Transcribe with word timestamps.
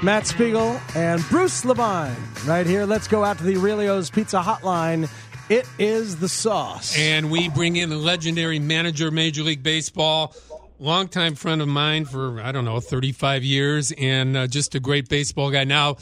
Matt 0.00 0.28
Spiegel 0.28 0.80
and 0.94 1.20
Bruce 1.28 1.64
Levine 1.64 2.14
right 2.46 2.64
here. 2.64 2.86
Let's 2.86 3.08
go 3.08 3.24
out 3.24 3.36
to 3.38 3.44
the 3.44 3.56
Aurelio's 3.56 4.10
Pizza 4.10 4.40
Hotline. 4.40 5.10
It 5.48 5.68
is 5.76 6.18
the 6.18 6.28
sauce. 6.28 6.96
And 6.96 7.32
we 7.32 7.48
bring 7.48 7.74
in 7.74 7.90
the 7.90 7.96
legendary 7.96 8.60
manager 8.60 9.08
of 9.08 9.14
Major 9.14 9.42
League 9.42 9.64
Baseball, 9.64 10.36
longtime 10.78 11.34
friend 11.34 11.60
of 11.60 11.66
mine 11.66 12.04
for, 12.04 12.40
I 12.40 12.52
don't 12.52 12.64
know, 12.64 12.78
35 12.78 13.42
years, 13.42 13.90
and 13.98 14.36
uh, 14.36 14.46
just 14.46 14.76
a 14.76 14.80
great 14.80 15.08
baseball 15.08 15.50
guy. 15.50 15.64
Now, 15.64 15.96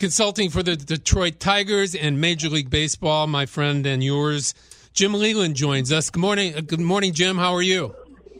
consulting 0.00 0.50
for 0.50 0.64
the 0.64 0.74
Detroit 0.74 1.38
Tigers 1.38 1.94
and 1.94 2.20
Major 2.20 2.48
League 2.48 2.70
Baseball, 2.70 3.28
my 3.28 3.46
friend 3.46 3.86
and 3.86 4.02
yours, 4.02 4.54
Jim 4.92 5.14
Leyland 5.14 5.54
joins 5.54 5.92
us. 5.92 6.10
Good 6.10 6.20
morning. 6.20 6.56
Uh, 6.56 6.62
good 6.62 6.80
morning, 6.80 7.12
Jim. 7.12 7.38
How 7.38 7.54
are 7.54 7.62
you? 7.62 7.94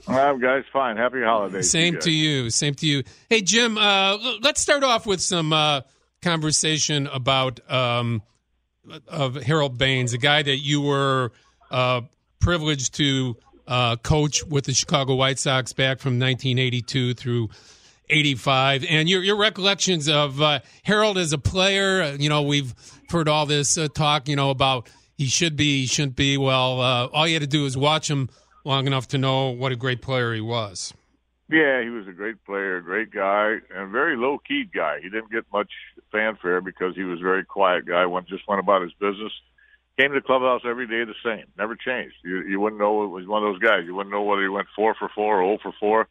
I'm 0.08 0.40
guys, 0.40 0.64
fine. 0.72 0.96
Happy 0.96 1.22
holidays. 1.22 1.70
Same 1.70 1.94
you 1.94 2.00
to 2.00 2.10
you. 2.10 2.50
Same 2.50 2.74
to 2.76 2.86
you. 2.86 3.02
Hey, 3.28 3.40
Jim. 3.40 3.76
Uh, 3.76 4.16
let's 4.40 4.60
start 4.60 4.84
off 4.84 5.06
with 5.06 5.20
some 5.20 5.52
uh, 5.52 5.80
conversation 6.22 7.06
about 7.08 7.58
um, 7.70 8.22
of 9.08 9.34
Harold 9.36 9.78
Baines, 9.78 10.12
a 10.12 10.18
guy 10.18 10.42
that 10.42 10.58
you 10.58 10.80
were 10.80 11.32
uh, 11.70 12.02
privileged 12.40 12.94
to 12.94 13.36
uh, 13.66 13.96
coach 13.96 14.44
with 14.44 14.64
the 14.66 14.74
Chicago 14.74 15.14
White 15.16 15.38
Sox 15.38 15.72
back 15.72 15.98
from 15.98 16.20
1982 16.20 17.14
through 17.14 17.48
85, 18.08 18.84
and 18.88 19.08
your 19.08 19.24
your 19.24 19.36
recollections 19.36 20.08
of 20.08 20.40
uh, 20.40 20.60
Harold 20.84 21.18
as 21.18 21.32
a 21.32 21.38
player. 21.38 22.02
uh, 22.02 22.12
You 22.12 22.28
know, 22.28 22.42
we've 22.42 22.72
heard 23.10 23.28
all 23.28 23.46
this 23.46 23.76
uh, 23.76 23.88
talk. 23.88 24.28
You 24.28 24.36
know 24.36 24.50
about 24.50 24.88
he 25.16 25.26
should 25.26 25.56
be, 25.56 25.80
he 25.80 25.86
shouldn't 25.86 26.14
be. 26.14 26.36
Well, 26.38 26.80
uh, 26.80 27.06
all 27.06 27.26
you 27.26 27.34
had 27.34 27.42
to 27.42 27.48
do 27.48 27.66
is 27.66 27.76
watch 27.76 28.08
him 28.08 28.28
long 28.66 28.86
enough 28.86 29.06
to 29.08 29.18
know 29.18 29.48
what 29.48 29.72
a 29.72 29.76
great 29.76 30.02
player 30.02 30.34
he 30.34 30.40
was. 30.40 30.92
Yeah, 31.48 31.80
he 31.82 31.90
was 31.90 32.08
a 32.08 32.12
great 32.12 32.44
player, 32.44 32.80
great 32.80 33.12
guy, 33.12 33.58
and 33.70 33.82
a 33.82 33.86
very 33.86 34.16
low 34.16 34.38
key 34.38 34.64
guy. 34.64 34.98
He 35.00 35.08
didn't 35.08 35.30
get 35.30 35.44
much 35.52 35.70
fanfare 36.10 36.60
because 36.60 36.96
he 36.96 37.04
was 37.04 37.20
a 37.20 37.22
very 37.22 37.44
quiet 37.44 37.86
guy. 37.86 38.04
One 38.06 38.26
just 38.28 38.48
went 38.48 38.58
about 38.58 38.82
his 38.82 38.92
business. 38.94 39.32
Came 39.96 40.12
to 40.12 40.18
the 40.18 40.26
clubhouse 40.26 40.62
every 40.66 40.88
day 40.88 41.04
the 41.04 41.14
same, 41.24 41.44
never 41.56 41.76
changed. 41.76 42.16
You 42.24 42.42
you 42.42 42.60
wouldn't 42.60 42.80
know 42.80 43.04
it 43.04 43.08
was 43.08 43.26
one 43.26 43.44
of 43.44 43.52
those 43.52 43.62
guys. 43.62 43.84
You 43.86 43.94
wouldn't 43.94 44.12
know 44.12 44.22
whether 44.22 44.42
he 44.42 44.48
went 44.48 44.66
four 44.74 44.94
for 44.94 45.08
four 45.14 45.40
or 45.40 45.46
zero 45.46 45.58
for 45.62 45.72
four. 45.78 46.08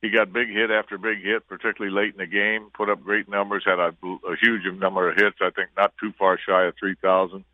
He 0.00 0.10
got 0.10 0.32
big 0.32 0.48
hit 0.48 0.70
after 0.70 0.98
big 0.98 1.22
hit, 1.22 1.46
particularly 1.46 1.94
late 1.94 2.14
in 2.14 2.18
the 2.18 2.26
game. 2.26 2.70
Put 2.74 2.88
up 2.88 3.04
great 3.04 3.28
numbers. 3.28 3.62
Had 3.64 3.78
a, 3.78 3.94
a 4.02 4.36
huge 4.40 4.62
number 4.76 5.08
of 5.08 5.16
hits. 5.16 5.36
I 5.40 5.50
think 5.50 5.68
not 5.76 5.92
too 6.00 6.12
far 6.18 6.38
shy 6.44 6.64
of 6.64 6.74
three 6.80 6.96
thousand. 7.00 7.44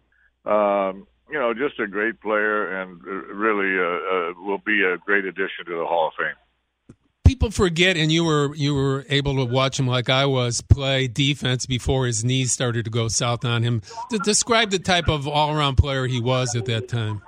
Um, 0.47 1.07
you 1.31 1.39
know, 1.39 1.53
just 1.55 1.79
a 1.79 1.87
great 1.87 2.21
player, 2.21 2.81
and 2.81 3.01
uh, 3.07 3.11
really 3.35 3.79
uh, 3.79 3.83
uh, 3.83 4.33
will 4.43 4.63
be 4.65 4.83
a 4.83 4.97
great 4.99 5.25
addition 5.25 5.65
to 5.67 5.79
the 5.79 5.87
Hall 5.87 6.09
of 6.09 6.15
Fame. 6.19 6.97
People 7.25 7.51
forget, 7.51 7.97
and 7.97 8.11
you 8.11 8.25
were 8.25 8.55
you 8.55 8.75
were 8.75 9.05
able 9.11 9.37
to 9.37 9.45
watch 9.45 9.79
him 9.79 9.87
like 9.87 10.09
I 10.09 10.25
was 10.25 10.63
play 10.63 11.09
defense 11.09 11.67
before 11.67 12.07
his 12.07 12.25
knees 12.25 12.53
started 12.53 12.87
to 12.87 12.91
go 12.91 13.09
south 13.09 13.45
on 13.45 13.63
him. 13.63 13.83
Describe 14.25 14.71
the 14.71 14.79
type 14.79 15.09
of 15.09 15.29
all 15.29 15.55
around 15.55 15.77
player 15.77 16.07
he 16.07 16.21
was 16.21 16.57
at 16.57 16.65
that 16.65 16.89
time. 16.89 17.21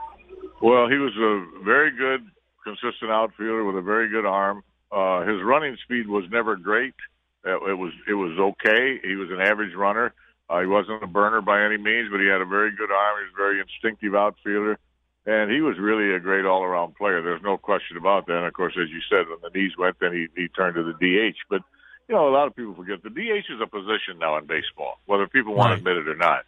Well, 0.62 0.88
he 0.88 0.96
was 0.96 1.12
a 1.16 1.64
very 1.64 1.91
good, 1.91 2.26
consistent 2.64 3.10
outfielder 3.10 3.64
with 3.64 3.76
a 3.76 3.82
very 3.82 4.08
good 4.08 4.25
arm. 4.25 4.62
Uh, 4.91 5.20
his 5.22 5.42
running 5.42 5.76
speed 5.84 6.08
was 6.08 6.25
never 6.30 6.56
great. 6.56 6.94
It 7.44 7.78
was 7.78 7.92
it 8.08 8.14
was 8.14 8.38
okay. 8.38 9.00
He 9.02 9.16
was 9.16 9.30
an 9.30 9.41
average 9.41 9.75
runner. 9.75 10.14
Uh, 10.50 10.61
he 10.61 10.66
wasn't 10.66 11.03
a 11.03 11.06
burner 11.06 11.41
by 11.41 11.65
any 11.65 11.77
means, 11.77 12.09
but 12.11 12.19
he 12.19 12.27
had 12.27 12.41
a 12.41 12.44
very 12.44 12.75
good 12.75 12.91
arm. 12.91 13.19
He 13.19 13.25
was 13.25 13.34
a 13.34 13.37
very 13.37 13.61
instinctive 13.61 14.16
outfielder, 14.16 14.78
and 15.25 15.49
he 15.49 15.61
was 15.61 15.78
really 15.78 16.12
a 16.12 16.19
great 16.19 16.44
all-around 16.44 16.97
player. 16.97 17.22
There's 17.22 17.43
no 17.43 17.56
question 17.56 17.97
about 17.97 18.27
that. 18.27 18.38
And 18.38 18.47
of 18.47 18.53
course, 18.53 18.75
as 18.77 18.91
you 18.91 18.99
said, 19.09 19.28
when 19.28 19.38
the 19.43 19.56
knees 19.56 19.78
went, 19.78 20.00
then 20.00 20.12
he 20.12 20.27
he 20.34 20.49
turned 20.49 20.75
to 20.75 20.83
the 20.83 20.94
DH. 20.94 21.38
But 21.49 21.62
you 22.09 22.16
know, 22.16 22.28
a 22.28 22.34
lot 22.34 22.49
of 22.49 22.56
people 22.56 22.75
forget 22.75 23.00
the 23.05 23.11
DH 23.11 23.47
is 23.49 23.61
a 23.62 23.66
position 23.69 24.19
now 24.19 24.38
in 24.38 24.47
baseball, 24.47 24.99
whether 25.06 25.28
people 25.28 25.55
want 25.55 25.71
to 25.71 25.78
admit 25.78 25.97
it 25.97 26.09
or 26.09 26.16
not. 26.16 26.44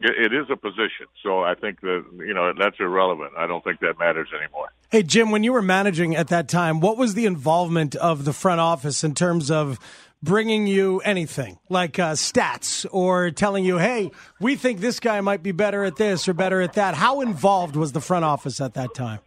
It, 0.00 0.32
it 0.32 0.34
is 0.34 0.50
a 0.50 0.56
position. 0.56 1.06
So 1.22 1.42
I 1.42 1.54
think 1.54 1.80
that 1.80 2.04
you 2.18 2.34
know 2.34 2.52
that's 2.52 2.76
irrelevant. 2.78 3.32
I 3.38 3.46
don't 3.46 3.64
think 3.64 3.80
that 3.80 3.98
matters 3.98 4.28
anymore. 4.38 4.68
Hey, 4.90 5.02
Jim, 5.02 5.30
when 5.30 5.42
you 5.42 5.54
were 5.54 5.62
managing 5.62 6.14
at 6.14 6.28
that 6.28 6.46
time, 6.46 6.80
what 6.80 6.98
was 6.98 7.14
the 7.14 7.24
involvement 7.24 7.96
of 7.96 8.26
the 8.26 8.34
front 8.34 8.60
office 8.60 9.02
in 9.02 9.14
terms 9.14 9.50
of 9.50 9.80
bringing 10.22 10.66
you 10.66 11.00
anything 11.00 11.58
like 11.68 11.98
uh, 11.98 12.12
stats 12.12 12.86
or 12.90 13.30
telling 13.30 13.64
you, 13.64 13.78
hey, 13.78 14.10
we 14.40 14.56
think 14.56 14.80
this 14.80 15.00
guy 15.00 15.20
might 15.20 15.42
be 15.42 15.52
better 15.52 15.84
at 15.84 15.96
this 15.96 16.28
or 16.28 16.34
better 16.34 16.60
at 16.60 16.74
that? 16.74 16.94
How 16.94 17.20
involved 17.20 17.76
was 17.76 17.92
the 17.92 18.00
front 18.00 18.24
office 18.24 18.60
at 18.60 18.74
that 18.74 18.94
time? 18.94 19.20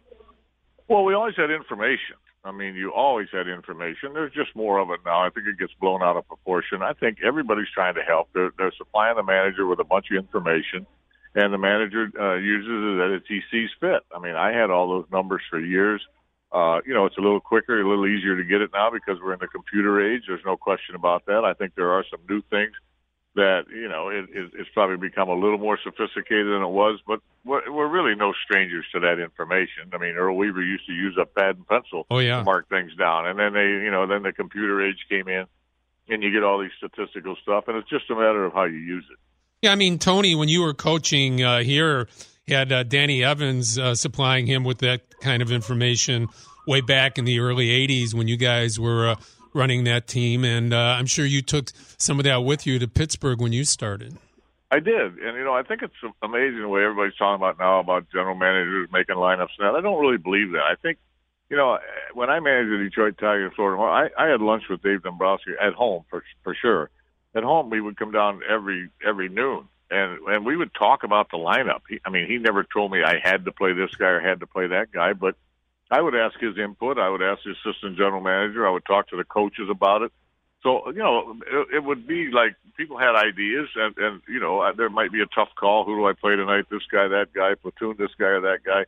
Well, 0.88 1.04
we 1.04 1.14
always 1.14 1.36
had 1.36 1.50
information. 1.50 2.16
I 2.44 2.52
mean, 2.52 2.74
you 2.74 2.92
always 2.92 3.28
had 3.30 3.48
information. 3.48 4.14
There's 4.14 4.32
just 4.32 4.56
more 4.56 4.78
of 4.78 4.90
it 4.90 5.00
now. 5.04 5.20
I 5.20 5.30
think 5.30 5.46
it 5.46 5.58
gets 5.58 5.72
blown 5.80 6.02
out 6.02 6.16
of 6.16 6.26
proportion. 6.26 6.82
I 6.82 6.94
think 6.94 7.18
everybody's 7.24 7.68
trying 7.72 7.94
to 7.94 8.02
help. 8.02 8.28
They're, 8.32 8.50
they're 8.56 8.72
supplying 8.78 9.16
the 9.16 9.22
manager 9.22 9.66
with 9.66 9.78
a 9.78 9.84
bunch 9.84 10.06
of 10.10 10.16
information, 10.16 10.86
and 11.34 11.52
the 11.52 11.58
manager 11.58 12.10
uh, 12.18 12.36
uses 12.36 12.98
it 12.98 13.14
as 13.16 13.22
he 13.28 13.40
sees 13.50 13.68
fit. 13.78 14.02
I 14.14 14.18
mean, 14.20 14.36
I 14.36 14.52
had 14.52 14.70
all 14.70 14.88
those 14.88 15.04
numbers 15.12 15.42
for 15.50 15.60
years. 15.60 16.02
Uh, 16.52 16.80
you 16.84 16.92
know, 16.94 17.06
it's 17.06 17.16
a 17.16 17.20
little 17.20 17.40
quicker, 17.40 17.80
a 17.80 17.88
little 17.88 18.06
easier 18.06 18.36
to 18.36 18.42
get 18.44 18.60
it 18.60 18.70
now 18.72 18.90
because 18.90 19.18
we're 19.22 19.32
in 19.32 19.38
the 19.38 19.46
computer 19.46 20.00
age. 20.12 20.22
There's 20.26 20.44
no 20.44 20.56
question 20.56 20.94
about 20.96 21.26
that. 21.26 21.44
I 21.44 21.54
think 21.54 21.74
there 21.76 21.90
are 21.92 22.04
some 22.10 22.20
new 22.28 22.42
things 22.50 22.72
that 23.36 23.66
you 23.72 23.88
know 23.88 24.08
it, 24.08 24.24
it, 24.34 24.50
it's 24.58 24.68
probably 24.74 24.96
become 24.96 25.28
a 25.28 25.34
little 25.34 25.58
more 25.58 25.78
sophisticated 25.84 26.46
than 26.48 26.62
it 26.62 26.68
was, 26.70 26.98
but 27.06 27.20
we're, 27.44 27.70
we're 27.72 27.86
really 27.86 28.16
no 28.16 28.32
strangers 28.44 28.84
to 28.92 28.98
that 29.00 29.20
information. 29.20 29.90
I 29.92 29.98
mean, 29.98 30.16
Earl 30.16 30.36
Weaver 30.36 30.62
used 30.62 30.86
to 30.86 30.92
use 30.92 31.16
a 31.20 31.24
pad 31.26 31.56
and 31.56 31.66
pencil 31.68 32.06
Oh, 32.10 32.18
yeah. 32.18 32.38
to 32.38 32.44
mark 32.44 32.68
things 32.68 32.90
down, 32.98 33.28
and 33.28 33.38
then 33.38 33.52
they, 33.52 33.68
you 33.84 33.90
know, 33.92 34.08
then 34.08 34.24
the 34.24 34.32
computer 34.32 34.84
age 34.84 34.98
came 35.08 35.28
in, 35.28 35.44
and 36.08 36.22
you 36.24 36.32
get 36.32 36.42
all 36.42 36.58
these 36.58 36.72
statistical 36.78 37.36
stuff, 37.40 37.68
and 37.68 37.76
it's 37.76 37.88
just 37.88 38.10
a 38.10 38.14
matter 38.16 38.44
of 38.44 38.52
how 38.52 38.64
you 38.64 38.78
use 38.78 39.04
it. 39.10 39.18
Yeah, 39.62 39.70
I 39.70 39.76
mean, 39.76 39.98
Tony, 40.00 40.34
when 40.34 40.48
you 40.48 40.62
were 40.62 40.74
coaching 40.74 41.40
uh, 41.44 41.60
here, 41.60 42.08
he 42.46 42.52
had 42.52 42.72
uh, 42.72 42.82
Danny 42.82 43.22
Evans 43.24 43.78
uh, 43.78 43.94
supplying 43.94 44.46
him 44.46 44.64
with 44.64 44.78
that 44.78 45.02
kind 45.20 45.42
of 45.42 45.52
information 45.52 46.28
way 46.66 46.80
back 46.80 47.18
in 47.18 47.24
the 47.24 47.40
early 47.40 47.68
80s 47.68 48.14
when 48.14 48.28
you 48.28 48.36
guys 48.36 48.78
were 48.78 49.10
uh, 49.10 49.16
running 49.54 49.84
that 49.84 50.06
team. 50.06 50.44
And 50.44 50.72
uh, 50.72 50.96
I'm 50.98 51.06
sure 51.06 51.24
you 51.24 51.42
took 51.42 51.70
some 51.98 52.18
of 52.18 52.24
that 52.24 52.44
with 52.44 52.66
you 52.66 52.78
to 52.78 52.88
Pittsburgh 52.88 53.40
when 53.40 53.52
you 53.52 53.64
started. 53.64 54.16
I 54.72 54.78
did, 54.78 55.18
and 55.18 55.36
you 55.36 55.42
know, 55.42 55.52
I 55.52 55.64
think 55.64 55.82
it's 55.82 55.94
amazing 56.22 56.60
the 56.60 56.68
way 56.68 56.84
everybody's 56.84 57.16
talking 57.16 57.42
about 57.42 57.58
now 57.58 57.80
about 57.80 58.06
general 58.12 58.36
managers 58.36 58.88
making 58.92 59.16
lineups. 59.16 59.48
Now, 59.58 59.74
I 59.74 59.80
don't 59.80 60.00
really 60.00 60.16
believe 60.16 60.52
that. 60.52 60.62
I 60.62 60.76
think, 60.80 60.98
you 61.48 61.56
know, 61.56 61.76
when 62.14 62.30
I 62.30 62.38
managed 62.38 62.70
the 62.70 62.78
Detroit 62.78 63.18
Tigers 63.18 63.52
Florida, 63.56 63.82
I, 63.82 64.10
I 64.16 64.28
had 64.28 64.40
lunch 64.40 64.62
with 64.70 64.80
Dave 64.80 65.02
Dombrowski 65.02 65.52
at 65.60 65.72
home 65.72 66.04
for 66.08 66.22
for 66.44 66.54
sure. 66.54 66.88
At 67.34 67.42
home, 67.42 67.70
we 67.70 67.80
would 67.80 67.96
come 67.96 68.12
down 68.12 68.42
every 68.48 68.90
every 69.04 69.28
noon, 69.28 69.66
and 69.90 70.18
and 70.28 70.46
we 70.46 70.56
would 70.56 70.72
talk 70.74 71.02
about 71.02 71.30
the 71.30 71.36
lineup. 71.36 71.80
He, 71.88 72.00
I 72.04 72.10
mean, 72.10 72.26
he 72.26 72.38
never 72.38 72.64
told 72.64 72.92
me 72.92 73.02
I 73.02 73.18
had 73.22 73.44
to 73.44 73.52
play 73.52 73.72
this 73.72 73.94
guy 73.94 74.06
or 74.06 74.20
had 74.20 74.40
to 74.40 74.46
play 74.46 74.68
that 74.68 74.92
guy, 74.92 75.12
but 75.12 75.36
I 75.90 76.00
would 76.00 76.14
ask 76.14 76.38
his 76.38 76.56
input. 76.56 76.98
I 76.98 77.08
would 77.08 77.22
ask 77.22 77.42
the 77.44 77.52
assistant 77.52 77.96
general 77.96 78.20
manager. 78.20 78.66
I 78.66 78.70
would 78.70 78.84
talk 78.84 79.08
to 79.08 79.16
the 79.16 79.24
coaches 79.24 79.68
about 79.68 80.02
it. 80.02 80.12
So 80.62 80.88
you 80.88 80.98
know, 80.98 81.36
it, 81.46 81.76
it 81.76 81.84
would 81.84 82.06
be 82.06 82.30
like 82.30 82.54
people 82.76 82.98
had 82.98 83.16
ideas, 83.16 83.68
and 83.74 83.96
and 83.98 84.22
you 84.28 84.40
know, 84.40 84.72
there 84.76 84.90
might 84.90 85.12
be 85.12 85.22
a 85.22 85.26
tough 85.26 85.48
call. 85.58 85.84
Who 85.84 85.96
do 85.96 86.06
I 86.06 86.12
play 86.12 86.36
tonight? 86.36 86.66
This 86.70 86.86
guy, 86.90 87.08
that 87.08 87.32
guy, 87.32 87.54
platoon 87.54 87.96
this 87.98 88.14
guy 88.18 88.26
or 88.26 88.40
that 88.42 88.62
guy. 88.64 88.84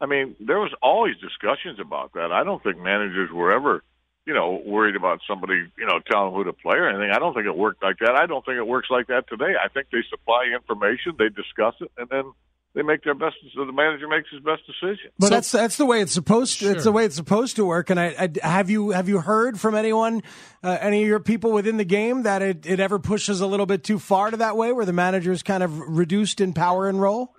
I 0.00 0.06
mean, 0.06 0.36
there 0.40 0.60
was 0.60 0.72
always 0.82 1.16
discussions 1.16 1.80
about 1.80 2.12
that. 2.14 2.30
I 2.30 2.44
don't 2.44 2.62
think 2.62 2.78
managers 2.78 3.30
were 3.30 3.52
ever, 3.52 3.82
you 4.26 4.34
know, 4.34 4.60
worried 4.64 4.96
about 4.96 5.20
somebody, 5.28 5.54
you 5.78 5.86
know, 5.86 6.00
telling 6.10 6.32
who 6.34 6.44
to 6.44 6.52
play 6.52 6.76
or 6.76 6.88
anything. 6.88 7.10
I 7.14 7.18
don't 7.18 7.34
think 7.34 7.46
it 7.46 7.56
worked 7.56 7.82
like 7.82 7.98
that. 8.00 8.14
I 8.16 8.26
don't 8.26 8.44
think 8.44 8.56
it 8.56 8.66
works 8.66 8.88
like 8.90 9.08
that 9.08 9.28
today. 9.28 9.52
I 9.62 9.68
think 9.68 9.88
they 9.92 9.98
supply 10.10 10.46
information, 10.54 11.12
they 11.18 11.28
discuss 11.28 11.74
it, 11.80 11.90
and 11.98 12.08
then 12.08 12.32
they 12.74 12.82
make 12.82 13.04
their 13.04 13.14
best. 13.14 13.36
So 13.54 13.64
the 13.66 13.72
manager 13.72 14.08
makes 14.08 14.28
his 14.30 14.40
best 14.40 14.62
decision. 14.66 15.10
But 15.18 15.26
So- 15.28 15.34
that's 15.34 15.52
that's 15.52 15.76
the 15.76 15.86
way 15.86 16.00
it's 16.00 16.12
supposed 16.12 16.58
to. 16.60 16.70
It's 16.70 16.84
the 16.84 16.92
way 16.92 17.04
it's 17.04 17.14
supposed 17.16 17.56
to 17.56 17.64
work. 17.64 17.90
And 17.90 18.00
I, 18.00 18.28
I 18.42 18.48
have 18.48 18.70
you 18.70 18.90
have 18.90 19.08
you 19.08 19.20
heard 19.20 19.60
from 19.60 19.74
anyone, 19.74 20.22
uh, 20.62 20.78
any 20.80 21.02
of 21.02 21.08
your 21.08 21.20
people 21.20 21.52
within 21.52 21.76
the 21.76 21.84
game, 21.84 22.22
that 22.22 22.42
it, 22.42 22.66
it 22.66 22.80
ever 22.80 22.98
pushes 22.98 23.40
a 23.40 23.46
little 23.46 23.66
bit 23.66 23.84
too 23.84 23.98
far 23.98 24.30
to 24.30 24.38
that 24.38 24.56
way, 24.56 24.72
where 24.72 24.84
the 24.86 24.92
manager 24.92 25.30
is 25.32 25.42
kind 25.42 25.62
of 25.62 25.78
reduced 25.78 26.40
in 26.40 26.52
power 26.52 26.88
and 26.88 27.00
role? 27.00 27.34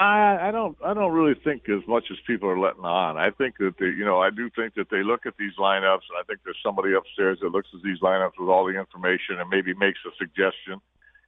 I, 0.00 0.48
I 0.48 0.50
don't 0.50 0.78
I 0.82 0.94
don't 0.94 1.12
really 1.12 1.38
think 1.44 1.68
as 1.68 1.86
much 1.86 2.04
as 2.10 2.16
people 2.26 2.48
are 2.48 2.58
letting 2.58 2.84
on. 2.84 3.18
I 3.18 3.30
think 3.30 3.58
that 3.58 3.74
they, 3.78 3.86
you 3.86 4.04
know 4.04 4.18
I 4.18 4.30
do 4.30 4.48
think 4.48 4.74
that 4.76 4.88
they 4.90 5.02
look 5.02 5.26
at 5.26 5.36
these 5.38 5.52
lineups, 5.58 6.08
and 6.08 6.16
I 6.18 6.24
think 6.26 6.40
there's 6.42 6.58
somebody 6.64 6.94
upstairs 6.94 7.38
that 7.42 7.50
looks 7.50 7.68
at 7.74 7.82
these 7.82 8.00
lineups 8.00 8.40
with 8.40 8.48
all 8.48 8.64
the 8.64 8.78
information 8.78 9.38
and 9.38 9.50
maybe 9.50 9.74
makes 9.74 9.98
a 10.06 10.16
suggestion, 10.16 10.80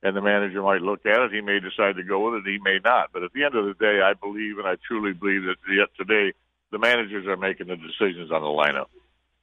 and 0.02 0.16
the 0.16 0.22
manager 0.22 0.62
might 0.62 0.80
look 0.80 1.04
at 1.04 1.20
it. 1.20 1.32
He 1.32 1.42
may 1.42 1.60
decide 1.60 1.96
to 1.96 2.02
go 2.02 2.24
with 2.24 2.40
it. 2.40 2.50
He 2.50 2.58
may 2.64 2.78
not. 2.82 3.10
But 3.12 3.24
at 3.24 3.34
the 3.34 3.44
end 3.44 3.54
of 3.54 3.66
the 3.66 3.74
day, 3.74 4.00
I 4.00 4.14
believe 4.14 4.56
and 4.56 4.66
I 4.66 4.76
truly 4.88 5.12
believe 5.12 5.42
that 5.42 5.56
yet 5.68 5.88
today 5.98 6.32
the 6.70 6.78
managers 6.78 7.26
are 7.26 7.36
making 7.36 7.66
the 7.66 7.76
decisions 7.76 8.32
on 8.32 8.40
the 8.40 8.48
lineup. 8.48 8.86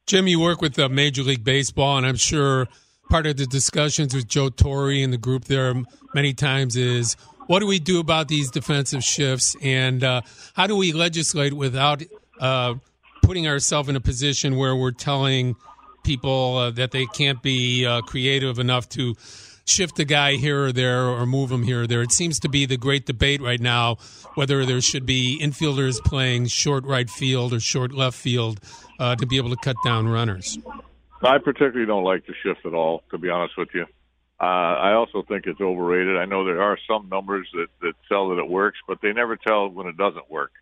Jim, 0.06 0.26
you 0.26 0.40
work 0.40 0.60
with 0.60 0.76
uh, 0.76 0.88
Major 0.88 1.22
League 1.22 1.44
Baseball, 1.44 1.98
and 1.98 2.04
I'm 2.04 2.16
sure 2.16 2.66
part 3.08 3.26
of 3.26 3.36
the 3.36 3.46
discussions 3.46 4.12
with 4.12 4.26
Joe 4.26 4.48
Torre 4.48 4.90
and 4.90 5.12
the 5.12 5.18
group 5.18 5.44
there 5.44 5.72
many 6.14 6.34
times 6.34 6.74
is 6.74 7.16
what 7.46 7.60
do 7.60 7.66
we 7.66 7.78
do 7.78 8.00
about 8.00 8.28
these 8.28 8.50
defensive 8.50 9.02
shifts, 9.02 9.56
and 9.62 10.04
uh, 10.04 10.22
how 10.54 10.66
do 10.66 10.76
we 10.76 10.92
legislate 10.92 11.52
without 11.52 12.02
uh, 12.40 12.74
putting 13.22 13.46
ourselves 13.46 13.88
in 13.88 13.96
a 13.96 14.00
position 14.00 14.56
where 14.56 14.74
we're 14.74 14.92
telling 14.92 15.56
people 16.04 16.56
uh, 16.56 16.70
that 16.70 16.90
they 16.90 17.06
can't 17.06 17.42
be 17.42 17.84
uh, 17.86 18.00
creative 18.02 18.58
enough 18.58 18.88
to 18.90 19.14
shift 19.66 19.98
a 19.98 20.04
guy 20.04 20.32
here 20.32 20.64
or 20.64 20.72
there 20.72 21.04
or 21.04 21.26
move 21.26 21.52
him 21.52 21.62
here 21.62 21.82
or 21.82 21.86
there. 21.86 22.02
It 22.02 22.12
seems 22.12 22.40
to 22.40 22.48
be 22.48 22.66
the 22.66 22.76
great 22.76 23.06
debate 23.06 23.40
right 23.40 23.60
now 23.60 23.98
whether 24.34 24.64
there 24.64 24.80
should 24.80 25.06
be 25.06 25.38
infielders 25.40 26.02
playing 26.04 26.46
short 26.46 26.84
right 26.84 27.10
field 27.10 27.52
or 27.52 27.60
short 27.60 27.92
left 27.92 28.16
field 28.16 28.60
uh, 28.98 29.16
to 29.16 29.26
be 29.26 29.36
able 29.36 29.50
to 29.50 29.56
cut 29.56 29.76
down 29.84 30.08
runners. 30.08 30.58
I 31.22 31.38
particularly 31.38 31.86
don't 31.86 32.04
like 32.04 32.26
the 32.26 32.34
shift 32.42 32.64
at 32.64 32.74
all, 32.74 33.02
to 33.10 33.18
be 33.18 33.28
honest 33.28 33.56
with 33.58 33.68
you. 33.74 33.86
Uh, 34.40 34.44
I 34.44 34.92
also 34.94 35.22
think 35.22 35.46
it's 35.46 35.60
overrated. 35.60 36.16
I 36.16 36.24
know 36.24 36.44
there 36.44 36.62
are 36.62 36.78
some 36.88 37.10
numbers 37.10 37.46
that, 37.52 37.66
that 37.82 37.92
tell 38.08 38.30
that 38.30 38.38
it 38.38 38.48
works, 38.48 38.78
but 38.88 38.98
they 39.02 39.12
never 39.12 39.36
tell 39.36 39.68
when 39.68 39.86
it 39.86 39.98
doesn't 39.98 40.30
work. 40.30 40.52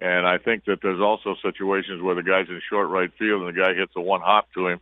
And 0.00 0.28
I 0.28 0.38
think 0.38 0.66
that 0.66 0.78
there's 0.80 1.00
also 1.00 1.34
situations 1.42 2.02
where 2.02 2.14
the 2.14 2.22
guy's 2.22 2.48
in 2.48 2.60
short 2.70 2.88
right 2.88 3.10
field 3.18 3.42
and 3.42 3.56
the 3.56 3.60
guy 3.60 3.74
hits 3.74 3.92
a 3.96 4.00
one 4.00 4.20
hop 4.20 4.46
to 4.54 4.68
him. 4.68 4.80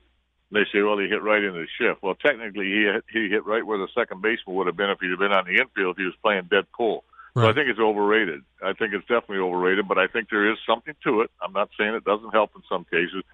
And 0.50 0.60
they 0.60 0.68
say, 0.72 0.82
well, 0.82 0.98
he 0.98 1.08
hit 1.08 1.22
right 1.22 1.42
into 1.42 1.60
the 1.60 1.68
shift. 1.78 2.02
Well, 2.02 2.16
technically, 2.16 2.66
he 2.66 2.82
hit, 2.82 3.04
he 3.10 3.28
hit 3.28 3.46
right 3.46 3.64
where 3.64 3.78
the 3.78 3.88
second 3.94 4.20
baseman 4.20 4.56
would 4.56 4.66
have 4.66 4.76
been 4.76 4.90
if 4.90 4.98
he'd 5.00 5.10
have 5.10 5.18
been 5.18 5.32
on 5.32 5.46
the 5.46 5.60
infield 5.60 5.96
if 5.96 5.98
he 5.98 6.04
was 6.04 6.14
playing 6.20 6.48
dead 6.50 6.66
pull. 6.76 7.04
So 7.34 7.48
I 7.48 7.52
think 7.52 7.68
it's 7.68 7.80
overrated. 7.80 8.42
I 8.62 8.74
think 8.74 8.92
it's 8.92 9.06
definitely 9.08 9.38
overrated, 9.38 9.88
but 9.88 9.98
I 9.98 10.06
think 10.06 10.28
there 10.30 10.52
is 10.52 10.58
something 10.68 10.94
to 11.04 11.22
it. 11.22 11.30
I'm 11.42 11.52
not 11.52 11.70
saying 11.78 11.94
it 11.94 12.04
doesn't 12.04 12.30
help 12.30 12.50
in 12.54 12.62
some 12.68 12.84
cases, 12.84 13.24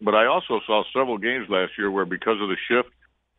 but 0.00 0.14
I 0.14 0.26
also 0.26 0.60
saw 0.66 0.82
several 0.92 1.16
games 1.16 1.48
last 1.48 1.72
year 1.78 1.90
where 1.90 2.04
because 2.04 2.38
of 2.42 2.48
the 2.48 2.56
shift, 2.68 2.90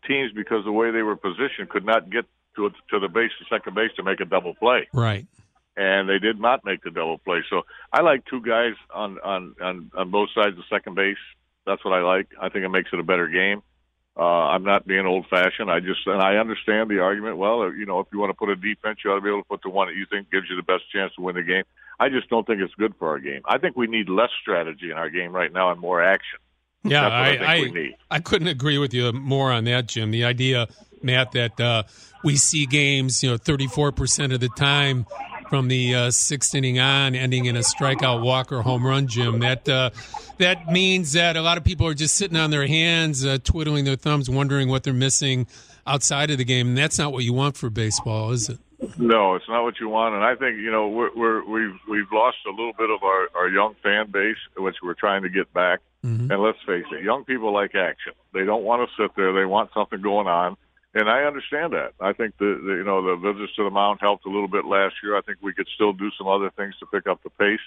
teams 0.07 0.31
because 0.33 0.63
the 0.65 0.71
way 0.71 0.91
they 0.91 1.03
were 1.03 1.15
positioned 1.15 1.69
could 1.69 1.85
not 1.85 2.09
get 2.09 2.25
to 2.55 2.71
to 2.89 2.99
the 2.99 3.07
base, 3.07 3.31
the 3.39 3.45
second 3.55 3.75
base, 3.75 3.91
to 3.97 4.03
make 4.03 4.19
a 4.19 4.25
double 4.25 4.55
play, 4.55 4.87
Right. 4.93 5.27
and 5.75 6.09
they 6.09 6.17
did 6.19 6.39
not 6.39 6.65
make 6.65 6.81
the 6.83 6.89
double 6.91 7.17
play. 7.19 7.43
So 7.49 7.63
I 7.93 8.01
like 8.01 8.25
two 8.25 8.41
guys 8.41 8.73
on 8.93 9.19
on 9.23 9.55
on, 9.61 9.91
on 9.95 10.09
both 10.09 10.29
sides 10.33 10.57
of 10.57 10.63
second 10.69 10.95
base. 10.95 11.17
That's 11.65 11.83
what 11.85 11.93
I 11.93 12.01
like. 12.01 12.27
I 12.41 12.49
think 12.49 12.65
it 12.65 12.69
makes 12.69 12.89
it 12.93 12.99
a 12.99 13.03
better 13.03 13.27
game. 13.27 13.61
Uh, 14.19 14.49
I'm 14.49 14.63
not 14.63 14.87
being 14.87 15.05
old 15.05 15.27
fashioned. 15.29 15.69
I 15.69 15.79
just 15.79 16.07
and 16.07 16.21
I 16.21 16.37
understand 16.37 16.89
the 16.89 16.99
argument. 16.99 17.37
Well, 17.37 17.71
you 17.71 17.85
know, 17.85 17.99
if 17.99 18.07
you 18.11 18.17
want 18.17 18.31
to 18.31 18.33
put 18.33 18.49
a 18.49 18.55
defense, 18.55 18.99
you 19.05 19.11
ought 19.11 19.15
to 19.15 19.21
be 19.21 19.29
able 19.29 19.43
to 19.43 19.47
put 19.47 19.61
the 19.61 19.69
one 19.69 19.87
that 19.87 19.95
you 19.95 20.07
think 20.09 20.31
gives 20.31 20.49
you 20.49 20.55
the 20.55 20.63
best 20.63 20.89
chance 20.91 21.13
to 21.15 21.21
win 21.21 21.35
the 21.35 21.43
game. 21.43 21.63
I 21.99 22.09
just 22.09 22.27
don't 22.29 22.45
think 22.47 22.61
it's 22.61 22.73
good 22.75 22.95
for 22.97 23.09
our 23.09 23.19
game. 23.19 23.41
I 23.45 23.59
think 23.59 23.75
we 23.75 23.85
need 23.85 24.09
less 24.09 24.29
strategy 24.41 24.89
in 24.89 24.97
our 24.97 25.09
game 25.11 25.31
right 25.33 25.51
now 25.53 25.71
and 25.71 25.79
more 25.79 26.01
action. 26.01 26.39
Yeah, 26.83 27.07
I 27.07 27.27
I, 27.29 27.53
I. 27.53 27.93
I 28.09 28.19
couldn't 28.19 28.47
agree 28.47 28.77
with 28.77 28.93
you 28.93 29.11
more 29.11 29.51
on 29.51 29.65
that, 29.65 29.87
Jim. 29.87 30.11
The 30.11 30.23
idea, 30.23 30.67
Matt, 31.01 31.33
that 31.33 31.59
uh, 31.59 31.83
we 32.23 32.37
see 32.37 32.65
games, 32.65 33.21
you 33.23 33.29
know, 33.29 33.37
34% 33.37 34.33
of 34.33 34.39
the 34.39 34.49
time 34.49 35.05
from 35.49 35.67
the 35.67 35.95
uh, 35.95 36.11
sixth 36.11 36.53
inning 36.55 36.79
on, 36.79 37.15
ending 37.15 37.45
in 37.45 37.55
a 37.55 37.61
strikeout, 37.61 38.21
walk, 38.21 38.51
or 38.51 38.61
home 38.61 38.85
run, 38.85 39.07
Jim. 39.07 39.39
That 39.39 39.67
uh, 39.67 39.89
that 40.37 40.67
means 40.67 41.13
that 41.13 41.35
a 41.35 41.41
lot 41.41 41.57
of 41.57 41.63
people 41.63 41.87
are 41.87 41.93
just 41.93 42.15
sitting 42.15 42.37
on 42.37 42.51
their 42.51 42.67
hands, 42.67 43.25
uh, 43.25 43.37
twiddling 43.43 43.85
their 43.85 43.95
thumbs, 43.95 44.29
wondering 44.29 44.69
what 44.69 44.83
they're 44.83 44.93
missing 44.93 45.47
outside 45.85 46.31
of 46.31 46.37
the 46.37 46.45
game. 46.45 46.69
And 46.69 46.77
that's 46.77 46.97
not 46.97 47.11
what 47.11 47.23
you 47.23 47.33
want 47.33 47.57
for 47.57 47.69
baseball, 47.69 48.31
is 48.31 48.49
it? 48.49 48.59
No, 48.97 49.33
it's 49.33 49.49
not 49.49 49.63
what 49.63 49.79
you 49.79 49.89
want, 49.89 50.13
and 50.13 50.23
I 50.23 50.35
think 50.35 50.59
you 50.59 50.71
know 50.71 50.87
we're, 50.87 51.09
we're 51.15 51.43
we've 51.45 51.79
we've 51.89 52.11
lost 52.11 52.37
a 52.45 52.51
little 52.51 52.73
bit 52.77 52.91
of 52.91 53.01
our 53.01 53.27
our 53.33 53.49
young 53.49 53.75
fan 53.81 54.11
base, 54.11 54.37
which 54.55 54.75
we're 54.83 54.93
trying 54.93 55.23
to 55.23 55.29
get 55.29 55.51
back. 55.51 55.79
Mm-hmm. 56.05 56.31
And 56.31 56.43
let's 56.43 56.59
face 56.65 56.85
it, 56.91 57.03
young 57.03 57.25
people 57.25 57.51
like 57.51 57.73
action. 57.73 58.13
They 58.33 58.45
don't 58.45 58.63
want 58.63 58.87
to 58.87 59.01
sit 59.01 59.15
there. 59.15 59.33
They 59.33 59.45
want 59.45 59.71
something 59.73 59.99
going 59.99 60.27
on, 60.27 60.57
and 60.93 61.09
I 61.09 61.23
understand 61.23 61.73
that. 61.73 61.93
I 61.99 62.13
think 62.13 62.37
the, 62.37 62.61
the 62.63 62.73
you 62.73 62.83
know 62.83 63.01
the 63.01 63.33
visits 63.33 63.55
to 63.55 63.63
the 63.63 63.71
mound 63.71 63.97
helped 63.99 64.27
a 64.27 64.29
little 64.29 64.47
bit 64.47 64.65
last 64.65 64.93
year. 65.01 65.17
I 65.17 65.21
think 65.21 65.39
we 65.41 65.53
could 65.53 65.67
still 65.73 65.93
do 65.93 66.11
some 66.15 66.27
other 66.27 66.51
things 66.51 66.75
to 66.79 66.85
pick 66.85 67.07
up 67.07 67.23
the 67.23 67.31
pace. 67.31 67.65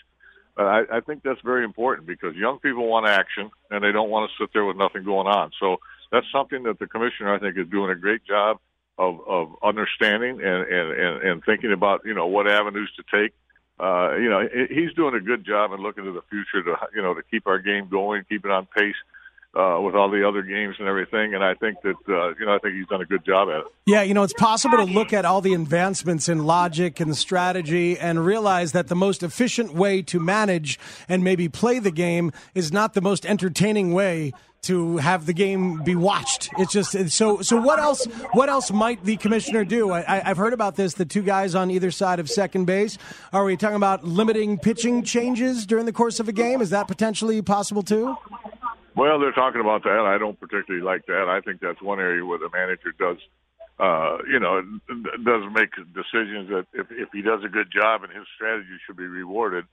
But 0.57 0.67
I, 0.67 0.99
I 0.99 1.01
think 1.01 1.25
that's 1.25 1.41
very 1.43 1.65
important 1.65 2.07
because 2.07 2.37
young 2.37 2.61
people 2.61 2.87
want 2.87 3.09
action, 3.09 3.51
and 3.71 3.83
they 3.83 3.91
don't 3.91 4.11
want 4.11 4.31
to 4.31 4.43
sit 4.43 4.53
there 4.53 4.65
with 4.65 4.77
nothing 4.77 5.03
going 5.03 5.27
on. 5.27 5.51
So 5.59 5.79
that's 6.12 6.27
something 6.33 6.62
that 6.65 6.79
the 6.79 6.87
commissioner, 6.87 7.35
I 7.35 7.41
think, 7.41 7.59
is 7.59 7.69
doing 7.69 7.91
a 7.91 7.97
great 7.97 8.25
job 8.25 8.59
of, 9.00 9.19
of 9.26 9.56
understanding 9.62 10.43
and, 10.43 10.62
and, 10.69 11.23
and, 11.23 11.44
thinking 11.44 11.73
about, 11.73 12.02
you 12.05 12.12
know, 12.12 12.26
what 12.26 12.47
avenues 12.47 12.93
to 12.97 13.02
take. 13.11 13.32
Uh, 13.81 14.14
you 14.17 14.29
know, 14.29 14.47
he's 14.69 14.93
doing 14.93 15.14
a 15.14 15.20
good 15.20 15.44
job 15.44 15.73
in 15.73 15.81
looking 15.81 16.05
to 16.05 16.12
the 16.12 16.20
future 16.29 16.62
to, 16.62 16.76
you 16.94 17.00
know, 17.00 17.14
to 17.14 17.23
keep 17.31 17.47
our 17.47 17.58
game 17.58 17.88
going, 17.88 18.23
keep 18.29 18.44
it 18.44 18.50
on 18.50 18.67
pace 18.76 18.94
uh, 19.55 19.81
with 19.81 19.94
all 19.94 20.11
the 20.11 20.26
other 20.26 20.43
games 20.43 20.76
and 20.79 20.87
everything. 20.87 21.35
And 21.35 21.43
I 21.43 21.55
think 21.55 21.81
that, 21.82 21.97
uh, 22.08 22.35
you 22.38 22.47
know, 22.47 22.55
I 22.55 22.58
think 22.58 22.76
he's 22.76 22.87
done 22.87 23.00
a 23.00 23.06
good 23.06 23.25
job 23.25 23.49
at 23.49 23.61
it. 23.61 23.64
Yeah, 23.87 24.02
you 24.02 24.14
know, 24.14 24.23
it's 24.23 24.32
possible 24.32 24.76
to 24.76 24.85
look 24.85 25.12
at 25.12 25.25
all 25.25 25.41
the 25.41 25.55
advancements 25.55 26.29
in 26.29 26.44
logic 26.47 27.00
and 27.00 27.17
strategy 27.17 27.99
and 27.99 28.25
realize 28.25 28.73
that 28.73 28.88
the 28.88 28.94
most 28.94 29.23
efficient 29.23 29.75
way 29.75 30.02
to 30.02 30.20
manage 30.20 30.79
and 31.08 31.25
maybe 31.25 31.49
play 31.49 31.79
the 31.79 31.91
game 31.91 32.32
is 32.55 32.73
not 32.73 32.94
the 32.94 33.00
most 33.00 33.26
entertaining 33.26 33.93
way 33.93 34.32
to 34.62 34.99
have 34.99 35.26
the 35.26 35.32
game 35.32 35.82
be 35.82 35.97
watched. 35.97 36.50
It's 36.58 36.73
just 36.73 37.11
so. 37.11 37.41
So 37.41 37.56
what 37.56 37.79
else? 37.79 38.05
What 38.32 38.50
else 38.50 38.70
might 38.70 39.02
the 39.05 39.17
commissioner 39.17 39.64
do? 39.64 39.91
I, 39.91 40.23
I've 40.29 40.37
heard 40.37 40.52
about 40.52 40.76
this. 40.76 40.94
The 40.94 41.06
two 41.06 41.23
guys 41.23 41.55
on 41.55 41.70
either 41.70 41.91
side 41.91 42.20
of 42.20 42.29
second 42.29 42.67
base. 42.67 42.99
Are 43.32 43.44
we 43.44 43.56
talking 43.56 43.76
about 43.76 44.05
limiting 44.05 44.58
pitching 44.58 45.02
changes 45.02 45.64
during 45.64 45.87
the 45.87 45.94
course 45.94 46.20
of 46.20 46.29
a 46.29 46.32
game? 46.32 46.61
Is 46.61 46.70
that 46.70 46.88
potentially 46.88 47.41
possible 47.41 47.82
too? 47.82 48.17
Well, 48.96 49.19
they're 49.19 49.32
talking 49.32 49.60
about 49.60 49.84
that. 49.84 50.00
I 50.00 50.19
don't 50.19 50.38
particularly 50.38 50.84
like 50.84 51.06
that. 51.06 51.28
I 51.28 51.40
think 51.40 51.60
that's 51.60 51.81
one 51.81 52.00
area 52.00 52.25
where 52.25 52.38
the 52.38 52.50
manager 52.52 52.92
does, 52.98 53.19
uh, 53.78 54.19
you 54.31 54.40
know, 54.40 54.62
does 55.25 55.42
make 55.52 55.70
decisions 55.94 56.48
that 56.50 56.66
if, 56.72 56.87
if 56.90 57.09
he 57.12 57.23
does 57.23 57.40
a 57.44 57.49
good 57.49 57.70
job 57.73 58.02
and 58.02 58.12
his 58.12 58.26
strategy 58.35 58.76
should 58.87 58.97
be 58.97 59.06
rewarded. 59.06 59.64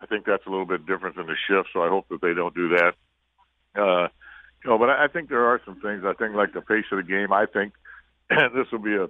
I 0.00 0.06
think 0.06 0.26
that's 0.26 0.44
a 0.46 0.50
little 0.50 0.66
bit 0.66 0.86
different 0.86 1.16
than 1.16 1.26
the 1.26 1.36
shift, 1.48 1.68
so 1.72 1.82
I 1.82 1.88
hope 1.88 2.08
that 2.08 2.20
they 2.20 2.34
don't 2.34 2.54
do 2.54 2.76
that. 2.76 2.94
Uh, 3.76 4.08
you 4.64 4.70
know, 4.70 4.78
but 4.78 4.90
I 4.90 5.08
think 5.08 5.28
there 5.28 5.46
are 5.46 5.60
some 5.64 5.80
things. 5.80 6.04
I 6.04 6.14
think 6.14 6.34
like 6.34 6.52
the 6.52 6.60
pace 6.60 6.84
of 6.90 6.98
the 6.98 7.04
game. 7.04 7.32
I 7.32 7.46
think 7.46 7.74
and 8.30 8.54
this 8.54 8.70
will 8.72 8.80
be 8.80 8.94
a 8.94 9.08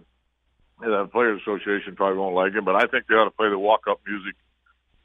the 0.80 1.08
players 1.12 1.40
association 1.40 1.94
probably 1.94 2.18
won't 2.18 2.34
like 2.34 2.52
it, 2.54 2.64
but 2.64 2.74
I 2.74 2.86
think 2.86 3.06
they 3.06 3.14
ought 3.14 3.26
to 3.26 3.30
play 3.30 3.48
the 3.48 3.58
walk 3.58 3.82
up 3.88 4.00
music 4.04 4.34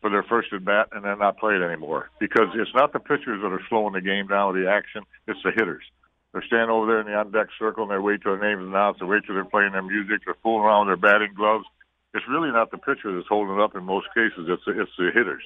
for 0.02 0.10
their 0.10 0.24
first 0.24 0.54
at 0.54 0.64
bat 0.64 0.90
and 0.92 1.04
then 1.04 1.20
not 1.20 1.38
play 1.38 1.56
it 1.56 1.62
anymore 1.62 2.10
because 2.20 2.48
it's 2.56 2.74
not 2.74 2.94
the 2.94 3.00
pitchers 3.00 3.42
that 3.42 3.52
are 3.52 3.62
slowing 3.70 3.94
the 3.94 4.02
game 4.02 4.28
down 4.28 4.54
with 4.54 4.64
the 4.64 4.70
action; 4.70 5.04
it's 5.28 5.42
the 5.44 5.52
hitters. 5.52 5.84
They're 6.32 6.46
standing 6.46 6.70
over 6.70 6.86
there 6.86 7.02
in 7.02 7.08
the 7.08 7.16
on 7.16 7.32
deck 7.32 7.48
circle 7.58 7.84
and 7.84 7.92
they 7.92 7.98
wait 7.98 8.22
till 8.22 8.38
their 8.38 8.48
name's 8.48 8.68
announced. 8.68 9.00
They 9.00 9.06
wait 9.06 9.24
till 9.26 9.36
they're 9.36 9.46
playing 9.46 9.74
their 9.74 9.82
music. 9.82 10.22
They're 10.26 10.38
fooling 10.44 10.64
around 10.64 10.88
with 10.88 11.02
their 11.02 11.12
batting 11.12 11.34
gloves. 11.34 11.66
It's 12.14 12.26
really 12.30 12.52
not 12.52 12.72
the 12.72 12.78
pitcher 12.78 13.14
that's 13.14 13.28
holding 13.28 13.56
it 13.56 13.62
up 13.62 13.76
in 13.76 13.84
most 13.84 14.08
cases. 14.14 14.46
It's 14.46 14.64
the, 14.66 14.82
it's 14.82 14.92
the 14.98 15.10
hitters. 15.14 15.44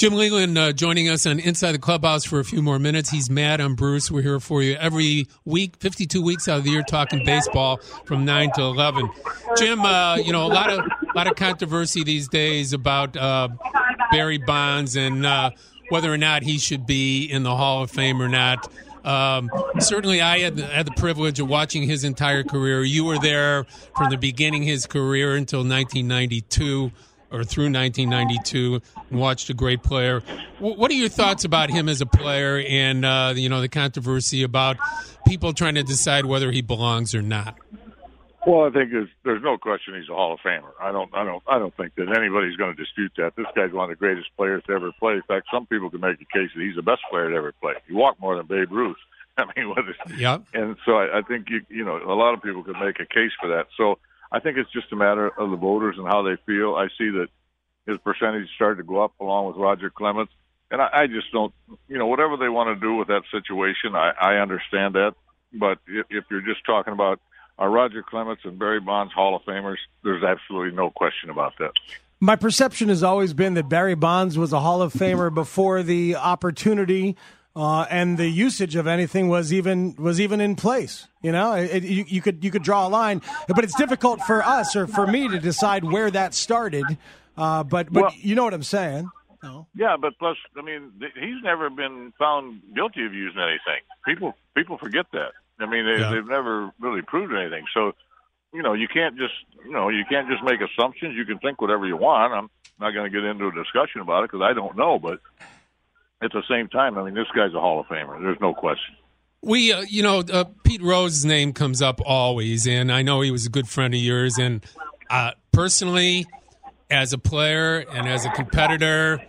Jim 0.00 0.14
Leyland 0.14 0.56
uh, 0.56 0.72
joining 0.72 1.10
us 1.10 1.26
on 1.26 1.38
Inside 1.38 1.72
the 1.72 1.78
Clubhouse 1.78 2.24
for 2.24 2.40
a 2.40 2.44
few 2.44 2.62
more 2.62 2.78
minutes. 2.78 3.10
He's 3.10 3.28
Matt. 3.28 3.60
I'm 3.60 3.74
Bruce. 3.74 4.10
We're 4.10 4.22
here 4.22 4.40
for 4.40 4.62
you 4.62 4.72
every 4.76 5.28
week, 5.44 5.76
52 5.76 6.22
weeks 6.22 6.48
out 6.48 6.56
of 6.56 6.64
the 6.64 6.70
year, 6.70 6.82
talking 6.82 7.22
baseball 7.22 7.76
from 8.06 8.24
9 8.24 8.50
to 8.54 8.62
11. 8.62 9.10
Jim, 9.58 9.80
uh, 9.82 10.16
you 10.16 10.32
know, 10.32 10.46
a 10.46 10.48
lot 10.48 10.70
of 10.70 10.78
a 10.78 11.14
lot 11.14 11.26
of 11.26 11.36
controversy 11.36 12.02
these 12.02 12.28
days 12.28 12.72
about 12.72 13.14
uh, 13.14 13.48
Barry 14.10 14.38
Bonds 14.38 14.96
and 14.96 15.26
uh, 15.26 15.50
whether 15.90 16.10
or 16.10 16.16
not 16.16 16.44
he 16.44 16.56
should 16.56 16.86
be 16.86 17.26
in 17.26 17.42
the 17.42 17.54
Hall 17.54 17.82
of 17.82 17.90
Fame 17.90 18.22
or 18.22 18.28
not. 18.30 18.72
Um, 19.04 19.50
certainly, 19.80 20.22
I 20.22 20.38
had 20.38 20.56
the, 20.56 20.66
had 20.66 20.86
the 20.86 20.94
privilege 20.96 21.40
of 21.40 21.48
watching 21.50 21.82
his 21.82 22.04
entire 22.04 22.42
career. 22.42 22.82
You 22.82 23.04
were 23.04 23.18
there 23.18 23.64
from 23.98 24.08
the 24.08 24.16
beginning 24.16 24.62
his 24.62 24.86
career 24.86 25.36
until 25.36 25.60
1992 25.60 26.90
or 27.30 27.44
through 27.44 27.70
1992 27.70 28.80
and 29.10 29.20
watched 29.20 29.50
a 29.50 29.54
great 29.54 29.82
player. 29.82 30.22
W- 30.56 30.76
what 30.76 30.90
are 30.90 30.94
your 30.94 31.08
thoughts 31.08 31.44
about 31.44 31.70
him 31.70 31.88
as 31.88 32.00
a 32.00 32.06
player 32.06 32.62
and 32.68 33.04
uh, 33.04 33.32
you 33.36 33.48
know 33.48 33.60
the 33.60 33.68
controversy 33.68 34.42
about 34.42 34.76
people 35.26 35.52
trying 35.52 35.74
to 35.74 35.82
decide 35.82 36.26
whether 36.26 36.50
he 36.50 36.62
belongs 36.62 37.14
or 37.14 37.22
not? 37.22 37.56
Well, 38.46 38.66
I 38.66 38.70
think 38.70 38.90
there's 38.90 39.08
there's 39.22 39.42
no 39.42 39.58
question 39.58 39.94
he's 39.94 40.08
a 40.08 40.14
Hall 40.14 40.32
of 40.32 40.40
Famer. 40.40 40.72
I 40.80 40.92
don't 40.92 41.14
I 41.14 41.24
don't 41.24 41.42
I 41.46 41.58
don't 41.58 41.76
think 41.76 41.94
that 41.96 42.08
anybody's 42.16 42.56
going 42.56 42.74
to 42.74 42.82
dispute 42.82 43.12
that. 43.18 43.36
This 43.36 43.46
guy's 43.54 43.72
one 43.72 43.84
of 43.84 43.90
the 43.90 43.96
greatest 43.96 44.28
players 44.36 44.62
to 44.66 44.72
ever 44.72 44.92
play. 44.92 45.14
In 45.14 45.22
fact, 45.22 45.48
some 45.52 45.66
people 45.66 45.90
can 45.90 46.00
make 46.00 46.20
a 46.20 46.24
case 46.24 46.50
that 46.54 46.62
he's 46.62 46.76
the 46.76 46.82
best 46.82 47.02
player 47.10 47.28
to 47.28 47.36
ever 47.36 47.52
play. 47.60 47.74
He 47.86 47.92
walked 47.92 48.20
more 48.20 48.36
than 48.36 48.46
Babe 48.46 48.72
Ruth. 48.72 48.96
I 49.38 49.44
mean, 49.56 49.68
what 49.68 49.80
is? 49.80 50.18
Yep. 50.18 50.44
And 50.54 50.76
so 50.86 50.92
I, 50.96 51.18
I 51.18 51.22
think 51.22 51.50
you 51.50 51.60
you 51.68 51.84
know 51.84 51.96
a 51.96 52.16
lot 52.16 52.32
of 52.32 52.42
people 52.42 52.62
could 52.62 52.80
make 52.80 52.98
a 52.98 53.06
case 53.06 53.32
for 53.38 53.48
that. 53.50 53.66
So 53.76 53.98
I 54.32 54.40
think 54.40 54.58
it's 54.58 54.70
just 54.72 54.92
a 54.92 54.96
matter 54.96 55.28
of 55.28 55.50
the 55.50 55.56
voters 55.56 55.96
and 55.98 56.06
how 56.06 56.22
they 56.22 56.36
feel. 56.46 56.74
I 56.74 56.88
see 56.98 57.10
that 57.10 57.28
his 57.86 57.98
percentage 57.98 58.48
started 58.54 58.76
to 58.76 58.84
go 58.84 59.02
up 59.02 59.12
along 59.20 59.48
with 59.48 59.56
Roger 59.56 59.90
Clemens, 59.90 60.28
and 60.70 60.80
I, 60.80 60.88
I 60.92 61.06
just 61.06 61.32
don't 61.32 61.52
you 61.88 61.98
know 61.98 62.06
whatever 62.06 62.36
they 62.36 62.48
want 62.48 62.74
to 62.74 62.80
do 62.80 62.94
with 62.94 63.08
that 63.08 63.22
situation. 63.30 63.94
I, 63.94 64.12
I 64.20 64.36
understand 64.36 64.94
that, 64.94 65.14
but 65.52 65.78
if, 65.86 66.06
if 66.10 66.24
you're 66.30 66.42
just 66.42 66.64
talking 66.64 66.92
about 66.92 67.20
are 67.60 67.70
Roger 67.70 68.02
Clemens 68.02 68.38
and 68.44 68.58
Barry 68.58 68.80
Bonds 68.80 69.12
Hall 69.12 69.36
of 69.36 69.42
Famers? 69.42 69.76
There's 70.02 70.24
absolutely 70.24 70.74
no 70.74 70.90
question 70.90 71.28
about 71.28 71.52
that. 71.58 71.72
My 72.18 72.36
perception 72.36 72.88
has 72.88 73.02
always 73.02 73.34
been 73.34 73.54
that 73.54 73.68
Barry 73.68 73.94
Bonds 73.94 74.38
was 74.38 74.52
a 74.52 74.60
Hall 74.60 74.80
of 74.80 74.94
Famer 74.94 75.32
before 75.32 75.82
the 75.82 76.16
opportunity 76.16 77.16
uh, 77.56 77.86
and 77.90 78.16
the 78.16 78.28
usage 78.28 78.76
of 78.76 78.86
anything 78.86 79.28
was 79.28 79.52
even 79.52 79.94
was 79.96 80.20
even 80.20 80.40
in 80.40 80.56
place. 80.56 81.08
You 81.22 81.32
know, 81.32 81.52
it, 81.54 81.82
you, 81.82 82.04
you, 82.06 82.22
could 82.22 82.44
you 82.44 82.50
could 82.50 82.62
draw 82.62 82.86
a 82.86 82.88
line, 82.88 83.22
but 83.48 83.64
it's 83.64 83.76
difficult 83.76 84.20
for 84.22 84.42
us 84.42 84.76
or 84.76 84.86
for 84.86 85.06
me 85.06 85.28
to 85.28 85.38
decide 85.38 85.84
where 85.84 86.10
that 86.10 86.34
started. 86.34 86.84
Uh, 87.36 87.64
but 87.64 87.92
but 87.92 88.02
well, 88.02 88.14
you 88.16 88.34
know 88.34 88.44
what 88.44 88.54
I'm 88.54 88.62
saying. 88.62 89.10
No. 89.42 89.66
Yeah, 89.74 89.96
but 89.98 90.18
plus, 90.18 90.36
I 90.56 90.62
mean, 90.62 90.92
he's 91.00 91.42
never 91.42 91.70
been 91.70 92.12
found 92.18 92.60
guilty 92.74 93.06
of 93.06 93.14
using 93.14 93.40
anything. 93.40 93.82
People 94.04 94.34
people 94.54 94.78
forget 94.78 95.06
that. 95.12 95.32
I 95.58 95.66
mean, 95.66 95.84
they, 95.84 96.00
yeah. 96.00 96.10
they've 96.10 96.26
never 96.26 96.70
really 96.80 97.02
proved 97.02 97.34
anything. 97.34 97.64
So, 97.74 97.92
you 98.52 98.62
know, 98.62 98.72
you 98.72 98.88
can't 98.88 99.16
just, 99.16 99.34
you 99.64 99.72
know, 99.72 99.88
you 99.88 100.04
can't 100.08 100.28
just 100.28 100.42
make 100.42 100.60
assumptions. 100.60 101.16
You 101.16 101.24
can 101.24 101.38
think 101.38 101.60
whatever 101.60 101.86
you 101.86 101.96
want. 101.96 102.32
I'm 102.32 102.50
not 102.80 102.92
going 102.92 103.10
to 103.10 103.14
get 103.14 103.26
into 103.26 103.48
a 103.48 103.52
discussion 103.52 104.00
about 104.00 104.24
it 104.24 104.30
because 104.30 104.42
I 104.42 104.54
don't 104.54 104.76
know. 104.76 104.98
But 104.98 105.20
at 106.22 106.32
the 106.32 106.42
same 106.48 106.68
time, 106.68 106.98
I 106.98 107.04
mean, 107.04 107.14
this 107.14 107.26
guy's 107.34 107.54
a 107.54 107.60
Hall 107.60 107.80
of 107.80 107.86
Famer. 107.86 108.20
There's 108.20 108.40
no 108.40 108.54
question. 108.54 108.96
We, 109.42 109.72
uh, 109.72 109.82
you 109.82 110.02
know, 110.02 110.18
uh, 110.20 110.44
Pete 110.64 110.82
Rose's 110.82 111.24
name 111.24 111.52
comes 111.54 111.80
up 111.80 112.00
always, 112.04 112.66
and 112.66 112.92
I 112.92 113.02
know 113.02 113.22
he 113.22 113.30
was 113.30 113.46
a 113.46 113.48
good 113.48 113.68
friend 113.68 113.94
of 113.94 114.00
yours. 114.00 114.38
And 114.38 114.64
uh, 115.08 115.32
personally, 115.50 116.26
as 116.90 117.14
a 117.14 117.18
player 117.18 117.78
and 117.78 118.06
as 118.06 118.26
a 118.26 118.30
competitor, 118.30 119.22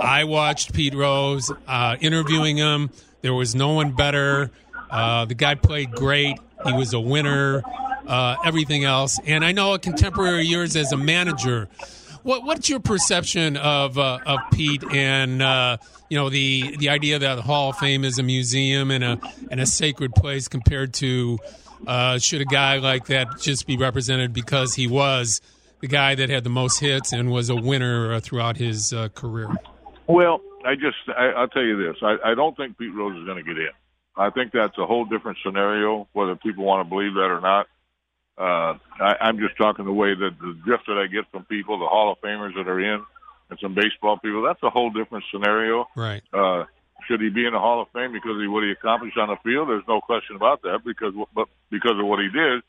I 0.00 0.24
watched 0.24 0.72
Pete 0.74 0.94
Rose 0.94 1.52
uh, 1.68 1.96
interviewing 2.00 2.56
him. 2.56 2.90
There 3.22 3.34
was 3.34 3.54
no 3.54 3.74
one 3.74 3.92
better. 3.92 4.50
Uh, 4.90 5.24
the 5.26 5.34
guy 5.34 5.54
played 5.54 5.92
great. 5.92 6.38
He 6.66 6.72
was 6.72 6.92
a 6.92 7.00
winner. 7.00 7.62
Uh, 8.06 8.36
everything 8.44 8.84
else, 8.84 9.18
and 9.24 9.42
I 9.42 9.52
know 9.52 9.72
a 9.72 9.78
contemporary 9.78 10.40
of 10.40 10.46
yours 10.46 10.76
as 10.76 10.92
a 10.92 10.96
manager. 10.98 11.70
What, 12.24 12.42
what's 12.44 12.70
your 12.70 12.80
perception 12.80 13.58
of 13.58 13.98
uh, 13.98 14.18
of 14.24 14.40
Pete 14.50 14.82
and 14.90 15.42
uh, 15.42 15.76
you 16.08 16.16
know 16.16 16.30
the 16.30 16.74
the 16.78 16.88
idea 16.88 17.18
that 17.18 17.34
the 17.34 17.42
Hall 17.42 17.68
of 17.68 17.76
Fame 17.76 18.02
is 18.02 18.18
a 18.18 18.22
museum 18.22 18.90
and 18.90 19.04
a 19.04 19.20
and 19.50 19.60
a 19.60 19.66
sacred 19.66 20.14
place 20.14 20.48
compared 20.48 20.94
to 20.94 21.38
uh, 21.86 22.18
should 22.18 22.40
a 22.40 22.46
guy 22.46 22.78
like 22.78 23.08
that 23.08 23.28
just 23.40 23.66
be 23.66 23.76
represented 23.76 24.32
because 24.32 24.74
he 24.74 24.86
was 24.86 25.42
the 25.80 25.86
guy 25.86 26.14
that 26.14 26.30
had 26.30 26.44
the 26.44 26.50
most 26.50 26.80
hits 26.80 27.12
and 27.12 27.30
was 27.30 27.50
a 27.50 27.56
winner 27.56 28.14
uh, 28.14 28.20
throughout 28.20 28.56
his 28.56 28.94
uh, 28.94 29.10
career? 29.10 29.50
Well, 30.06 30.40
I 30.64 30.76
just 30.76 30.96
I, 31.14 31.38
will 31.38 31.48
tell 31.48 31.62
you 31.62 31.76
this: 31.76 31.96
I, 32.02 32.16
I 32.24 32.34
don't 32.34 32.56
think 32.56 32.78
Pete 32.78 32.94
Rose 32.94 33.18
is 33.18 33.26
going 33.26 33.36
to 33.36 33.44
get 33.44 33.58
in. 33.58 33.68
I 34.16 34.30
think 34.30 34.50
that's 34.50 34.78
a 34.78 34.86
whole 34.86 35.04
different 35.04 35.36
scenario, 35.44 36.08
whether 36.14 36.36
people 36.36 36.64
want 36.64 36.86
to 36.86 36.88
believe 36.88 37.12
that 37.14 37.28
or 37.30 37.42
not. 37.42 37.66
Uh, 38.36 38.74
I, 39.00 39.16
I'm 39.20 39.38
just 39.38 39.56
talking 39.56 39.84
the 39.84 39.92
way 39.92 40.14
that 40.14 40.30
the 40.40 40.54
gift 40.66 40.86
that 40.86 40.98
I 40.98 41.06
get 41.06 41.30
from 41.30 41.44
people, 41.44 41.78
the 41.78 41.86
Hall 41.86 42.12
of 42.12 42.20
Famers 42.20 42.54
that 42.56 42.68
are 42.68 42.80
in, 42.80 43.02
and 43.50 43.58
some 43.60 43.74
baseball 43.74 44.18
people. 44.18 44.42
That's 44.42 44.62
a 44.62 44.70
whole 44.70 44.90
different 44.90 45.24
scenario. 45.30 45.86
Right. 45.94 46.22
Uh, 46.32 46.64
should 47.06 47.20
he 47.20 47.28
be 47.28 47.46
in 47.46 47.52
the 47.52 47.60
Hall 47.60 47.82
of 47.82 47.88
Fame 47.92 48.12
because 48.12 48.42
of 48.42 48.50
what 48.50 48.64
he 48.64 48.70
accomplished 48.70 49.18
on 49.18 49.28
the 49.28 49.36
field? 49.44 49.68
There's 49.68 49.86
no 49.86 50.00
question 50.00 50.36
about 50.36 50.62
that. 50.62 50.80
Because, 50.84 51.14
but 51.34 51.48
because 51.70 51.98
of 51.98 52.06
what 52.06 52.18
he 52.18 52.28
did, 52.28 52.62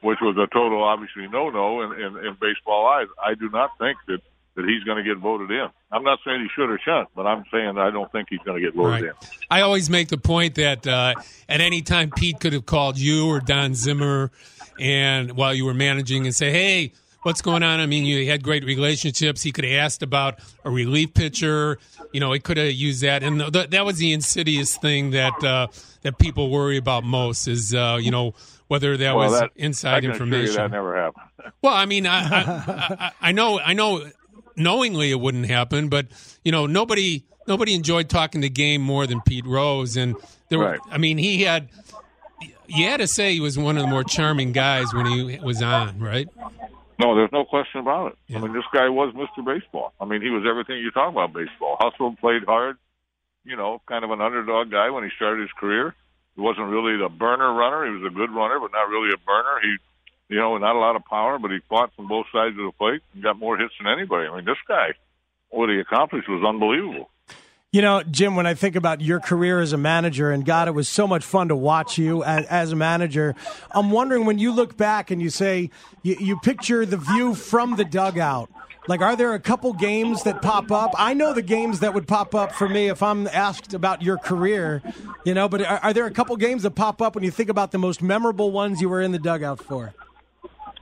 which 0.00 0.18
was 0.22 0.36
a 0.36 0.52
total, 0.52 0.82
obviously, 0.82 1.28
no-no 1.28 1.82
in, 1.82 1.92
in, 1.92 2.16
in 2.24 2.36
baseball 2.40 2.86
eyes. 2.86 3.08
I 3.22 3.34
do 3.34 3.50
not 3.50 3.70
think 3.78 3.98
that 4.08 4.20
that 4.58 4.68
he's 4.68 4.82
going 4.82 4.98
to 4.98 5.04
get 5.04 5.18
voted 5.18 5.52
in. 5.52 5.68
I'm 5.92 6.02
not 6.02 6.18
saying 6.26 6.40
he 6.40 6.48
should 6.52 6.68
or 6.68 6.80
shouldn't, 6.84 7.10
but 7.14 7.28
I'm 7.28 7.44
saying 7.52 7.78
I 7.78 7.92
don't 7.92 8.10
think 8.10 8.26
he's 8.28 8.40
going 8.40 8.60
to 8.60 8.66
get 8.66 8.74
voted 8.74 9.04
right. 9.04 9.04
in. 9.04 9.28
I 9.48 9.60
always 9.60 9.88
make 9.88 10.08
the 10.08 10.18
point 10.18 10.56
that 10.56 10.84
uh, 10.84 11.14
at 11.48 11.60
any 11.60 11.80
time 11.80 12.10
Pete 12.10 12.40
could 12.40 12.52
have 12.52 12.66
called 12.66 12.98
you 12.98 13.28
or 13.28 13.38
Don 13.38 13.76
Zimmer, 13.76 14.32
and 14.80 15.32
while 15.32 15.54
you 15.54 15.64
were 15.64 15.74
managing, 15.74 16.26
and 16.26 16.34
say, 16.34 16.50
"Hey." 16.50 16.92
What's 17.22 17.42
going 17.42 17.64
on? 17.64 17.80
I 17.80 17.86
mean, 17.86 18.06
you 18.06 18.30
had 18.30 18.44
great 18.44 18.64
relationships. 18.64 19.42
He 19.42 19.50
could 19.50 19.64
have 19.64 19.74
asked 19.74 20.04
about 20.04 20.38
a 20.64 20.70
relief 20.70 21.14
pitcher. 21.14 21.78
You 22.12 22.20
know, 22.20 22.32
he 22.32 22.38
could 22.38 22.56
have 22.58 22.70
used 22.70 23.02
that, 23.02 23.24
and 23.24 23.52
th- 23.52 23.70
that 23.70 23.84
was 23.84 23.98
the 23.98 24.12
insidious 24.12 24.76
thing 24.76 25.10
that 25.10 25.42
uh, 25.42 25.66
that 26.02 26.18
people 26.18 26.48
worry 26.48 26.76
about 26.76 27.02
most. 27.02 27.48
Is 27.48 27.74
uh, 27.74 27.98
you 28.00 28.12
know 28.12 28.34
whether 28.68 28.96
that 28.96 29.16
well, 29.16 29.30
was 29.30 29.40
that, 29.40 29.50
inside 29.56 30.04
information. 30.04 30.54
that 30.54 30.70
never 30.70 30.96
happened. 30.96 31.52
Well, 31.60 31.74
I 31.74 31.86
mean, 31.86 32.06
I, 32.06 32.20
I, 32.20 32.42
I, 33.00 33.12
I 33.20 33.32
know, 33.32 33.58
I 33.58 33.72
know 33.72 34.08
knowingly 34.56 35.10
it 35.10 35.18
wouldn't 35.18 35.46
happen, 35.46 35.88
but 35.88 36.06
you 36.44 36.52
know 36.52 36.66
nobody 36.66 37.24
nobody 37.46 37.74
enjoyed 37.74 38.08
talking 38.08 38.42
the 38.42 38.50
game 38.50 38.82
more 38.82 39.06
than 39.06 39.20
Pete 39.22 39.46
Rose, 39.46 39.96
and 39.96 40.14
there 40.50 40.58
right. 40.58 40.84
were, 40.84 40.92
I 40.92 40.98
mean 40.98 41.18
he 41.18 41.42
had 41.42 41.68
you 42.68 42.86
had 42.86 42.98
to 42.98 43.06
say 43.06 43.32
he 43.32 43.40
was 43.40 43.58
one 43.58 43.76
of 43.76 43.82
the 43.82 43.88
more 43.88 44.04
charming 44.04 44.52
guys 44.52 44.92
when 44.94 45.06
he 45.06 45.38
was 45.38 45.62
on, 45.62 45.98
right? 45.98 46.28
No, 46.98 47.14
there's 47.14 47.32
no 47.32 47.44
question 47.44 47.80
about 47.80 48.12
it. 48.12 48.18
Yeah. 48.26 48.38
I 48.38 48.40
mean, 48.42 48.52
this 48.52 48.64
guy 48.72 48.88
was 48.88 49.14
Mr. 49.14 49.44
Baseball. 49.44 49.92
I 50.00 50.04
mean, 50.04 50.20
he 50.20 50.30
was 50.30 50.44
everything 50.48 50.78
you 50.78 50.90
talk 50.90 51.10
about 51.10 51.32
baseball. 51.32 51.76
Hustled, 51.80 52.18
played 52.18 52.44
hard, 52.44 52.76
you 53.44 53.56
know, 53.56 53.80
kind 53.86 54.04
of 54.04 54.10
an 54.10 54.20
underdog 54.20 54.70
guy 54.70 54.90
when 54.90 55.04
he 55.04 55.10
started 55.16 55.42
his 55.42 55.52
career. 55.58 55.94
He 56.34 56.40
wasn't 56.40 56.68
really 56.68 56.96
the 56.96 57.08
burner 57.08 57.52
runner. 57.54 57.86
He 57.86 57.92
was 57.92 58.10
a 58.10 58.14
good 58.14 58.30
runner, 58.30 58.58
but 58.60 58.72
not 58.72 58.88
really 58.88 59.10
a 59.14 59.18
burner. 59.18 59.60
He 59.62 59.76
you 60.28 60.36
know, 60.36 60.56
not 60.58 60.76
a 60.76 60.78
lot 60.78 60.96
of 60.96 61.04
power, 61.04 61.38
but 61.38 61.50
he 61.50 61.58
fought 61.68 61.90
from 61.96 62.06
both 62.06 62.26
sides 62.32 62.56
of 62.58 62.64
the 62.64 62.72
plate 62.78 63.00
and 63.14 63.22
got 63.22 63.38
more 63.38 63.56
hits 63.56 63.72
than 63.78 63.90
anybody. 63.90 64.28
I 64.28 64.36
mean, 64.36 64.44
this 64.44 64.60
guy, 64.66 64.88
what 65.48 65.70
he 65.70 65.78
accomplished 65.78 66.28
was 66.28 66.44
unbelievable. 66.46 67.08
You 67.70 67.82
know, 67.82 68.02
Jim, 68.02 68.34
when 68.34 68.46
I 68.46 68.54
think 68.54 68.76
about 68.76 69.02
your 69.02 69.20
career 69.20 69.60
as 69.60 69.74
a 69.74 69.76
manager, 69.76 70.30
and 70.30 70.42
God, 70.42 70.68
it 70.68 70.70
was 70.70 70.88
so 70.88 71.06
much 71.06 71.22
fun 71.22 71.48
to 71.48 71.56
watch 71.56 71.98
you 71.98 72.24
as, 72.24 72.46
as 72.46 72.72
a 72.72 72.76
manager. 72.76 73.34
I'm 73.72 73.90
wondering 73.90 74.24
when 74.24 74.38
you 74.38 74.52
look 74.52 74.78
back 74.78 75.10
and 75.10 75.20
you 75.20 75.28
say, 75.28 75.68
you, 76.02 76.16
you 76.18 76.38
picture 76.38 76.86
the 76.86 76.96
view 76.96 77.34
from 77.34 77.76
the 77.76 77.84
dugout. 77.84 78.50
Like, 78.86 79.02
are 79.02 79.16
there 79.16 79.34
a 79.34 79.38
couple 79.38 79.74
games 79.74 80.22
that 80.22 80.40
pop 80.40 80.72
up? 80.72 80.94
I 80.96 81.12
know 81.12 81.34
the 81.34 81.42
games 81.42 81.80
that 81.80 81.92
would 81.92 82.08
pop 82.08 82.34
up 82.34 82.52
for 82.52 82.70
me 82.70 82.88
if 82.88 83.02
I'm 83.02 83.26
asked 83.26 83.74
about 83.74 84.00
your 84.00 84.16
career, 84.16 84.82
you 85.26 85.34
know, 85.34 85.46
but 85.46 85.60
are, 85.60 85.78
are 85.82 85.92
there 85.92 86.06
a 86.06 86.10
couple 86.10 86.34
games 86.38 86.62
that 86.62 86.70
pop 86.70 87.02
up 87.02 87.14
when 87.14 87.22
you 87.22 87.30
think 87.30 87.50
about 87.50 87.72
the 87.72 87.78
most 87.78 88.00
memorable 88.00 88.50
ones 88.50 88.80
you 88.80 88.88
were 88.88 89.02
in 89.02 89.12
the 89.12 89.18
dugout 89.18 89.62
for? 89.62 89.92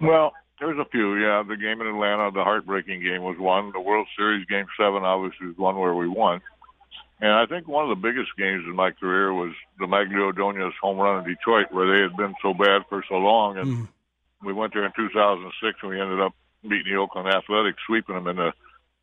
Well, 0.01 0.35
there's 0.61 0.79
a 0.79 0.85
few. 0.85 1.17
Yeah, 1.17 1.43
the 1.43 1.57
game 1.57 1.81
in 1.81 1.89
Atlanta, 1.89 2.31
the 2.31 2.45
heartbreaking 2.45 3.03
game, 3.03 3.23
was 3.23 3.37
one. 3.41 3.73
The 3.73 3.81
World 3.81 4.07
Series 4.17 4.47
Game 4.47 4.67
Seven, 4.79 5.03
obviously, 5.03 5.49
was 5.49 5.57
one 5.57 5.77
where 5.77 5.93
we 5.93 6.07
won. 6.07 6.41
And 7.21 7.33
I 7.33 7.47
think 7.47 7.67
one 7.67 7.89
of 7.89 7.91
the 7.91 8.09
biggest 8.09 8.31
games 8.37 8.65
in 8.67 8.77
my 8.77 8.91
career 8.91 9.33
was 9.33 9.55
the 9.79 9.87
Magglio 9.87 10.27
Ordonez 10.27 10.75
home 10.81 10.99
run 10.99 11.25
in 11.25 11.35
Detroit, 11.35 11.73
where 11.73 11.87
they 11.87 12.03
had 12.03 12.17
been 12.17 12.35
so 12.43 12.53
bad 12.53 12.83
for 12.89 13.03
so 13.09 13.15
long. 13.17 13.57
And 13.57 13.69
mm. 13.69 13.89
we 14.45 14.53
went 14.53 14.75
there 14.75 14.85
in 14.85 14.93
2006, 14.95 15.79
and 15.83 15.91
we 15.91 16.01
ended 16.01 16.21
up 16.21 16.35
beating 16.63 16.93
the 16.93 16.99
Oakland 16.99 17.29
Athletics, 17.29 17.79
sweeping 17.87 18.17
them 18.17 18.29
in 18.29 18.37
the 18.37 18.53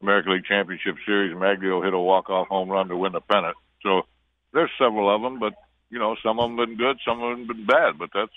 American 0.01 0.33
League 0.33 0.45
Championship 0.45 0.95
Series. 1.05 1.35
Magglio 1.35 1.83
hit 1.83 1.93
a 1.93 1.99
walk-off 1.99 2.47
home 2.49 2.69
run 2.69 2.89
to 2.89 2.97
win 2.97 3.13
the 3.13 3.21
pennant. 3.21 3.55
So 3.81 4.03
there's 4.53 4.69
several 4.77 5.13
of 5.13 5.21
them, 5.21 5.39
but 5.39 5.53
you 5.93 5.99
know, 5.99 6.15
some 6.23 6.39
of 6.39 6.49
them 6.49 6.57
been 6.57 6.75
good, 6.75 6.97
some 7.05 7.21
of 7.21 7.37
them 7.37 7.45
been 7.45 7.67
bad, 7.67 7.99
but 7.99 8.09
that's 8.11 8.31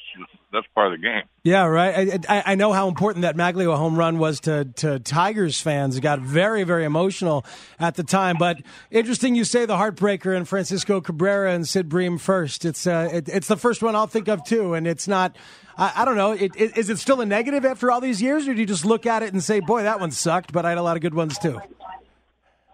that's 0.52 0.66
part 0.74 0.92
of 0.92 1.00
the 1.00 1.02
game. 1.02 1.22
Yeah, 1.42 1.64
right. 1.64 2.22
I, 2.28 2.42
I 2.48 2.54
know 2.54 2.70
how 2.74 2.86
important 2.86 3.22
that 3.22 3.34
Magglio 3.34 3.74
home 3.74 3.96
run 3.96 4.18
was 4.18 4.40
to 4.40 4.66
to 4.76 4.98
Tigers 4.98 5.58
fans. 5.58 5.96
It 5.96 6.02
got 6.02 6.20
very 6.20 6.64
very 6.64 6.84
emotional 6.84 7.46
at 7.80 7.94
the 7.94 8.02
time. 8.02 8.36
But 8.38 8.58
interesting, 8.90 9.34
you 9.34 9.44
say 9.44 9.64
the 9.64 9.76
heartbreaker 9.76 10.36
and 10.36 10.46
Francisco 10.46 11.00
Cabrera 11.00 11.54
and 11.54 11.66
Sid 11.66 11.88
Bream 11.88 12.18
first. 12.18 12.66
It's 12.66 12.86
uh, 12.86 13.08
it, 13.10 13.30
it's 13.30 13.48
the 13.48 13.56
first 13.56 13.82
one 13.82 13.96
I'll 13.96 14.06
think 14.06 14.28
of 14.28 14.44
too, 14.44 14.74
and 14.74 14.86
it's 14.86 15.08
not. 15.08 15.34
I, 15.78 15.92
I 15.96 16.04
don't 16.04 16.16
know. 16.16 16.32
It, 16.32 16.52
it, 16.56 16.76
is 16.76 16.90
it 16.90 16.98
still 16.98 17.22
a 17.22 17.26
negative 17.26 17.64
after 17.64 17.90
all 17.90 18.02
these 18.02 18.20
years, 18.20 18.46
or 18.46 18.52
do 18.52 18.60
you 18.60 18.66
just 18.66 18.84
look 18.84 19.06
at 19.06 19.22
it 19.22 19.32
and 19.32 19.42
say, 19.42 19.60
"Boy, 19.60 19.84
that 19.84 19.98
one 19.98 20.10
sucked," 20.10 20.52
but 20.52 20.66
I 20.66 20.68
had 20.68 20.78
a 20.78 20.82
lot 20.82 20.96
of 20.96 21.00
good 21.00 21.14
ones 21.14 21.38
too? 21.38 21.58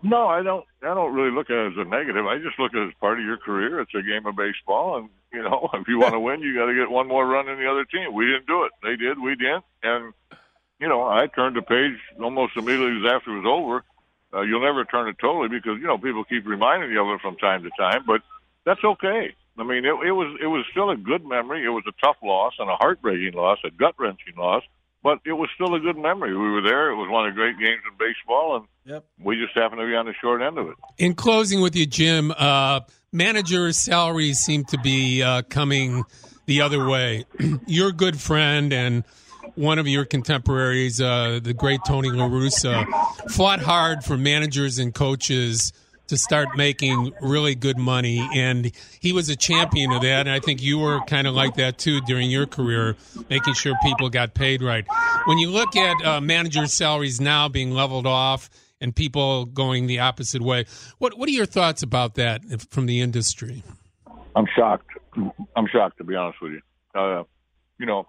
No, 0.03 0.27
I 0.27 0.43
don't. 0.43 0.65
I 0.83 0.95
don't 0.95 1.15
really 1.15 1.31
look 1.31 1.49
at 1.49 1.57
it 1.57 1.73
as 1.73 1.87
a 1.87 1.89
negative. 1.89 2.27
I 2.27 2.39
just 2.39 2.59
look 2.59 2.75
at 2.75 2.83
it 2.83 2.89
as 2.89 2.95
part 3.01 3.21
of 3.21 3.25
your 3.25 3.37
career. 3.37 3.81
It's 3.81 3.95
a 3.95 4.03
game 4.03 4.27
of 4.27 4.35
baseball, 4.35 4.99
and 4.99 5.09
you 5.33 5.43
know, 5.43 5.71
if 5.75 5.87
you 5.87 5.99
want 5.99 6.15
to 6.15 6.21
win, 6.21 6.41
you 6.41 6.55
got 6.55 6.67
to 6.67 6.75
get 6.75 6.91
one 6.91 7.07
more 7.07 7.27
run 7.27 7.47
than 7.47 7.59
the 7.59 7.71
other 7.71 7.85
team. 7.85 8.13
We 8.13 8.27
didn't 8.27 8.47
do 8.47 8.65
it. 8.65 8.73
They 8.83 8.97
did. 8.97 9.21
We 9.21 9.37
didn't. 9.37 9.65
And 9.83 10.13
you 10.81 10.89
know, 10.89 11.05
I 11.05 11.29
turned 11.29 11.57
the 11.57 11.63
page 11.63 11.99
almost 12.21 12.57
immediately 12.57 13.09
after 13.09 13.31
it 13.37 13.43
was 13.43 13.47
over. 13.47 13.85
Uh, 14.35 14.43
you'll 14.43 14.63
never 14.63 14.85
turn 14.85 15.09
it 15.09 15.17
totally 15.21 15.49
because 15.49 15.79
you 15.79 15.87
know 15.87 15.99
people 15.99 16.25
keep 16.25 16.47
reminding 16.47 16.91
you 16.91 17.01
of 17.01 17.15
it 17.15 17.21
from 17.21 17.37
time 17.37 17.63
to 17.63 17.71
time, 17.79 18.03
but 18.07 18.23
that's 18.65 18.83
okay. 18.83 19.35
I 19.59 19.63
mean, 19.65 19.85
it, 19.85 19.95
it 20.07 20.13
was 20.13 20.37
it 20.43 20.47
was 20.47 20.65
still 20.71 20.91
a 20.91 20.97
good 20.97 21.25
memory. 21.25 21.65
It 21.65 21.69
was 21.69 21.85
a 21.87 21.93
tough 22.05 22.17
loss 22.23 22.55
and 22.59 22.69
a 22.69 22.77
heartbreaking 22.77 23.35
loss, 23.35 23.59
a 23.65 23.71
gut 23.71 23.95
wrenching 23.99 24.35
loss, 24.37 24.65
but 25.03 25.19
it 25.25 25.33
was 25.33 25.49
still 25.55 25.75
a 25.75 25.81
good 25.81 25.97
memory. 25.97 26.33
We 26.37 26.51
were 26.51 26.63
there. 26.63 26.91
It 26.91 26.97
was 26.97 27.09
one 27.11 27.27
of 27.27 27.35
the 27.35 27.37
great 27.37 27.59
games 27.59 27.81
in 27.91 27.97
baseball, 27.99 28.57
and 28.57 28.65
Yep. 28.85 29.05
we 29.21 29.37
just 29.37 29.55
happened 29.55 29.81
to 29.81 29.87
be 29.87 29.95
on 29.95 30.07
the 30.07 30.15
short 30.21 30.43
end 30.43 30.59
of 30.59 30.69
it. 30.69 30.75
In 30.99 31.15
closing 31.15 31.61
with 31.61 31.77
you, 31.77 31.87
Jim, 31.87 32.33
uh, 32.37 32.81
managers' 33.13 33.79
salaries 33.79 34.39
seem 34.41 34.65
to 34.67 34.79
be 34.79 35.23
uh, 35.23 35.43
coming 35.43 36.05
the 36.47 36.61
other 36.63 36.87
way. 36.89 37.25
Your 37.67 37.93
good 37.93 38.21
friend 38.21 38.73
and 38.73 39.05
one 39.55 39.79
of 39.79 39.87
your 39.87 40.05
contemporaries, 40.07 41.01
uh, 41.01 41.39
the 41.43 41.53
great 41.53 41.81
Tony 41.87 42.09
La 42.11 42.27
Russa, 42.27 42.87
fought 43.31 43.61
hard 43.61 44.03
for 44.03 44.17
managers 44.17 44.79
and 44.79 44.95
coaches 44.95 45.73
to 46.13 46.19
start 46.19 46.59
making 46.59 47.11
really 47.23 47.55
good 47.55 47.79
money, 47.79 48.29
and 48.35 48.71
he 49.01 49.15
was 49.15 49.31
a 49.31 49.37
champion 49.37 49.93
of 49.93 50.03
that. 50.03 50.27
And 50.27 50.31
I 50.31 50.41
think 50.41 50.61
you 50.63 50.79
were 50.79 51.01
kind 51.07 51.27
of 51.27 51.33
like 51.33 51.55
that 51.55 51.79
too 51.79 52.03
during 52.03 52.31
your 52.31 52.45
career, 52.45 52.97
making 53.31 53.55
sure 53.55 53.75
people 53.83 54.11
got 54.11 54.35
paid 54.35 54.61
right. 54.61 54.85
When 55.25 55.39
you 55.39 55.51
look 55.51 55.75
at 55.75 56.05
uh, 56.05 56.21
managers' 56.21 56.75
salaries 56.75 57.19
now 57.19 57.49
being 57.49 57.71
leveled 57.71 58.07
off 58.07 58.51
and 58.79 58.95
people 58.95 59.47
going 59.47 59.87
the 59.87 60.01
opposite 60.01 60.43
way, 60.43 60.67
what 60.99 61.17
what 61.17 61.31
are 61.31 61.33
your 61.33 61.47
thoughts 61.47 61.83
about 61.83 62.17
that 62.17 62.43
from 62.69 62.85
the 62.85 63.01
industry? 63.01 63.63
I'm 64.37 64.47
shocked. 64.55 64.91
I'm 65.57 65.67
shocked 65.67 65.97
to 65.97 66.05
be 66.05 66.15
honest 66.15 66.43
with 66.43 66.53
you. 66.53 66.61
Uh, 66.95 67.25
you 67.79 67.87
know, 67.87 68.07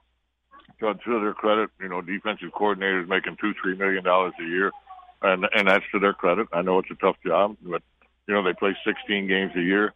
to, 0.81 0.93
to 0.93 1.19
their 1.21 1.33
credit, 1.33 1.69
you 1.79 1.87
know, 1.87 2.01
defensive 2.01 2.49
coordinators 2.51 3.07
making 3.07 3.37
two, 3.39 3.53
three 3.61 3.77
million 3.77 4.03
dollars 4.03 4.33
a 4.41 4.43
year, 4.43 4.73
and 5.21 5.45
and 5.55 5.69
that's 5.69 5.85
to 5.93 5.99
their 5.99 6.13
credit. 6.13 6.47
I 6.51 6.63
know 6.63 6.79
it's 6.79 6.91
a 6.91 6.95
tough 6.95 7.15
job, 7.25 7.55
but 7.61 7.81
you 8.27 8.33
know 8.33 8.43
they 8.43 8.53
play 8.53 8.75
16 8.85 9.27
games 9.27 9.51
a 9.55 9.61
year. 9.61 9.93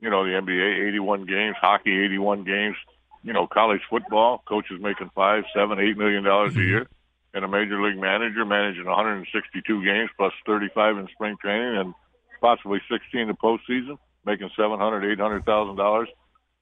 You 0.00 0.10
know 0.10 0.24
the 0.24 0.30
NBA 0.30 0.88
81 0.88 1.26
games, 1.26 1.56
hockey 1.60 1.92
81 2.04 2.44
games. 2.44 2.76
You 3.22 3.32
know 3.32 3.46
college 3.46 3.82
football 3.88 4.42
coaches 4.48 4.80
making 4.80 5.10
five, 5.14 5.44
seven, 5.54 5.78
eight 5.78 5.96
million 5.96 6.24
dollars 6.24 6.56
a 6.56 6.60
year, 6.60 6.86
and 7.34 7.44
a 7.44 7.48
major 7.48 7.82
league 7.82 7.98
manager 7.98 8.44
managing 8.44 8.86
162 8.86 9.84
games 9.84 10.10
plus 10.16 10.32
35 10.46 10.98
in 10.98 11.08
spring 11.12 11.36
training 11.40 11.76
and 11.80 11.94
possibly 12.40 12.80
16 12.90 13.20
in 13.20 13.28
the 13.28 13.34
postseason, 13.34 13.98
making 14.24 14.50
700, 14.56 15.12
800 15.12 15.44
thousand 15.44 15.76
dollars. 15.76 16.08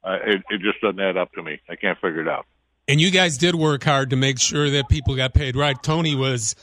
Uh, 0.03 0.19
it, 0.25 0.43
it 0.51 0.61
just 0.61 0.81
doesn't 0.81 1.01
add 1.01 1.17
up 1.17 1.33
to 1.33 1.43
me. 1.43 1.61
I 1.69 1.77
can't 1.77 1.99
figure 2.01 2.23
it 2.23 2.29
out. 2.29 2.47
And 2.87 3.01
you 3.01 3.11
guys 3.11 3.37
did 3.37 3.55
work 3.55 3.85
hard 3.85 4.11
to 4.11 4.17
make 4.17 4.41
sure 4.41 4.71
that 4.71 4.89
people 4.89 5.15
got 5.15 5.35
paid 5.35 5.57
right. 5.57 5.77
Tony 5.83 6.15
was 6.15 6.55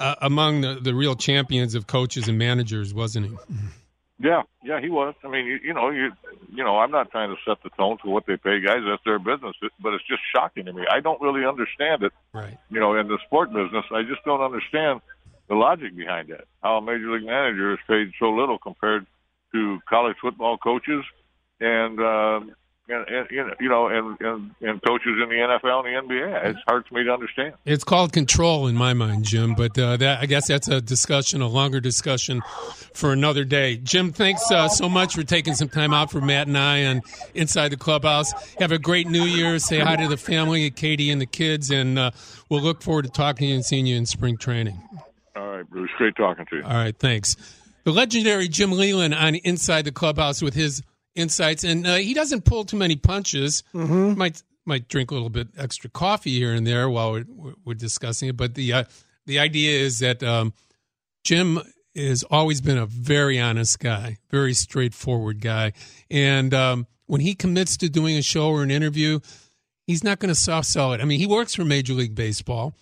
uh, 0.00 0.14
among 0.22 0.62
the, 0.62 0.74
the 0.80 0.94
real 0.94 1.14
champions 1.14 1.74
of 1.74 1.86
coaches 1.86 2.28
and 2.28 2.38
managers, 2.38 2.92
wasn't 2.94 3.26
he? 3.26 3.36
Yeah, 4.18 4.42
yeah, 4.62 4.80
he 4.80 4.90
was. 4.90 5.14
I 5.24 5.28
mean, 5.28 5.46
you, 5.46 5.58
you 5.62 5.72
know, 5.72 5.90
you, 5.90 6.10
you 6.52 6.62
know, 6.62 6.78
I'm 6.78 6.90
not 6.90 7.10
trying 7.10 7.30
to 7.30 7.36
set 7.46 7.62
the 7.62 7.70
tone 7.70 7.96
for 8.02 8.12
what 8.12 8.26
they 8.26 8.36
pay 8.36 8.60
guys. 8.60 8.80
That's 8.86 9.02
their 9.04 9.18
business. 9.18 9.56
But 9.80 9.94
it's 9.94 10.06
just 10.06 10.20
shocking 10.34 10.66
to 10.66 10.72
me. 10.72 10.84
I 10.90 11.00
don't 11.00 11.20
really 11.20 11.46
understand 11.46 12.02
it. 12.02 12.12
Right. 12.32 12.58
You 12.70 12.80
know, 12.80 12.94
in 12.96 13.08
the 13.08 13.18
sport 13.26 13.52
business, 13.52 13.84
I 13.90 14.02
just 14.02 14.22
don't 14.24 14.42
understand 14.42 15.00
the 15.48 15.54
logic 15.54 15.96
behind 15.96 16.28
that. 16.28 16.44
How 16.62 16.76
a 16.76 16.82
major 16.82 17.12
league 17.12 17.26
manager 17.26 17.72
is 17.72 17.78
paid 17.88 18.12
so 18.18 18.30
little 18.30 18.58
compared 18.58 19.06
to 19.52 19.78
college 19.88 20.16
football 20.20 20.58
coaches 20.58 21.04
and. 21.60 22.00
Uh, 22.00 22.40
and, 22.90 23.06
and 23.08 23.54
you 23.60 23.68
know, 23.68 23.88
and, 23.88 24.20
and 24.20 24.54
and 24.60 24.82
coaches 24.82 25.16
in 25.22 25.28
the 25.28 25.34
NFL 25.34 25.86
and 25.86 26.08
the 26.08 26.14
NBA. 26.14 26.44
It's 26.46 26.58
hard 26.66 26.86
for 26.86 26.94
me 26.94 27.04
to 27.04 27.12
understand. 27.12 27.54
It's 27.64 27.84
called 27.84 28.12
control 28.12 28.66
in 28.66 28.76
my 28.76 28.94
mind, 28.94 29.24
Jim. 29.24 29.54
But 29.54 29.78
uh, 29.78 29.96
that 29.98 30.20
I 30.20 30.26
guess 30.26 30.48
that's 30.48 30.68
a 30.68 30.80
discussion, 30.80 31.42
a 31.42 31.48
longer 31.48 31.80
discussion 31.80 32.42
for 32.94 33.12
another 33.12 33.44
day. 33.44 33.76
Jim, 33.76 34.12
thanks 34.12 34.50
uh, 34.50 34.68
so 34.68 34.88
much 34.88 35.14
for 35.14 35.22
taking 35.22 35.54
some 35.54 35.68
time 35.68 35.94
out 35.94 36.10
for 36.10 36.20
Matt 36.20 36.46
and 36.46 36.58
I 36.58 36.84
on 36.86 37.02
Inside 37.34 37.68
the 37.68 37.76
Clubhouse. 37.76 38.32
Have 38.58 38.72
a 38.72 38.78
great 38.78 39.06
New 39.06 39.24
Year. 39.24 39.58
Say 39.58 39.78
hi 39.78 39.96
to 39.96 40.08
the 40.08 40.16
family, 40.16 40.70
Katie 40.70 41.10
and 41.10 41.20
the 41.20 41.26
kids, 41.26 41.70
and 41.70 41.98
uh, 41.98 42.10
we'll 42.48 42.62
look 42.62 42.82
forward 42.82 43.04
to 43.04 43.10
talking 43.10 43.46
to 43.46 43.46
you 43.46 43.54
and 43.54 43.64
seeing 43.64 43.86
you 43.86 43.96
in 43.96 44.06
spring 44.06 44.36
training. 44.36 44.80
All 45.36 45.48
right, 45.48 45.68
Bruce. 45.68 45.90
Great 45.96 46.16
talking 46.16 46.46
to 46.46 46.56
you. 46.56 46.62
All 46.62 46.70
right, 46.70 46.96
thanks. 46.96 47.36
The 47.84 47.92
legendary 47.92 48.48
Jim 48.48 48.72
Leyland 48.72 49.14
on 49.14 49.36
Inside 49.36 49.86
the 49.86 49.92
Clubhouse 49.92 50.42
with 50.42 50.54
his 50.54 50.82
insights, 51.14 51.64
and 51.64 51.86
uh, 51.86 51.96
he 51.96 52.14
doesn't 52.14 52.44
pull 52.44 52.64
too 52.64 52.76
many 52.76 52.96
punches. 52.96 53.62
Mm-hmm. 53.74 54.18
Might 54.18 54.42
might 54.66 54.88
drink 54.88 55.10
a 55.10 55.14
little 55.14 55.30
bit 55.30 55.48
extra 55.56 55.90
coffee 55.90 56.38
here 56.38 56.52
and 56.52 56.66
there 56.66 56.88
while 56.88 57.12
we're, 57.12 57.54
we're 57.64 57.74
discussing 57.74 58.28
it. 58.28 58.36
But 58.36 58.54
the 58.54 58.72
uh, 58.72 58.84
the 59.26 59.38
idea 59.38 59.80
is 59.80 59.98
that 60.00 60.22
um, 60.22 60.52
Jim 61.24 61.60
has 61.96 62.22
always 62.30 62.60
been 62.60 62.78
a 62.78 62.86
very 62.86 63.40
honest 63.40 63.80
guy, 63.80 64.18
very 64.30 64.54
straightforward 64.54 65.40
guy, 65.40 65.72
and 66.10 66.54
um, 66.54 66.86
when 67.06 67.20
he 67.20 67.34
commits 67.34 67.76
to 67.78 67.88
doing 67.88 68.16
a 68.16 68.22
show 68.22 68.50
or 68.50 68.62
an 68.62 68.70
interview, 68.70 69.20
he's 69.86 70.04
not 70.04 70.18
going 70.20 70.28
to 70.28 70.34
soft 70.34 70.68
sell 70.68 70.92
it. 70.92 71.00
I 71.00 71.04
mean, 71.04 71.18
he 71.18 71.26
works 71.26 71.54
for 71.54 71.64
Major 71.64 71.94
League 71.94 72.14
Baseball. 72.14 72.74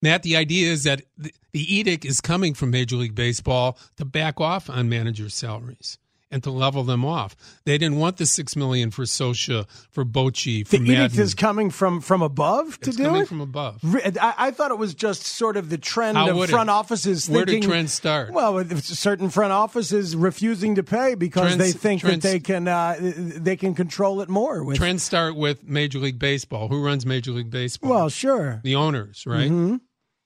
Matt, 0.00 0.22
the 0.22 0.36
idea 0.36 0.70
is 0.70 0.84
that 0.84 1.02
the, 1.16 1.32
the 1.52 1.74
edict 1.74 2.04
is 2.04 2.20
coming 2.20 2.54
from 2.54 2.70
Major 2.70 2.94
League 2.94 3.16
Baseball 3.16 3.76
to 3.96 4.04
back 4.04 4.40
off 4.40 4.70
on 4.70 4.88
manager 4.88 5.28
salaries 5.28 5.98
and 6.30 6.42
to 6.42 6.50
level 6.50 6.82
them 6.84 7.04
off. 7.04 7.34
They 7.64 7.78
didn't 7.78 7.96
want 7.98 8.18
the 8.18 8.26
six 8.26 8.54
million 8.54 8.90
for 8.90 9.04
Scioscia, 9.04 9.66
for 9.90 10.04
Bochy, 10.04 10.66
for 10.66 10.72
The 10.76 10.80
Maddon. 10.80 11.04
edict 11.06 11.18
is 11.18 11.34
coming 11.34 11.70
from 11.70 12.00
from 12.00 12.20
above 12.22 12.78
to 12.80 12.90
it's 12.90 12.96
do 12.98 13.04
coming 13.04 13.22
it. 13.22 13.28
from 13.28 13.40
above. 13.40 13.80
I, 14.20 14.34
I 14.36 14.50
thought 14.50 14.70
it 14.70 14.78
was 14.78 14.94
just 14.94 15.22
sort 15.22 15.56
of 15.56 15.70
the 15.70 15.78
trend 15.78 16.18
How 16.18 16.28
of 16.30 16.36
would 16.36 16.48
it? 16.48 16.52
front 16.52 16.68
offices 16.70 17.28
Where 17.30 17.44
did 17.44 17.52
thinking. 17.52 17.70
trends 17.70 17.92
start? 17.92 18.32
Well, 18.32 18.54
with 18.54 18.82
certain 18.84 19.30
front 19.30 19.52
offices 19.52 20.14
refusing 20.14 20.74
to 20.74 20.82
pay 20.82 21.14
because 21.14 21.54
Trends- 21.54 21.58
they 21.58 21.72
think 21.78 22.00
trends- 22.02 22.22
that 22.22 22.28
they 22.30 22.40
can 22.40 22.68
uh, 22.68 22.96
they 23.00 23.56
can 23.56 23.74
control 23.74 24.20
it 24.20 24.28
more. 24.28 24.62
With 24.64 24.76
Trends 24.76 25.02
start 25.02 25.34
with 25.36 25.64
Major 25.66 25.98
League 25.98 26.18
Baseball. 26.18 26.68
Who 26.68 26.84
runs 26.84 27.06
Major 27.06 27.32
League 27.32 27.50
Baseball? 27.50 27.90
well, 27.90 28.08
sure. 28.10 28.60
the 28.64 28.74
owners, 28.74 29.24
right? 29.26 29.50
Mm-hmm. 29.50 29.76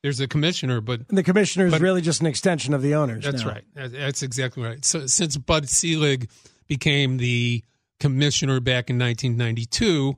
There's 0.03 0.19
a 0.21 0.27
commissioner, 0.27 0.81
but 0.81 1.07
The 1.09 1.23
commissioner 1.23 1.67
is 1.67 1.79
really 1.81 2.01
just 2.01 2.21
an 2.21 2.27
extension 2.27 2.75
of 2.75 2.83
the 2.83 2.95
owners. 2.97 3.25
That's 3.25 3.43
now. 3.45 3.51
right. 3.53 3.65
That's 3.75 4.23
exactly 4.23 4.63
right. 4.65 4.85
So 4.85 5.07
since 5.07 5.37
Bud 5.37 5.69
Selig 5.69 6.29
became 6.67 7.19
the 7.19 7.63
commissioner 8.01 8.59
back 8.59 8.91
in 8.91 8.99
1992, 8.99 10.17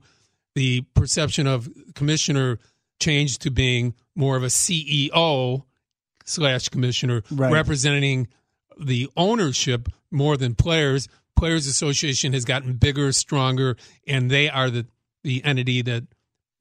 the 0.55 0.81
perception 0.95 1.45
of 1.45 1.69
commissioner 1.93 2.57
changed 2.99 3.41
to 3.43 3.51
being 3.51 3.93
more 4.15 4.35
of 4.37 4.43
a 4.43 4.47
CEO 4.49 5.65
slash 6.25 6.69
commissioner, 6.69 7.21
Right. 7.29 7.51
representing 7.51 8.27
the 8.79 9.07
ownership 9.15 9.89
more 10.09 10.35
than 10.37 10.55
players. 10.55 11.07
Players 11.35 11.67
Association 11.67 12.33
has 12.33 12.43
gotten 12.45 12.73
bigger, 12.73 13.11
stronger, 13.11 13.77
and 14.07 14.31
they 14.31 14.49
are 14.49 14.69
the 14.71 14.87
the 15.23 15.43
entity 15.43 15.81
that 15.81 16.03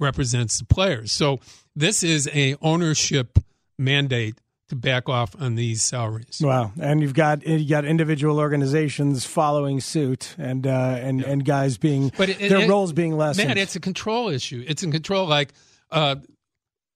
represents 0.00 0.58
the 0.58 0.64
players. 0.64 1.12
So 1.12 1.40
this 1.76 2.02
is 2.02 2.28
a 2.32 2.56
ownership 2.62 3.38
mandate 3.78 4.36
to 4.68 4.76
back 4.76 5.08
off 5.08 5.34
on 5.40 5.56
these 5.56 5.82
salaries. 5.82 6.40
Wow, 6.42 6.72
and 6.80 7.02
you've 7.02 7.12
got 7.14 7.46
you 7.46 7.68
got 7.68 7.84
individual 7.84 8.38
organizations 8.38 9.26
following 9.26 9.80
suit, 9.80 10.34
and 10.38 10.66
uh, 10.66 10.70
and 11.00 11.22
and 11.22 11.44
guys 11.44 11.76
being 11.76 12.10
But 12.16 12.30
it- 12.30 12.38
their 12.48 12.60
it- 12.62 12.68
roles 12.68 12.92
being 12.92 13.16
lessened. 13.16 13.48
Man, 13.48 13.58
it's 13.58 13.76
a 13.76 13.80
control 13.80 14.28
issue. 14.28 14.64
It's 14.66 14.82
in 14.82 14.90
control. 14.90 15.26
Like 15.26 15.52
uh, 15.90 16.16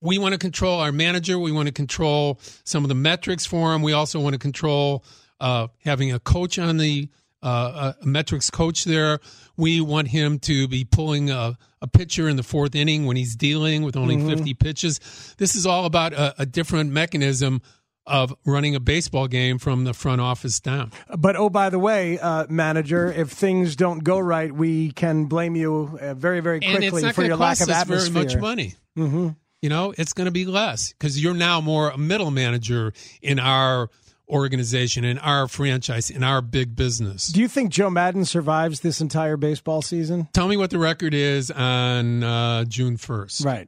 we 0.01 0.17
want 0.17 0.33
to 0.33 0.39
control 0.39 0.79
our 0.79 0.91
manager. 0.91 1.37
We 1.37 1.51
want 1.51 1.67
to 1.67 1.73
control 1.73 2.39
some 2.63 2.83
of 2.83 2.89
the 2.89 2.95
metrics 2.95 3.45
for 3.45 3.73
him. 3.75 3.81
We 3.83 3.93
also 3.93 4.19
want 4.19 4.33
to 4.33 4.39
control 4.39 5.03
uh, 5.39 5.67
having 5.83 6.11
a 6.11 6.19
coach 6.19 6.57
on 6.57 6.77
the 6.77 7.07
uh, 7.41 7.93
a 8.01 8.05
metrics 8.05 8.49
coach 8.49 8.83
there. 8.83 9.19
We 9.57 9.81
want 9.81 10.09
him 10.09 10.39
to 10.39 10.67
be 10.67 10.85
pulling 10.85 11.29
a, 11.29 11.57
a 11.81 11.87
pitcher 11.87 12.29
in 12.29 12.35
the 12.35 12.43
fourth 12.43 12.75
inning 12.75 13.05
when 13.05 13.17
he's 13.17 13.35
dealing 13.35 13.83
with 13.83 13.95
only 13.95 14.17
50 14.17 14.53
pitches. 14.55 14.99
This 15.37 15.55
is 15.55 15.65
all 15.65 15.85
about 15.85 16.13
a, 16.13 16.41
a 16.41 16.45
different 16.45 16.91
mechanism 16.91 17.61
of 18.09 18.33
running 18.45 18.75
a 18.75 18.79
baseball 18.79 19.27
game 19.27 19.59
from 19.59 19.83
the 19.83 19.93
front 19.93 20.19
office 20.19 20.59
down. 20.59 20.91
But 21.15 21.35
oh, 21.35 21.49
by 21.49 21.69
the 21.69 21.79
way, 21.79 22.17
uh, 22.19 22.47
manager, 22.49 23.11
if 23.11 23.29
things 23.29 23.75
don't 23.75 24.03
go 24.03 24.17
right, 24.19 24.51
we 24.51 24.91
can 24.91 25.25
blame 25.25 25.55
you 25.55 25.97
uh, 26.01 26.15
very, 26.15 26.39
very 26.39 26.59
quickly 26.59 27.11
for 27.13 27.23
your 27.23 27.37
lack 27.37 27.61
of 27.61 27.69
atmosphere. 27.69 28.11
very 28.11 28.25
much 28.25 28.37
money. 28.37 28.75
Mm-hmm. 28.97 29.29
You 29.61 29.69
know, 29.69 29.93
it's 29.97 30.13
going 30.13 30.25
to 30.25 30.31
be 30.31 30.45
less 30.45 30.93
because 30.93 31.21
you're 31.21 31.33
now 31.33 31.61
more 31.61 31.89
a 31.89 31.97
middle 31.97 32.31
manager 32.31 32.93
in 33.21 33.39
our 33.39 33.89
organization, 34.29 35.03
in 35.03 35.17
our 35.19 35.47
franchise, 35.47 36.09
in 36.09 36.23
our 36.23 36.41
big 36.41 36.75
business. 36.75 37.27
Do 37.27 37.39
you 37.41 37.47
think 37.47 37.71
Joe 37.71 37.89
Maddon 37.89 38.25
survives 38.25 38.81
this 38.81 39.01
entire 39.01 39.37
baseball 39.37 39.81
season? 39.81 40.27
Tell 40.33 40.47
me 40.47 40.57
what 40.57 40.69
the 40.69 40.79
record 40.79 41.13
is 41.13 41.49
on 41.51 42.23
uh, 42.23 42.65
June 42.65 42.97
1st. 42.97 43.45
Right. 43.45 43.67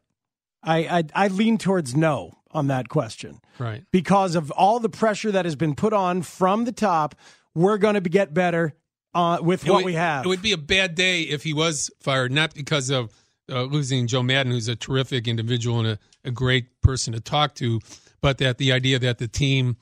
I, 0.64 0.78
I 1.00 1.04
I 1.26 1.28
lean 1.30 1.58
towards 1.58 1.96
no 1.96 2.38
on 2.52 2.68
that 2.68 2.88
question 2.90 3.40
Right. 3.58 3.84
because 3.92 4.36
of 4.36 4.52
all 4.52 4.80
the 4.80 4.90
pressure 4.90 5.32
that 5.32 5.46
has 5.46 5.56
been 5.56 5.74
put 5.74 5.94
on 5.94 6.22
from 6.22 6.66
the 6.66 6.72
top. 6.72 7.16
We're 7.56 7.78
going 7.80 7.96
to 7.96 8.02
get 8.02 8.34
better 8.34 8.74
uh, 9.16 9.40
with 9.42 9.66
It 9.66 9.70
what 9.72 9.78
would- 9.78 9.86
we 9.86 9.94
have. 9.94 10.24
It 10.26 10.28
would 10.30 10.42
be 10.42 10.52
a 10.52 10.58
bad 10.58 10.94
day 10.96 11.22
if 11.24 11.44
he 11.44 11.54
was 11.54 11.90
fired, 12.00 12.32
not 12.32 12.54
because 12.54 12.90
of 12.92 13.12
uh, 13.50 13.64
losing 13.64 14.06
Joe 14.08 14.22
Maddon, 14.24 14.52
who's 14.52 14.68
a 14.68 14.76
terrific 14.76 15.28
individual 15.28 15.80
and 15.80 15.88
a, 15.88 16.00
a 16.24 16.32
great 16.32 16.80
person 16.82 17.12
to 17.14 17.20
talk 17.20 17.56
to, 17.56 17.80
but 18.22 18.38
that 18.38 18.58
the 18.60 18.72
idea 18.72 19.00
that 19.00 19.18
the 19.18 19.28
team 19.28 19.76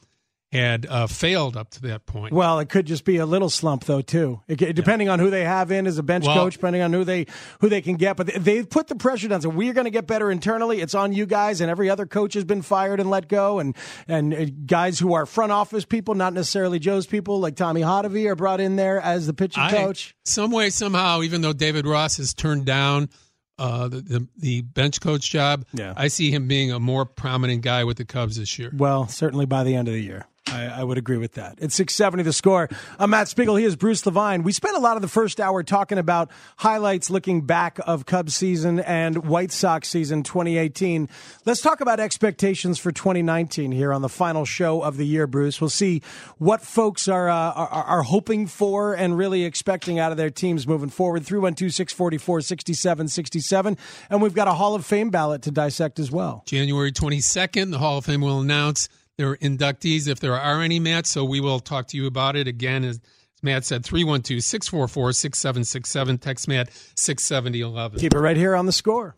had 0.52 0.88
uh, 0.88 1.06
failed 1.06 1.56
up 1.56 1.70
to 1.70 1.82
that 1.84 2.06
point. 2.08 2.34
Well, 2.34 2.60
it 2.60 2.70
could 2.70 2.88
just 2.88 3.06
be 3.06 3.18
a 3.18 3.26
little 3.26 3.50
slump 3.50 3.84
though 3.86 4.02
too. 4.02 4.42
It, 4.48 4.76
depending 4.76 5.08
yeah. 5.08 5.14
on 5.14 5.20
who 5.20 5.30
they 5.30 5.44
have 5.44 5.72
in 5.72 5.86
as 5.86 5.98
a 6.00 6.04
bench 6.04 6.26
well, 6.26 6.36
coach, 6.36 6.54
depending 6.54 6.82
on 6.82 6.92
who 6.92 7.04
they 7.04 7.28
who 7.62 7.70
they 7.70 7.82
can 7.82 7.98
get. 7.98 8.18
But 8.18 8.28
they, 8.28 8.58
have 8.58 8.70
put 8.70 8.88
the 8.88 8.96
pressure 8.96 9.28
down. 9.28 9.42
So 9.42 9.50
we're 9.50 9.74
going 9.74 9.86
to 9.86 9.92
get 9.92 10.08
better 10.08 10.32
internally. 10.32 10.82
It's 10.82 10.96
on 10.96 11.14
you 11.14 11.28
guys, 11.28 11.62
and 11.62 11.70
every 11.70 11.90
other 11.90 12.08
coach 12.08 12.34
has 12.34 12.46
been 12.46 12.64
fired 12.64 13.00
and 13.00 13.10
let 13.10 13.28
go, 13.28 13.60
and 13.60 13.76
and 14.08 14.34
uh, 14.34 14.46
guys 14.66 14.98
who 14.98 15.14
are 15.14 15.28
front 15.28 15.52
office 15.52 15.86
people, 15.86 16.16
not 16.16 16.34
necessarily 16.34 16.80
Joe's 16.80 17.06
people, 17.06 17.40
like 17.40 17.56
Tommy 17.56 17.82
Hottovy, 17.82 18.28
are 18.28 18.36
brought 18.36 18.60
in 18.60 18.76
there 18.76 19.00
as 19.00 19.28
the 19.28 19.34
pitching 19.34 19.62
I, 19.62 19.72
coach. 19.72 20.16
Some 20.26 20.52
way, 20.52 20.72
somehow, 20.72 21.22
even 21.22 21.42
though 21.42 21.54
David 21.54 21.86
Ross 21.86 22.18
has 22.18 22.34
turned 22.34 22.66
down. 22.66 23.10
Uh, 23.58 23.90
the, 23.90 24.00
the, 24.00 24.28
the 24.38 24.62
bench 24.62 25.02
coach 25.02 25.30
job. 25.30 25.66
Yeah. 25.74 25.94
I 25.98 26.08
see 26.08 26.32
him 26.32 26.48
being 26.48 26.72
a 26.72 26.80
more 26.80 27.06
prominent 27.06 27.62
guy 27.62 27.84
with 27.84 27.98
the 27.98 28.06
Cubs 28.06 28.38
this 28.38 28.58
year. 28.58 28.72
Well, 28.74 29.10
certainly 29.10 29.46
by 29.46 29.66
the 29.66 29.76
end 29.76 29.90
of 29.90 29.94
the 29.94 30.00
year. 30.00 30.29
I, 30.52 30.80
I, 30.80 30.84
would 30.84 30.98
agree 30.98 31.18
with 31.18 31.34
that. 31.34 31.58
It's 31.60 31.76
670 31.76 32.24
the 32.24 32.34
score. 32.34 32.70
I'm 32.98 33.12
Matt 33.12 33.28
Spiegel. 33.28 33.56
He 33.56 33.66
is 33.66 33.76
Bruce 33.76 34.06
Levine. 34.06 34.44
We 34.44 34.52
spent 34.52 34.76
a 34.76 34.80
lot 34.80 34.96
of 34.96 35.02
the 35.02 35.08
first 35.08 35.40
hour 35.40 35.64
talking 35.64 35.98
about 35.98 36.32
highlights 36.58 37.10
looking 37.10 37.42
back 37.42 37.80
of 37.86 38.06
Cubs 38.06 38.36
season 38.36 38.80
and 38.80 39.28
White 39.28 39.52
Sox 39.52 39.88
season 39.88 40.24
2018. 40.24 41.10
Let's 41.46 41.62
talk 41.62 41.82
about 41.82 42.00
expectations 42.00 42.80
for 42.80 42.92
2019 42.92 43.72
here 43.72 43.94
on 43.94 44.02
the 44.02 44.10
final 44.10 44.46
show 44.46 44.82
of 44.82 44.98
the 44.98 45.06
year, 45.06 45.28
Bruce. 45.28 45.62
We'll 45.62 45.70
see 45.70 46.02
what 46.38 46.62
folks 46.62 47.08
are, 47.08 47.30
uh, 47.30 47.52
are, 47.54 47.68
are, 47.68 48.04
hoping 48.04 48.48
for 48.48 48.94
and 48.94 49.18
really 49.18 49.44
expecting 49.44 50.00
out 50.00 50.12
of 50.12 50.18
their 50.18 50.30
teams 50.30 50.68
moving 50.68 50.90
forward. 50.90 51.26
312 51.26 51.72
644 51.74 52.42
6767. 52.42 53.78
And 54.10 54.22
we've 54.22 54.34
got 54.34 54.48
a 54.48 54.54
Hall 54.54 54.76
of 54.76 54.86
Fame 54.86 55.10
ballot 55.10 55.44
to 55.44 55.52
dissect 55.52 56.00
as 56.00 56.12
well. 56.12 56.44
January 56.46 56.92
22nd, 56.92 57.72
the 57.72 57.78
Hall 57.78 58.00
of 58.00 58.06
Fame 58.06 58.22
will 58.22 58.40
announce 58.40 58.90
their 59.20 59.36
inductees, 59.36 60.08
if 60.08 60.22
there 60.22 60.34
are 60.34 60.62
any, 60.62 60.80
Matt. 60.80 61.06
So 61.06 61.26
we 61.26 61.42
will 61.42 61.60
talk 61.60 61.90
to 61.90 61.98
you 61.98 62.08
about 62.08 62.38
it 62.38 62.48
again. 62.48 62.86
As 62.86 63.02
Matt 63.44 63.66
said, 63.66 63.84
312 63.84 64.42
644 64.42 65.12
6767. 65.12 66.18
Text 66.20 66.48
Matt 66.48 66.70
67011. 66.96 68.00
Keep 68.00 68.14
it 68.14 68.20
right 68.20 68.38
here 68.38 68.56
on 68.56 68.66
the 68.66 68.72
score. 68.72 69.16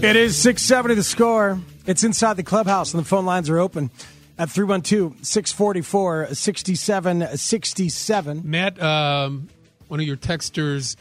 It 0.00 0.14
is 0.14 0.36
670 0.36 0.94
the 0.94 1.02
score. 1.02 1.58
It's 1.84 2.04
inside 2.04 2.34
the 2.34 2.44
clubhouse, 2.44 2.94
and 2.94 3.02
the 3.02 3.08
phone 3.08 3.26
lines 3.26 3.50
are 3.50 3.58
open 3.58 3.90
at 4.38 4.48
312 4.48 5.26
644 5.26 6.34
6767. 6.34 8.42
Matt, 8.44 8.80
um, 8.80 9.48
one 9.88 9.98
of 9.98 10.06
your 10.06 10.16
texters 10.16 10.94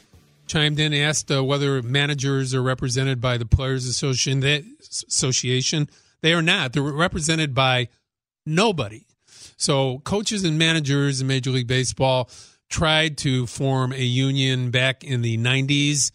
chimed 0.47 0.79
in 0.79 0.93
and 0.93 1.03
asked 1.03 1.31
uh, 1.31 1.43
whether 1.43 1.81
managers 1.81 2.53
are 2.53 2.61
represented 2.61 3.21
by 3.21 3.37
the 3.37 3.45
Players 3.45 3.85
Association. 3.85 4.39
They, 4.39 4.63
Association. 4.79 5.89
They 6.21 6.33
are 6.33 6.41
not. 6.41 6.73
They're 6.73 6.83
represented 6.83 7.53
by 7.53 7.89
nobody. 8.45 9.05
So 9.57 9.99
coaches 9.99 10.43
and 10.43 10.57
managers 10.57 11.21
in 11.21 11.27
Major 11.27 11.51
League 11.51 11.67
Baseball 11.67 12.29
tried 12.69 13.17
to 13.19 13.47
form 13.47 13.93
a 13.93 14.03
union 14.03 14.71
back 14.71 15.03
in 15.03 15.21
the 15.21 15.37
90s, 15.37 16.11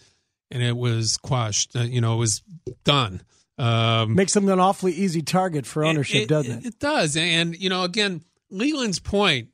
and 0.50 0.62
it 0.62 0.76
was 0.76 1.16
quashed. 1.16 1.74
Uh, 1.74 1.80
you 1.80 2.00
know, 2.00 2.14
it 2.14 2.18
was 2.18 2.42
done. 2.84 3.22
Um, 3.58 4.14
Makes 4.14 4.34
them 4.34 4.48
an 4.48 4.60
awfully 4.60 4.92
easy 4.92 5.22
target 5.22 5.66
for 5.66 5.84
ownership, 5.84 6.22
it, 6.22 6.28
doesn't 6.28 6.58
it? 6.58 6.66
It 6.66 6.78
does. 6.78 7.16
And, 7.16 7.56
you 7.56 7.68
know, 7.68 7.84
again, 7.84 8.22
Leyland's 8.50 8.98
point 8.98 9.48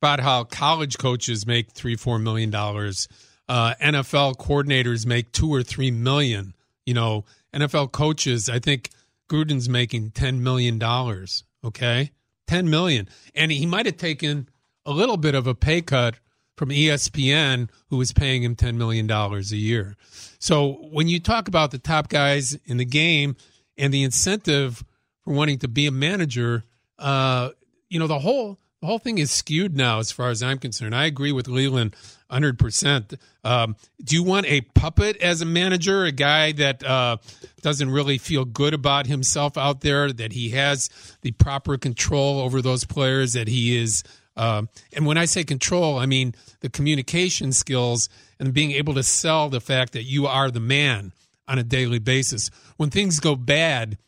about 0.00 0.20
how 0.20 0.44
college 0.44 0.98
coaches 0.98 1.46
make 1.46 1.72
three, 1.72 1.96
four 1.96 2.18
million 2.18 2.50
dollars 2.50 3.08
uh, 3.48 3.74
NFL 3.80 4.36
coordinators 4.36 5.06
make 5.06 5.32
two 5.32 5.52
or 5.52 5.62
three 5.62 5.90
million. 5.90 6.54
You 6.84 6.94
know, 6.94 7.24
NFL 7.54 7.92
coaches, 7.92 8.48
I 8.48 8.58
think 8.58 8.90
Gruden's 9.28 9.68
making 9.68 10.12
ten 10.12 10.42
million 10.42 10.78
dollars. 10.78 11.44
Okay, 11.64 12.12
ten 12.46 12.70
million, 12.70 13.08
and 13.34 13.50
he 13.50 13.66
might 13.66 13.86
have 13.86 13.96
taken 13.96 14.48
a 14.84 14.92
little 14.92 15.16
bit 15.16 15.34
of 15.34 15.46
a 15.46 15.54
pay 15.54 15.82
cut 15.82 16.16
from 16.56 16.70
ESPN, 16.70 17.68
who 17.90 17.98
was 17.98 18.12
paying 18.12 18.42
him 18.42 18.54
ten 18.54 18.78
million 18.78 19.06
dollars 19.06 19.52
a 19.52 19.56
year. 19.56 19.96
So 20.38 20.74
when 20.90 21.08
you 21.08 21.20
talk 21.20 21.48
about 21.48 21.70
the 21.70 21.78
top 21.78 22.08
guys 22.08 22.58
in 22.66 22.76
the 22.76 22.84
game 22.84 23.36
and 23.76 23.92
the 23.92 24.02
incentive 24.02 24.84
for 25.22 25.34
wanting 25.34 25.58
to 25.58 25.68
be 25.68 25.86
a 25.86 25.90
manager, 25.90 26.64
uh, 26.98 27.50
you 27.88 27.98
know 27.98 28.06
the 28.06 28.18
whole 28.18 28.58
the 28.86 28.88
whole 28.88 29.00
thing 29.00 29.18
is 29.18 29.32
skewed 29.32 29.76
now, 29.76 29.98
as 29.98 30.12
far 30.12 30.30
as 30.30 30.44
I'm 30.44 30.58
concerned. 30.58 30.94
I 30.94 31.06
agree 31.06 31.32
with 31.32 31.48
Leyland 31.48 31.96
hundred 32.30 32.56
percent. 32.56 33.14
Um, 33.42 33.74
do 34.04 34.14
you 34.14 34.22
want 34.22 34.46
a 34.46 34.60
puppet 34.60 35.16
as 35.16 35.42
a 35.42 35.44
manager, 35.44 36.04
a 36.04 36.12
guy 36.12 36.52
that 36.52 36.84
uh, 36.84 37.16
doesn't 37.62 37.90
really 37.90 38.16
feel 38.16 38.44
good 38.44 38.74
about 38.74 39.08
himself 39.08 39.58
out 39.58 39.80
there, 39.80 40.12
that 40.12 40.34
he 40.34 40.50
has 40.50 40.88
the 41.22 41.32
proper 41.32 41.76
control 41.76 42.38
over 42.38 42.62
those 42.62 42.84
players, 42.84 43.32
that 43.32 43.48
he 43.48 43.76
is, 43.76 44.04
uh, 44.36 44.62
and 44.92 45.04
when 45.04 45.18
I 45.18 45.24
say 45.24 45.42
control, 45.42 45.98
I 45.98 46.06
mean 46.06 46.36
the 46.60 46.68
communication 46.68 47.50
skills 47.52 48.08
and 48.38 48.54
being 48.54 48.70
able 48.70 48.94
to 48.94 49.02
sell 49.02 49.48
the 49.48 49.60
fact 49.60 49.94
that 49.94 50.04
you 50.04 50.28
are 50.28 50.48
the 50.48 50.60
man 50.60 51.12
on 51.48 51.58
a 51.58 51.64
daily 51.64 51.98
basis. 51.98 52.52
When 52.76 52.90
things 52.90 53.18
go 53.18 53.34
bad, 53.34 53.98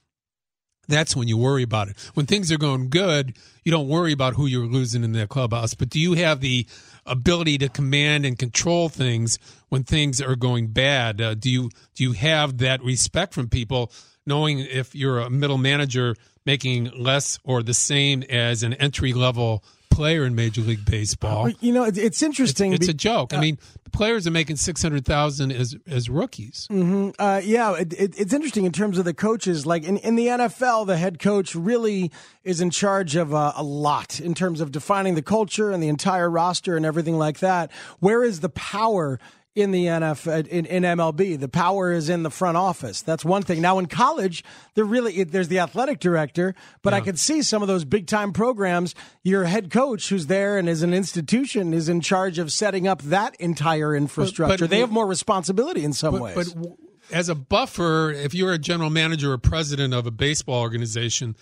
that's 0.89 1.15
when 1.15 1.29
you 1.29 1.37
worry 1.37 1.63
about 1.63 1.89
it. 1.89 1.97
When 2.15 2.27
things 2.27 2.51
are 2.51 2.59
going 2.59 2.89
good, 2.89 3.37
you 3.63 3.71
don't 3.71 3.89
worry 3.89 4.13
about 4.13 4.35
who 4.35 4.47
you're 4.47 4.67
losing 4.67 5.05
in 5.05 5.13
the 5.13 5.27
clubhouse. 5.27 5.75
But 5.75 5.91
do 5.91 6.01
you 6.01 6.15
have 6.15 6.41
the 6.41 6.67
ability 7.07 7.59
to 7.59 7.69
command 7.69 8.25
and 8.25 8.39
control 8.39 8.89
things 8.89 9.39
when 9.69 9.85
things 9.85 10.21
are 10.21 10.37
going 10.37 10.69
bad? 10.69 11.21
Uh, 11.21 11.35
do 11.35 11.51
you 11.51 11.71
do 11.95 12.05
you 12.05 12.13
have 12.13 12.59
that 12.59 12.83
respect 12.83 13.35
from 13.35 13.49
people, 13.49 13.93
knowing 14.27 14.61
if 14.61 14.95
you're 14.95 15.21
a 15.21 15.31
middle 15.31 15.59
manager 15.59 16.17
making 16.47 16.91
less 16.99 17.39
or 17.45 17.63
the 17.63 17.75
same 17.75 18.23
as 18.23 18.63
an 18.63 18.73
entry 18.75 19.13
level 19.13 19.63
player 19.99 20.25
in 20.25 20.37
Major 20.37 20.61
League 20.61 20.85
Baseball. 20.85 21.51
You 21.59 21.73
know, 21.73 21.83
it's 21.83 22.23
interesting. 22.23 22.73
It's, 22.73 22.83
it's 22.87 22.91
a 22.91 22.95
joke. 22.95 23.35
Uh, 23.35 23.39
I 23.39 23.41
mean, 23.41 23.59
players 23.91 24.29
are 24.29 24.31
making 24.31 24.55
six 24.55 24.81
hundred 24.81 25.05
thousand 25.05 25.51
as 25.51 25.77
as 25.89 26.09
rookies. 26.09 26.69
Mm-hmm. 26.71 27.11
Uh, 27.19 27.41
yeah, 27.43 27.75
it, 27.75 27.93
it, 27.95 28.17
it's 28.17 28.33
interesting 28.33 28.65
in 28.65 28.71
terms 28.71 28.97
of 28.97 29.05
the 29.05 29.13
coaches. 29.13 29.67
Like 29.67 29.83
in, 29.83 29.97
in 29.97 30.15
the 30.15 30.29
NFL, 30.29 30.87
the 30.87 30.97
head 30.97 31.19
coach 31.19 31.57
really 31.57 32.13
is 32.45 32.61
in 32.61 32.71
charge 32.71 33.17
of 33.17 33.35
uh, 33.35 33.53
a 33.57 33.65
lot 33.65 34.21
in 34.21 34.35
terms 34.35 34.61
of 34.61 34.71
defining 34.71 35.17
the 35.17 35.23
culture 35.23 35.73
and 35.73 35.83
the 35.83 35.89
entire 35.89 36.31
roster 36.31 36.77
and 36.77 36.87
everything 36.87 37.19
like 37.19 37.41
that. 37.41 37.73
Where 37.99 38.23
is 38.23 38.39
the 38.39 38.51
power? 38.51 39.19
In 39.59 39.73
the 39.73 39.87
NFL 39.87 40.45
uh, 40.45 40.49
in, 40.49 40.67
in 40.67 40.83
MLB. 40.85 41.39
The 41.39 41.49
power 41.49 41.93
is 41.93 42.09
in 42.09 42.23
the 42.23 42.31
front 42.31 42.57
office. 42.57 43.03
That's 43.03 43.25
one 43.25 43.43
thing. 43.43 43.61
Now 43.61 43.79
in 43.79 43.87
college, 43.87 44.45
there 44.75 44.85
really 44.85 45.25
there's 45.25 45.49
the 45.49 45.59
athletic 45.59 45.99
director, 45.99 46.55
but 46.83 46.93
yeah. 46.93 46.99
I 46.99 47.01
could 47.01 47.19
see 47.19 47.43
some 47.43 47.63
of 47.63 47.69
those 47.69 47.85
big 47.85 48.07
time 48.07 48.33
programs. 48.33 48.95
Your 49.23 49.45
head 49.45 49.71
coach, 49.71 50.09
who's 50.09 50.27
there 50.27 50.59
and 50.59 50.69
is 50.69 50.83
an 50.83 50.95
institution, 50.95 51.75
is 51.75 51.89
in 51.89 52.01
charge 52.01 52.39
of 52.39 52.53
setting 52.53 52.87
up 52.87 53.03
that 53.03 53.35
entire 53.37 53.95
infrastructure. 53.95 54.55
But, 54.55 54.61
but, 54.61 54.71
they 54.71 54.81
have 54.81 54.93
more 54.93 55.07
responsibility 55.07 55.85
in 55.85 55.93
some 55.93 56.13
but, 56.13 56.23
ways. 56.23 56.55
But 56.55 56.77
as 57.11 57.29
a 57.29 57.35
buffer, 57.35 58.11
if 58.11 58.35
you're 58.35 58.53
a 58.53 58.59
general 58.59 58.91
manager 58.91 59.33
or 59.33 59.39
president 59.39 59.95
of 59.95 60.07
a 60.07 60.11
baseball 60.11 60.61
organization 60.61 61.37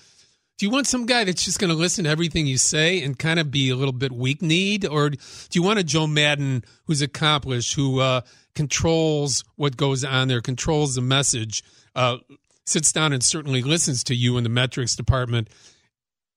do 0.59 0.65
you 0.65 0.71
want 0.71 0.87
some 0.87 1.05
guy 1.05 1.25
that's 1.25 1.45
just 1.45 1.59
going 1.59 1.71
to 1.71 1.77
listen 1.77 2.05
to 2.05 2.11
everything 2.11 2.47
you 2.47 2.57
say 2.57 3.03
and 3.03 3.19
kind 3.19 3.39
of 3.39 3.51
be 3.51 3.69
a 3.69 3.77
little 3.77 3.93
bit 3.93 4.11
weak 4.11 4.41
kneed? 4.41 4.87
Or 4.87 5.11
do 5.11 5.19
you 5.53 5.63
want 5.63 5.79
a 5.79 5.85
Joe 5.85 6.07
Maddon 6.07 6.65
who's 6.87 7.03
accomplished, 7.03 7.75
who 7.75 8.01
uh, 8.01 8.23
controls 8.55 9.45
what 9.57 9.77
goes 9.77 10.03
on 10.03 10.29
there, 10.29 10.41
controls 10.41 10.95
the 10.95 11.03
message, 11.03 11.63
uh, 11.95 12.19
sits 12.65 12.91
down 12.91 13.13
and 13.13 13.23
certainly 13.23 13.63
listens 13.63 14.03
to 14.05 14.15
you 14.15 14.39
in 14.39 14.45
the 14.45 14.51
metrics 14.51 14.97
department 14.97 15.49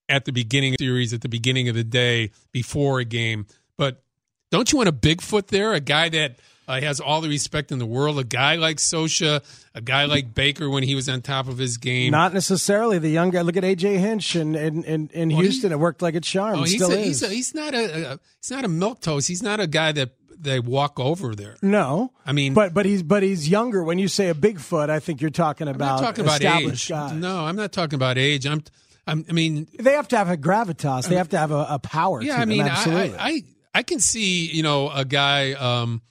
at 0.10 0.26
the 0.26 0.34
beginning 0.34 0.74
of 0.74 0.80
the 0.80 0.86
series, 0.86 1.14
at 1.14 1.22
the 1.22 1.30
beginning 1.30 1.70
of 1.70 1.76
the 1.76 1.84
day, 1.84 2.32
before 2.52 3.00
a 3.00 3.06
game? 3.06 3.48
But 3.78 4.04
don't 4.52 4.70
you 4.72 4.78
want 4.78 4.90
a 4.90 4.94
Bigfoot 4.94 5.48
there, 5.48 5.74
a 5.74 5.80
guy 5.80 6.10
that 6.10 6.36
uh, 6.70 6.80
has 6.80 7.00
all 7.00 7.20
the 7.20 7.28
respect 7.28 7.72
in 7.72 7.80
the 7.80 7.86
world. 7.86 8.20
A 8.20 8.24
guy 8.24 8.56
like 8.56 8.78
Scioscia, 8.78 9.44
a 9.74 9.82
guy 9.82 10.06
like 10.06 10.36
Baker 10.36 10.70
when 10.70 10.84
he 10.84 10.94
was 10.94 11.10
on 11.10 11.22
top 11.22 11.48
of 11.48 11.58
his 11.58 11.78
game. 11.78 12.12
Not 12.12 12.32
necessarily 12.32 13.00
the 13.00 13.10
young 13.10 13.32
guy. 13.32 13.42
Look 13.42 13.58
at 13.58 13.64
AJ 13.64 13.98
Hinch 13.98 14.36
in 14.36 14.56
in, 14.56 14.84
in, 14.84 15.10
in 15.12 15.30
well, 15.30 15.42
Houston. 15.42 15.72
He, 15.72 15.74
it 15.74 15.80
worked 15.80 16.04
like 16.04 16.14
a 16.14 16.22
charm. 16.22 16.60
Oh, 16.60 16.64
he's, 16.64 16.76
Still 16.76 16.92
a, 16.92 17.00
is. 17.00 17.06
He's, 17.06 17.24
a, 17.24 17.28
he's 17.30 17.56
not 17.56 17.74
a, 17.74 18.14
a 18.14 18.20
he's 18.40 18.52
not 18.52 18.66
a 18.66 18.68
milk 18.68 19.02
toast. 19.02 19.28
He's 19.28 19.42
not 19.42 19.60
a 19.60 19.66
guy 19.66 19.92
that 19.94 20.12
they 20.40 20.60
walk 20.60 21.00
over 21.00 21.34
there. 21.34 21.58
No, 21.64 22.14
I 22.24 22.34
mean, 22.34 22.54
but 22.54 22.72
but 22.74 22.86
he's 22.86 23.02
but 23.02 23.24
he's 23.24 23.50
younger. 23.50 23.84
When 23.84 23.98
you 23.98 24.08
say 24.08 24.30
a 24.30 24.36
Bigfoot, 24.36 24.92
I 24.92 25.00
think 25.00 25.22
you're 25.22 25.32
talking 25.32 25.68
about 25.68 26.02
talking 26.02 26.24
about 26.24 26.44
age. 26.44 26.88
Guys. 26.88 27.14
No, 27.14 27.46
I'm 27.46 27.56
not 27.56 27.72
talking 27.72 27.96
about 27.96 28.20
age. 28.20 28.46
I'm, 28.46 28.64
I'm 29.08 29.26
i 29.28 29.34
mean, 29.34 29.68
they 29.80 29.94
have 29.94 30.08
to 30.10 30.18
have 30.18 30.30
a 30.30 30.38
gravitas. 30.38 31.08
They 31.10 31.16
have 31.16 31.30
to 31.30 31.38
have 31.40 31.52
a, 31.52 31.66
a 31.72 31.80
power. 31.80 32.22
Yeah, 32.22 32.40
I 32.40 32.46
mean, 32.46 32.62
I, 32.62 33.16
I 33.18 33.44
I 33.74 33.82
can 33.82 34.00
see 34.00 34.46
you 34.46 34.62
know 34.62 34.92
a 34.92 35.04
guy. 35.04 35.54
Um, 35.54 36.04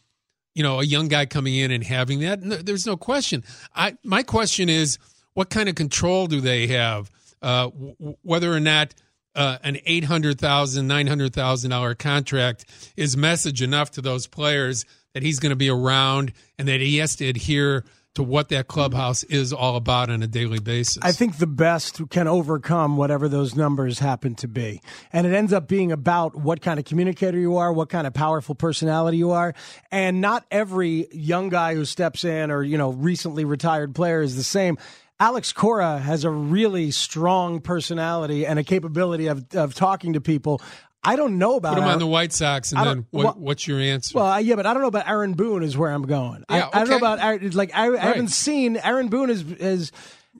you 0.58 0.64
know, 0.64 0.80
a 0.80 0.84
young 0.84 1.06
guy 1.06 1.24
coming 1.24 1.54
in 1.54 1.70
and 1.70 1.84
having 1.84 2.18
that. 2.18 2.42
No, 2.42 2.56
there's 2.56 2.84
no 2.84 2.96
question. 2.96 3.44
I 3.76 3.96
my 4.02 4.24
question 4.24 4.68
is, 4.68 4.98
what 5.34 5.50
kind 5.50 5.68
of 5.68 5.76
control 5.76 6.26
do 6.26 6.40
they 6.40 6.66
have? 6.66 7.12
Uh, 7.40 7.68
w- 7.68 8.16
whether 8.22 8.52
or 8.52 8.58
not 8.58 8.92
uh, 9.36 9.58
an 9.62 9.78
eight 9.86 10.02
hundred 10.02 10.40
thousand, 10.40 10.88
nine 10.88 11.06
hundred 11.06 11.32
thousand 11.32 11.70
dollar 11.70 11.94
contract 11.94 12.64
is 12.96 13.16
message 13.16 13.62
enough 13.62 13.92
to 13.92 14.00
those 14.00 14.26
players 14.26 14.84
that 15.14 15.22
he's 15.22 15.38
going 15.38 15.50
to 15.50 15.56
be 15.56 15.70
around 15.70 16.32
and 16.58 16.66
that 16.66 16.80
he 16.80 16.96
has 16.96 17.14
to 17.16 17.28
adhere 17.28 17.84
to 18.14 18.22
what 18.22 18.48
that 18.48 18.66
clubhouse 18.66 19.22
is 19.24 19.52
all 19.52 19.76
about 19.76 20.10
on 20.10 20.22
a 20.22 20.26
daily 20.26 20.58
basis. 20.58 20.98
I 21.02 21.12
think 21.12 21.38
the 21.38 21.46
best 21.46 22.00
can 22.10 22.26
overcome 22.26 22.96
whatever 22.96 23.28
those 23.28 23.54
numbers 23.54 24.00
happen 24.00 24.34
to 24.36 24.48
be. 24.48 24.80
And 25.12 25.26
it 25.26 25.32
ends 25.32 25.52
up 25.52 25.68
being 25.68 25.92
about 25.92 26.34
what 26.34 26.60
kind 26.60 26.78
of 26.78 26.84
communicator 26.84 27.38
you 27.38 27.56
are, 27.58 27.72
what 27.72 27.88
kind 27.88 28.06
of 28.06 28.14
powerful 28.14 28.54
personality 28.54 29.18
you 29.18 29.30
are. 29.30 29.54
And 29.92 30.20
not 30.20 30.44
every 30.50 31.06
young 31.12 31.48
guy 31.48 31.74
who 31.74 31.84
steps 31.84 32.24
in 32.24 32.50
or, 32.50 32.62
you 32.62 32.76
know, 32.76 32.90
recently 32.90 33.44
retired 33.44 33.94
player 33.94 34.20
is 34.20 34.34
the 34.34 34.42
same. 34.42 34.78
Alex 35.20 35.52
Cora 35.52 35.98
has 35.98 36.24
a 36.24 36.30
really 36.30 36.92
strong 36.92 37.60
personality 37.60 38.46
and 38.46 38.58
a 38.58 38.64
capability 38.64 39.26
of, 39.26 39.44
of 39.54 39.74
talking 39.74 40.12
to 40.12 40.20
people. 40.20 40.60
I 41.08 41.16
don't 41.16 41.38
know 41.38 41.56
about 41.56 41.74
Put 41.74 41.78
him 41.78 41.84
Aaron, 41.84 41.94
on 41.94 41.98
the 42.00 42.06
White 42.06 42.32
Sox, 42.32 42.72
and 42.72 42.84
then 42.84 43.06
what, 43.10 43.24
well- 43.24 43.34
what's 43.38 43.66
your 43.66 43.80
answer? 43.80 44.18
Well, 44.18 44.40
yeah, 44.40 44.56
but 44.56 44.66
I 44.66 44.74
don't 44.74 44.82
know 44.82 44.88
about 44.88 45.08
Aaron 45.08 45.34
Boone 45.34 45.62
is 45.62 45.76
where 45.76 45.90
I'm 45.90 46.02
going. 46.02 46.44
I, 46.48 46.58
Yeah, 46.58 46.70
I 46.72 46.78
don't 46.80 46.90
know 46.90 46.96
about 46.96 47.20
Aaron, 47.20 47.50
like 47.50 47.74
I, 47.74 47.94
I 47.94 47.98
haven't 47.98 48.28
seen 48.28 48.76
Aaron 48.76 49.08
Boone 49.08 49.30
has 49.30 49.42
has 49.60 49.92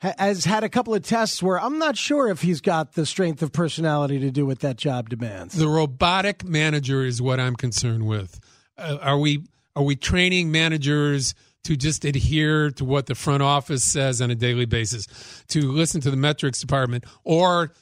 has 0.03 0.45
had 0.45 0.65
a 0.65 0.69
couple 0.69 0.95
of 0.95 1.03
tests 1.03 1.43
where 1.43 1.61
I'm 1.61 1.79
not 1.79 1.97
sure 1.97 2.29
if 2.29 2.43
he's 2.43 2.61
got 2.61 2.93
the 2.93 3.07
strength 3.07 3.43
of 3.43 3.53
personality 3.53 4.21
to 4.21 4.31
do 4.31 4.47
what 4.47 4.61
that 4.61 4.77
job 4.77 5.09
demands. 5.09 5.55
the 5.55 5.69
robotic 5.69 6.45
manager 6.45 7.05
is 7.05 7.21
what 7.21 7.41
I'm 7.41 7.57
concerned 7.57 8.07
with. 8.07 8.39
Uh, 8.77 8.99
are 9.01 9.19
we 9.19 9.45
are 9.75 9.83
we 9.83 9.97
training 9.97 10.53
managers 10.53 11.35
to 11.65 11.77
just 11.77 12.05
adhere 12.05 12.71
to 12.71 12.85
what 12.85 13.07
the 13.07 13.15
front 13.15 13.43
office 13.43 13.85
says 13.85 14.23
on 14.23 14.31
a 14.31 14.35
daily 14.35 14.67
basis, 14.67 15.07
to 15.49 15.73
listen 15.73 16.01
to 16.01 16.11
the 16.11 16.17
metrics 16.17 16.61
department, 16.61 17.05
or 17.25 17.73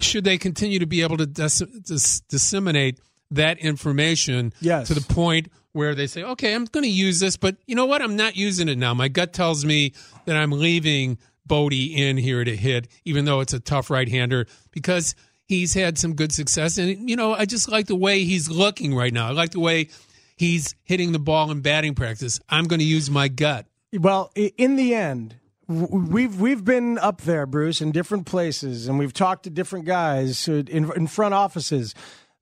should 0.00 0.24
they 0.24 0.38
continue 0.38 0.78
to 0.78 0.86
be 0.86 1.02
able 1.02 1.16
to 1.16 1.26
dis- 1.26 1.62
dis- 1.84 2.20
disseminate 2.28 3.00
that 3.30 3.58
information 3.58 4.52
Yes. 4.60 4.88
to 4.88 4.94
the 4.94 5.00
point 5.00 5.48
where 5.72 5.94
they 5.94 6.06
say, 6.06 6.22
okay, 6.22 6.54
I'm 6.54 6.64
going 6.66 6.84
to 6.84 6.90
use 6.90 7.20
this, 7.20 7.36
but 7.36 7.56
you 7.66 7.74
know 7.74 7.86
what? 7.86 8.00
I'm 8.02 8.16
not 8.16 8.36
using 8.36 8.68
it 8.68 8.78
now. 8.78 8.94
My 8.94 9.08
gut 9.08 9.32
tells 9.32 9.64
me 9.64 9.92
that 10.24 10.36
I'm 10.36 10.50
leaving 10.52 11.18
Bote 11.46 11.72
in 11.74 12.16
here 12.16 12.42
to 12.44 12.56
hit, 12.56 12.88
even 13.04 13.24
though 13.24 13.40
it's 13.40 13.52
a 13.52 13.60
tough 13.60 13.90
right 13.90 14.08
hander, 14.08 14.46
because 14.72 15.14
he's 15.44 15.74
had 15.74 15.96
some 15.98 16.14
good 16.14 16.32
success. 16.32 16.76
And, 16.78 17.08
you 17.08 17.14
know, 17.16 17.34
I 17.34 17.44
just 17.44 17.68
like 17.70 17.86
the 17.86 17.94
way 17.94 18.24
he's 18.24 18.50
looking 18.50 18.94
right 18.94 19.12
now. 19.12 19.28
I 19.28 19.30
like 19.32 19.50
the 19.50 19.60
way 19.60 19.88
he's 20.36 20.74
hitting 20.82 21.12
the 21.12 21.18
ball 21.18 21.50
in 21.50 21.60
batting 21.60 21.94
practice. 21.94 22.40
I'm 22.48 22.64
going 22.64 22.80
to 22.80 22.84
use 22.86 23.10
my 23.10 23.28
gut. 23.28 23.66
Well, 23.92 24.32
in 24.34 24.76
the 24.76 24.94
end, 24.94 25.36
we've 25.68 26.40
we've 26.40 26.64
been 26.64 26.98
up 26.98 27.22
there, 27.22 27.46
Bruce, 27.46 27.80
in 27.80 27.92
different 27.92 28.26
places, 28.26 28.88
and 28.88 28.98
we've 28.98 29.12
talked 29.12 29.44
to 29.44 29.50
different 29.50 29.84
guys 29.84 30.48
uh, 30.48 30.62
in 30.68 30.90
in 30.92 31.06
front 31.06 31.34
offices. 31.34 31.94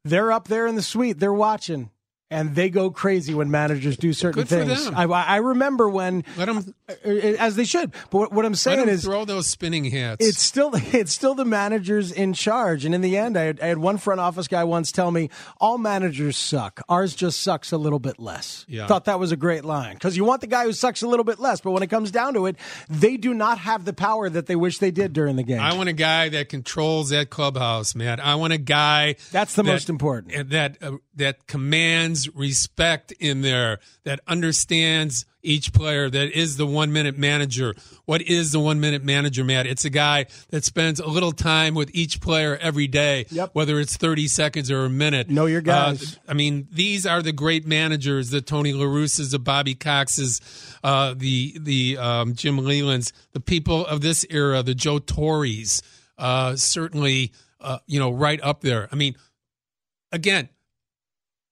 They're 0.05 0.33
up 0.33 0.49
there 0.49 0.67
in 0.67 0.75
the 0.75 0.83
suite. 0.83 1.19
They're 1.19 1.33
watching, 1.33 1.91
and 2.31 2.55
they 2.55 2.71
go 2.71 2.91
crazy 2.91 3.35
when 3.35 3.51
managers 3.51 3.97
do 3.97 4.13
certain 4.13 4.41
Good 4.43 4.49
for 4.49 4.65
things. 4.65 4.85
them. 4.87 4.95
I, 4.97 5.05
I 5.05 5.37
remember 5.37 5.89
when, 5.89 6.25
Let 6.37 6.49
him, 6.49 6.75
uh, 6.89 6.93
as 7.09 7.55
they 7.57 7.65
should. 7.65 7.93
But 8.11 8.19
what, 8.19 8.33
what 8.33 8.45
I'm 8.45 8.55
saying 8.55 8.89
is, 8.89 9.05
throw 9.05 9.25
those 9.25 9.47
spinning 9.47 9.85
hats. 9.85 10.27
it's 10.27 10.41
still 10.43 10.71
it's 10.75 11.13
still 11.13 11.35
the 11.35 11.45
managers 11.45 12.11
in 12.11 12.33
charge. 12.33 12.85
And 12.85 12.95
in 12.95 13.03
the 13.03 13.17
end, 13.17 13.37
I 13.37 13.43
had, 13.43 13.61
I 13.61 13.67
had 13.67 13.79
one 13.79 13.99
front 13.99 14.21
office 14.21 14.49
guy 14.49 14.65
once 14.65 14.91
tell 14.91 15.11
me, 15.11 15.29
"All 15.61 15.79
managers 15.79 16.37
suck. 16.37 16.81
Ours 16.89 17.15
just 17.15 17.41
sucks 17.43 17.73
a 17.73 17.77
little 17.79 17.99
bit 17.99 18.19
less." 18.19 18.65
Yeah. 18.69 18.87
Thought 18.87 19.05
that 19.05 19.21
was 19.21 19.31
a 19.31 19.37
great 19.37 19.65
line 19.65 19.95
because 19.95 20.17
you 20.17 20.25
want 20.25 20.41
the 20.41 20.47
guy 20.47 20.65
who 20.65 20.73
sucks 20.73 21.03
a 21.03 21.07
little 21.07 21.25
bit 21.25 21.39
less, 21.39 21.61
but 21.61 21.73
when 21.73 21.83
it 21.83 21.89
comes 21.91 22.11
down 22.11 22.35
to 22.35 22.47
it, 22.47 22.57
they 22.89 23.17
do 23.17 23.35
not 23.35 23.59
have 23.59 23.85
the 23.85 23.93
power 23.93 24.29
that 24.31 24.47
they 24.47 24.57
wish 24.57 24.79
they 24.79 24.91
did 24.91 25.13
during 25.13 25.37
the 25.37 25.43
game. 25.45 25.61
I 25.61 25.75
want 25.75 25.89
a 25.91 25.93
guy 25.95 26.31
that 26.31 26.49
controls 26.49 27.11
that 27.11 27.29
clubhouse, 27.31 27.95
man. 27.95 28.19
I 28.19 28.35
want 28.37 28.53
a 28.55 28.59
guy 28.59 29.17
That's 29.31 29.55
the 29.55 29.63
that- 29.63 29.71
most 29.71 29.89
important. 29.91 30.51
that 30.51 30.79
uh, 30.83 30.93
that 31.17 31.47
commands 31.47 32.14
respect 32.35 33.13
in 33.13 33.43
there, 33.43 33.79
that 34.05 34.21
understands 34.27 35.25
each 35.47 35.75
player, 35.75 36.09
that 36.09 36.31
is 36.33 36.57
the 36.57 36.65
one 36.67 36.91
minute 36.93 37.19
manager. 37.19 37.75
What 38.07 38.23
is 38.23 38.53
the 38.53 38.61
one 38.61 38.81
minute 38.81 39.05
manager, 39.05 39.45
Matt? 39.45 39.67
It's 39.67 39.85
a 39.85 39.91
guy 39.91 40.25
that 40.49 40.65
spends 40.65 41.01
a 41.01 41.07
little 41.07 41.33
time 41.33 41.75
with 41.75 41.91
each 41.95 42.21
player 42.23 42.57
every 42.63 42.87
day, 42.87 43.27
Yep. 43.31 43.51
whether 43.53 43.79
it's 43.79 43.97
thirty 43.99 44.27
seconds 44.27 44.71
or 44.71 44.87
a 44.87 44.91
minute. 44.91 45.29
Know 45.29 45.45
your 45.47 45.61
guys. 45.61 46.15
Uh, 46.17 46.31
I 46.31 46.35
mean, 46.35 46.67
these 46.73 47.05
are 47.05 47.21
the 47.21 47.33
great 47.33 47.67
managers, 47.67 48.31
the 48.31 48.41
Tony 48.41 48.73
La 48.73 48.87
Russa's, 48.87 49.33
the 49.33 49.39
Bobby 49.39 49.75
Cox's, 49.75 50.41
uh, 50.83 51.13
the 51.15 51.57
the 51.61 51.99
um, 51.99 52.35
Jim 52.35 52.57
Leyland's, 52.59 53.13
the 53.33 53.41
people 53.41 53.85
of 53.87 54.01
this 54.01 54.25
era, 54.31 54.63
the 54.63 54.75
Joe 54.75 54.99
Torres, 54.99 55.83
uh, 56.17 56.57
certainly, 56.57 57.33
uh, 57.61 57.79
you 57.87 57.99
know, 58.01 58.11
right 58.11 58.41
up 58.43 58.63
there. 58.63 58.89
I 58.91 58.97
mean, 58.97 59.15
again, 60.11 60.49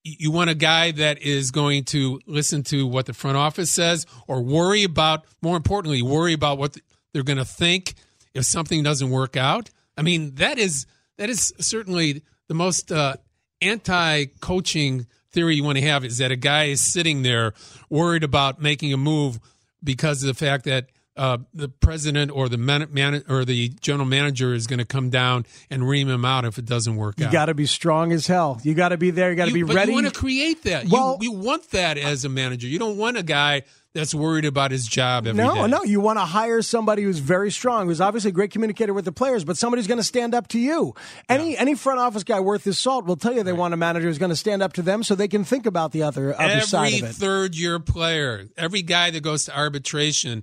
you 0.04 0.30
want 0.30 0.50
a 0.50 0.54
guy 0.54 0.90
that 0.90 1.22
is 1.22 1.50
going 1.50 1.84
to 1.84 2.20
listen 2.26 2.62
to 2.64 2.86
what 2.86 3.06
the 3.06 3.12
front 3.12 3.36
office 3.36 3.70
says, 3.70 4.06
or 4.26 4.42
worry 4.42 4.84
about, 4.84 5.24
more 5.40 5.56
importantly, 5.56 6.02
worry 6.02 6.32
about 6.32 6.58
what 6.58 6.76
they're 7.12 7.22
going 7.22 7.38
to 7.38 7.44
think 7.44 7.94
if 8.34 8.44
something 8.44 8.82
doesn't 8.82 9.10
work 9.10 9.36
out. 9.36 9.70
I 9.96 10.02
mean, 10.02 10.34
that 10.36 10.58
is 10.58 10.86
that 11.18 11.28
is 11.30 11.52
certainly 11.58 12.22
the 12.48 12.54
most 12.54 12.90
uh, 12.90 13.16
anti-coaching 13.60 15.06
theory 15.30 15.56
you 15.56 15.64
want 15.64 15.78
to 15.78 15.84
have 15.84 16.04
is 16.04 16.18
that 16.18 16.32
a 16.32 16.36
guy 16.36 16.64
is 16.64 16.80
sitting 16.80 17.22
there 17.22 17.52
worried 17.88 18.24
about 18.24 18.60
making 18.60 18.92
a 18.92 18.96
move 18.96 19.38
because 19.84 20.22
of 20.22 20.26
the 20.26 20.34
fact 20.34 20.64
that 20.64 20.90
uh, 21.16 21.38
the 21.52 21.68
president 21.68 22.30
or 22.30 22.48
the 22.48 22.56
man, 22.56 22.86
man 22.90 23.22
or 23.28 23.44
the 23.44 23.68
general 23.80 24.06
manager 24.06 24.54
is 24.54 24.66
going 24.66 24.78
to 24.78 24.84
come 24.84 25.10
down 25.10 25.44
and 25.70 25.86
ream 25.86 26.08
him 26.08 26.24
out 26.24 26.44
if 26.44 26.58
it 26.58 26.64
doesn't 26.64 26.96
work 26.96 27.18
you 27.20 27.26
out. 27.26 27.32
got 27.32 27.46
to 27.46 27.54
be 27.54 27.66
strong 27.66 28.12
as 28.12 28.26
hell. 28.26 28.60
You 28.62 28.74
got 28.74 28.90
to 28.90 28.96
be 28.96 29.10
there. 29.10 29.30
You 29.30 29.36
got 29.36 29.48
to 29.48 29.52
be 29.52 29.62
ready. 29.62 29.92
You 29.92 30.02
want 30.02 30.12
to 30.12 30.18
create 30.18 30.62
that. 30.64 30.86
Well- 30.88 31.18
you, 31.20 31.32
you 31.32 31.38
want 31.38 31.70
that 31.70 31.98
as 31.98 32.24
a 32.24 32.28
manager. 32.28 32.66
You 32.66 32.78
don't 32.78 32.96
want 32.96 33.18
a 33.18 33.22
guy 33.22 33.62
that's 33.94 34.14
worried 34.14 34.46
about 34.46 34.70
his 34.70 34.86
job 34.86 35.26
every 35.26 35.42
day. 35.42 35.54
no, 35.54 35.66
no, 35.66 35.82
you 35.82 36.00
want 36.00 36.18
to 36.18 36.24
hire 36.24 36.62
somebody 36.62 37.02
who's 37.02 37.18
very 37.18 37.50
strong, 37.50 37.88
who's 37.88 38.00
obviously 38.00 38.30
a 38.30 38.32
great 38.32 38.50
communicator 38.50 38.94
with 38.94 39.04
the 39.04 39.12
players, 39.12 39.44
but 39.44 39.58
somebody 39.58 39.80
who's 39.80 39.86
going 39.86 39.98
to 39.98 40.04
stand 40.04 40.34
up 40.34 40.48
to 40.48 40.58
you. 40.58 40.94
Any 41.28 41.58
any 41.58 41.74
front 41.74 41.98
office 41.98 42.24
guy 42.24 42.40
worth 42.40 42.64
his 42.64 42.78
salt 42.78 43.04
will 43.04 43.16
tell 43.16 43.34
you 43.34 43.42
they 43.42 43.52
want 43.52 43.74
a 43.74 43.76
manager 43.76 44.08
who's 44.08 44.16
going 44.16 44.30
to 44.30 44.36
stand 44.36 44.62
up 44.62 44.72
to 44.74 44.82
them 44.82 45.02
so 45.02 45.14
they 45.14 45.28
can 45.28 45.44
think 45.44 45.66
about 45.66 45.92
the 45.92 46.04
other 46.04 46.34
other 46.40 46.62
side 46.62 46.94
of 46.94 47.10
it. 47.10 47.12
third 47.12 47.54
year 47.54 47.78
player, 47.78 48.48
every 48.56 48.80
guy 48.80 49.10
that 49.10 49.22
goes 49.22 49.44
to 49.44 49.56
arbitration 49.56 50.42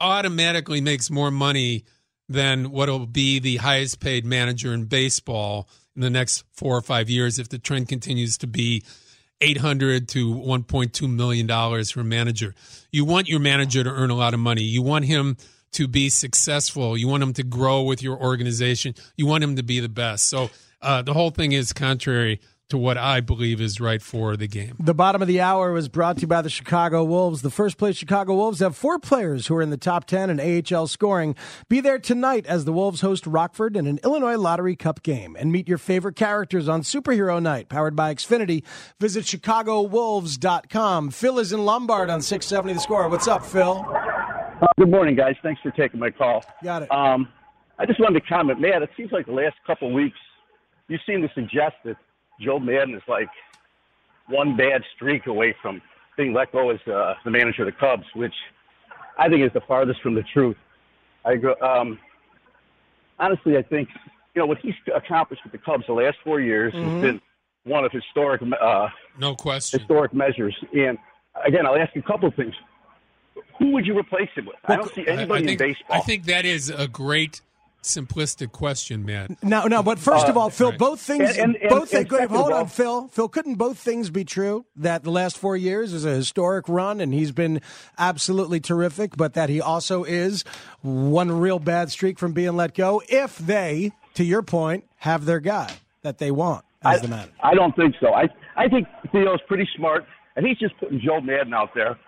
automatically 0.00 0.80
makes 0.80 1.10
more 1.10 1.30
money 1.30 1.84
than 2.28 2.70
what 2.70 2.88
will 2.88 3.06
be 3.06 3.38
the 3.38 3.56
highest 3.56 4.00
paid 4.00 4.24
manager 4.24 4.72
in 4.72 4.84
baseball 4.84 5.68
in 5.96 6.02
the 6.02 6.10
next 6.10 6.44
four 6.52 6.76
or 6.76 6.82
five 6.82 7.10
years 7.10 7.38
if 7.38 7.48
the 7.48 7.58
trend 7.58 7.88
continues 7.88 8.38
to 8.38 8.46
be 8.46 8.82
800 9.40 10.08
to 10.08 10.34
1.2 10.34 11.12
million 11.12 11.46
dollars 11.46 11.90
for 11.90 12.00
a 12.00 12.04
manager. 12.04 12.54
You 12.92 13.04
want 13.04 13.28
your 13.28 13.40
manager 13.40 13.82
to 13.82 13.90
earn 13.90 14.10
a 14.10 14.14
lot 14.14 14.34
of 14.34 14.40
money. 14.40 14.62
You 14.62 14.82
want 14.82 15.06
him 15.06 15.36
to 15.72 15.88
be 15.88 16.08
successful. 16.08 16.96
You 16.96 17.08
want 17.08 17.22
him 17.22 17.32
to 17.34 17.42
grow 17.42 17.82
with 17.82 18.02
your 18.02 18.18
organization. 18.18 18.94
You 19.16 19.26
want 19.26 19.42
him 19.42 19.56
to 19.56 19.62
be 19.62 19.80
the 19.80 19.88
best. 19.88 20.28
So 20.28 20.50
uh, 20.82 21.02
the 21.02 21.14
whole 21.14 21.30
thing 21.30 21.52
is 21.52 21.72
contrary 21.72 22.40
to 22.70 22.78
what 22.78 22.96
I 22.96 23.20
believe 23.20 23.60
is 23.60 23.80
right 23.80 24.00
for 24.00 24.36
the 24.36 24.46
game. 24.48 24.76
The 24.80 24.94
bottom 24.94 25.20
of 25.22 25.28
the 25.28 25.40
hour 25.40 25.72
was 25.72 25.88
brought 25.88 26.16
to 26.16 26.22
you 26.22 26.26
by 26.26 26.42
the 26.42 26.50
Chicago 26.50 27.04
Wolves. 27.04 27.42
The 27.42 27.50
first 27.50 27.76
place 27.76 27.96
Chicago 27.96 28.34
Wolves 28.34 28.60
have 28.60 28.76
four 28.76 28.98
players 28.98 29.46
who 29.46 29.56
are 29.56 29.62
in 29.62 29.70
the 29.70 29.76
top 29.76 30.04
10 30.06 30.30
in 30.30 30.64
AHL 30.74 30.86
scoring. 30.86 31.34
Be 31.68 31.80
there 31.80 31.98
tonight 31.98 32.46
as 32.46 32.64
the 32.64 32.72
Wolves 32.72 33.00
host 33.02 33.26
Rockford 33.26 33.76
in 33.76 33.86
an 33.86 34.00
Illinois 34.02 34.36
Lottery 34.36 34.76
Cup 34.76 35.02
game 35.02 35.36
and 35.38 35.52
meet 35.52 35.68
your 35.68 35.78
favorite 35.78 36.16
characters 36.16 36.68
on 36.68 36.82
Superhero 36.82 37.42
Night, 37.42 37.68
powered 37.68 37.94
by 37.96 38.14
Xfinity. 38.14 38.64
Visit 38.98 39.24
ChicagoWolves.com. 39.24 41.10
Phil 41.10 41.38
is 41.38 41.52
in 41.52 41.64
Lombard 41.64 42.08
on 42.10 42.22
670 42.22 42.74
The 42.74 42.80
Score. 42.80 43.08
What's 43.08 43.28
up, 43.28 43.44
Phil? 43.44 43.84
Uh, 44.62 44.66
Good 44.78 44.90
morning, 44.90 45.16
guys. 45.16 45.34
Thanks 45.42 45.60
for 45.62 45.70
taking 45.72 45.98
my 46.00 46.10
call. 46.10 46.44
Got 46.62 46.82
it. 46.82 46.92
Um, 46.92 47.28
I 47.78 47.86
just 47.86 47.98
wanted 47.98 48.20
to 48.20 48.26
comment, 48.26 48.60
man. 48.60 48.82
It 48.82 48.90
seems 48.96 49.10
like 49.10 49.26
the 49.26 49.32
last 49.32 49.56
couple 49.66 49.88
of 49.88 49.94
weeks, 49.94 50.18
you 50.88 50.98
seem 51.06 51.22
to 51.22 51.28
suggest 51.34 51.76
that 51.84 51.96
Joe 52.40 52.58
Maddon 52.58 52.94
is 52.94 53.02
like 53.08 53.28
one 54.28 54.56
bad 54.56 54.82
streak 54.94 55.26
away 55.26 55.54
from 55.60 55.82
being 56.16 56.32
let 56.32 56.52
go 56.52 56.70
as 56.70 56.80
uh, 56.86 57.14
the 57.24 57.30
manager 57.30 57.62
of 57.62 57.66
the 57.66 57.78
Cubs, 57.78 58.04
which 58.14 58.34
I 59.18 59.28
think 59.28 59.42
is 59.44 59.52
the 59.52 59.60
farthest 59.60 60.00
from 60.02 60.14
the 60.14 60.22
truth. 60.32 60.56
I 61.24 61.36
go, 61.36 61.54
um, 61.60 61.98
honestly, 63.18 63.56
I 63.56 63.62
think 63.62 63.88
you 64.34 64.40
know 64.40 64.46
what 64.46 64.58
he's 64.58 64.74
accomplished 64.94 65.42
with 65.44 65.52
the 65.52 65.58
Cubs 65.58 65.84
the 65.86 65.92
last 65.92 66.16
four 66.24 66.40
years 66.40 66.72
has 66.72 67.02
been 67.02 67.20
one 67.64 67.84
of 67.84 67.92
historic 67.92 68.40
uh, 68.42 68.88
No 69.18 69.34
question. 69.34 69.80
historic 69.80 70.14
measures. 70.14 70.56
And 70.74 70.96
again, 71.44 71.66
I'll 71.66 71.76
ask 71.76 71.94
you 71.94 72.02
a 72.04 72.10
couple 72.10 72.28
of 72.28 72.34
things. 72.34 72.54
Who 73.58 73.72
would 73.72 73.86
you 73.86 73.98
replace 73.98 74.30
him 74.34 74.46
with? 74.46 74.56
I 74.64 74.76
don't 74.76 74.94
see 74.94 75.02
I- 75.06 75.12
anybody 75.12 75.44
I 75.44 75.46
think, 75.46 75.60
in 75.60 75.68
baseball. 75.68 75.96
I 75.96 76.00
think 76.00 76.24
that 76.24 76.44
is 76.46 76.70
a 76.70 76.88
great 76.88 77.42
simplistic 77.82 78.52
question, 78.52 79.04
Matt. 79.04 79.42
Now, 79.42 79.64
no, 79.64 79.82
but 79.82 79.98
first 79.98 80.26
of 80.26 80.36
uh, 80.36 80.40
all, 80.40 80.50
Phil, 80.50 80.70
right. 80.70 80.78
both 80.78 81.00
things, 81.00 81.36
And- 81.38 81.56
and- 81.56 81.70
both 81.70 81.92
and 81.94 82.08
things, 82.08 82.10
second 82.10 82.36
hold 82.36 82.52
on, 82.52 82.66
Phil. 82.66 83.08
Phil, 83.08 83.28
couldn't 83.28 83.54
both 83.56 83.78
things 83.78 84.10
be 84.10 84.24
true? 84.24 84.66
That 84.76 85.04
the 85.04 85.10
last 85.10 85.38
four 85.38 85.56
years 85.56 85.92
is 85.92 86.04
a 86.04 86.10
historic 86.14 86.68
run, 86.68 87.00
and 87.00 87.12
he's 87.14 87.32
been 87.32 87.60
absolutely 87.98 88.60
terrific, 88.60 89.16
but 89.16 89.34
that 89.34 89.48
he 89.48 89.60
also 89.60 90.04
is 90.04 90.44
one 90.82 91.30
real 91.30 91.58
bad 91.58 91.90
streak 91.90 92.18
from 92.18 92.32
being 92.32 92.56
let 92.56 92.74
go. 92.74 93.02
If 93.08 93.38
they, 93.38 93.92
to 94.14 94.24
your 94.24 94.42
point, 94.42 94.84
have 94.98 95.24
their 95.24 95.40
guy 95.40 95.70
that 96.02 96.18
they 96.18 96.30
want 96.30 96.64
as 96.82 96.98
I, 96.98 97.02
the 97.02 97.08
manager. 97.08 97.32
I 97.42 97.54
don't 97.54 97.74
think 97.76 97.94
so. 98.00 98.12
I 98.12 98.28
I 98.56 98.68
think 98.68 98.86
Theo's 99.12 99.40
pretty 99.48 99.68
smart, 99.76 100.04
and 100.36 100.46
he's 100.46 100.58
just 100.58 100.76
putting 100.78 101.00
Joe 101.00 101.20
Maddon 101.20 101.54
out 101.54 101.70
there 101.74 101.98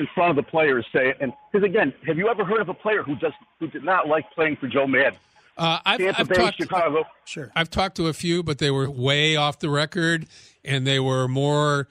in 0.00 0.08
front 0.14 0.30
of 0.30 0.36
the 0.36 0.50
players 0.50 0.84
say, 0.92 1.14
and 1.20 1.32
because 1.52 1.64
again, 1.64 1.92
have 2.06 2.16
you 2.16 2.28
ever 2.28 2.44
heard 2.44 2.60
of 2.60 2.68
a 2.68 2.74
player 2.74 3.02
who 3.02 3.14
just 3.16 3.36
who 3.60 3.68
did 3.68 3.84
not 3.84 4.08
like 4.08 4.24
playing 4.32 4.56
for 4.56 4.66
Joe 4.66 4.86
Maddon? 4.86 5.18
Uh, 5.56 5.78
I've, 5.84 5.98
Tampa 6.00 6.20
I've 6.20 6.28
Bay, 6.28 6.34
talked, 6.34 6.56
Chicago. 6.56 7.04
Sure. 7.26 7.52
I've 7.54 7.70
talked 7.70 7.96
to 7.96 8.06
a 8.06 8.12
few, 8.12 8.42
but 8.42 8.58
they 8.58 8.70
were 8.70 8.90
way 8.90 9.36
off 9.36 9.58
the 9.58 9.68
record, 9.68 10.26
and 10.64 10.86
they 10.86 10.98
were 10.98 11.28
more 11.28 11.88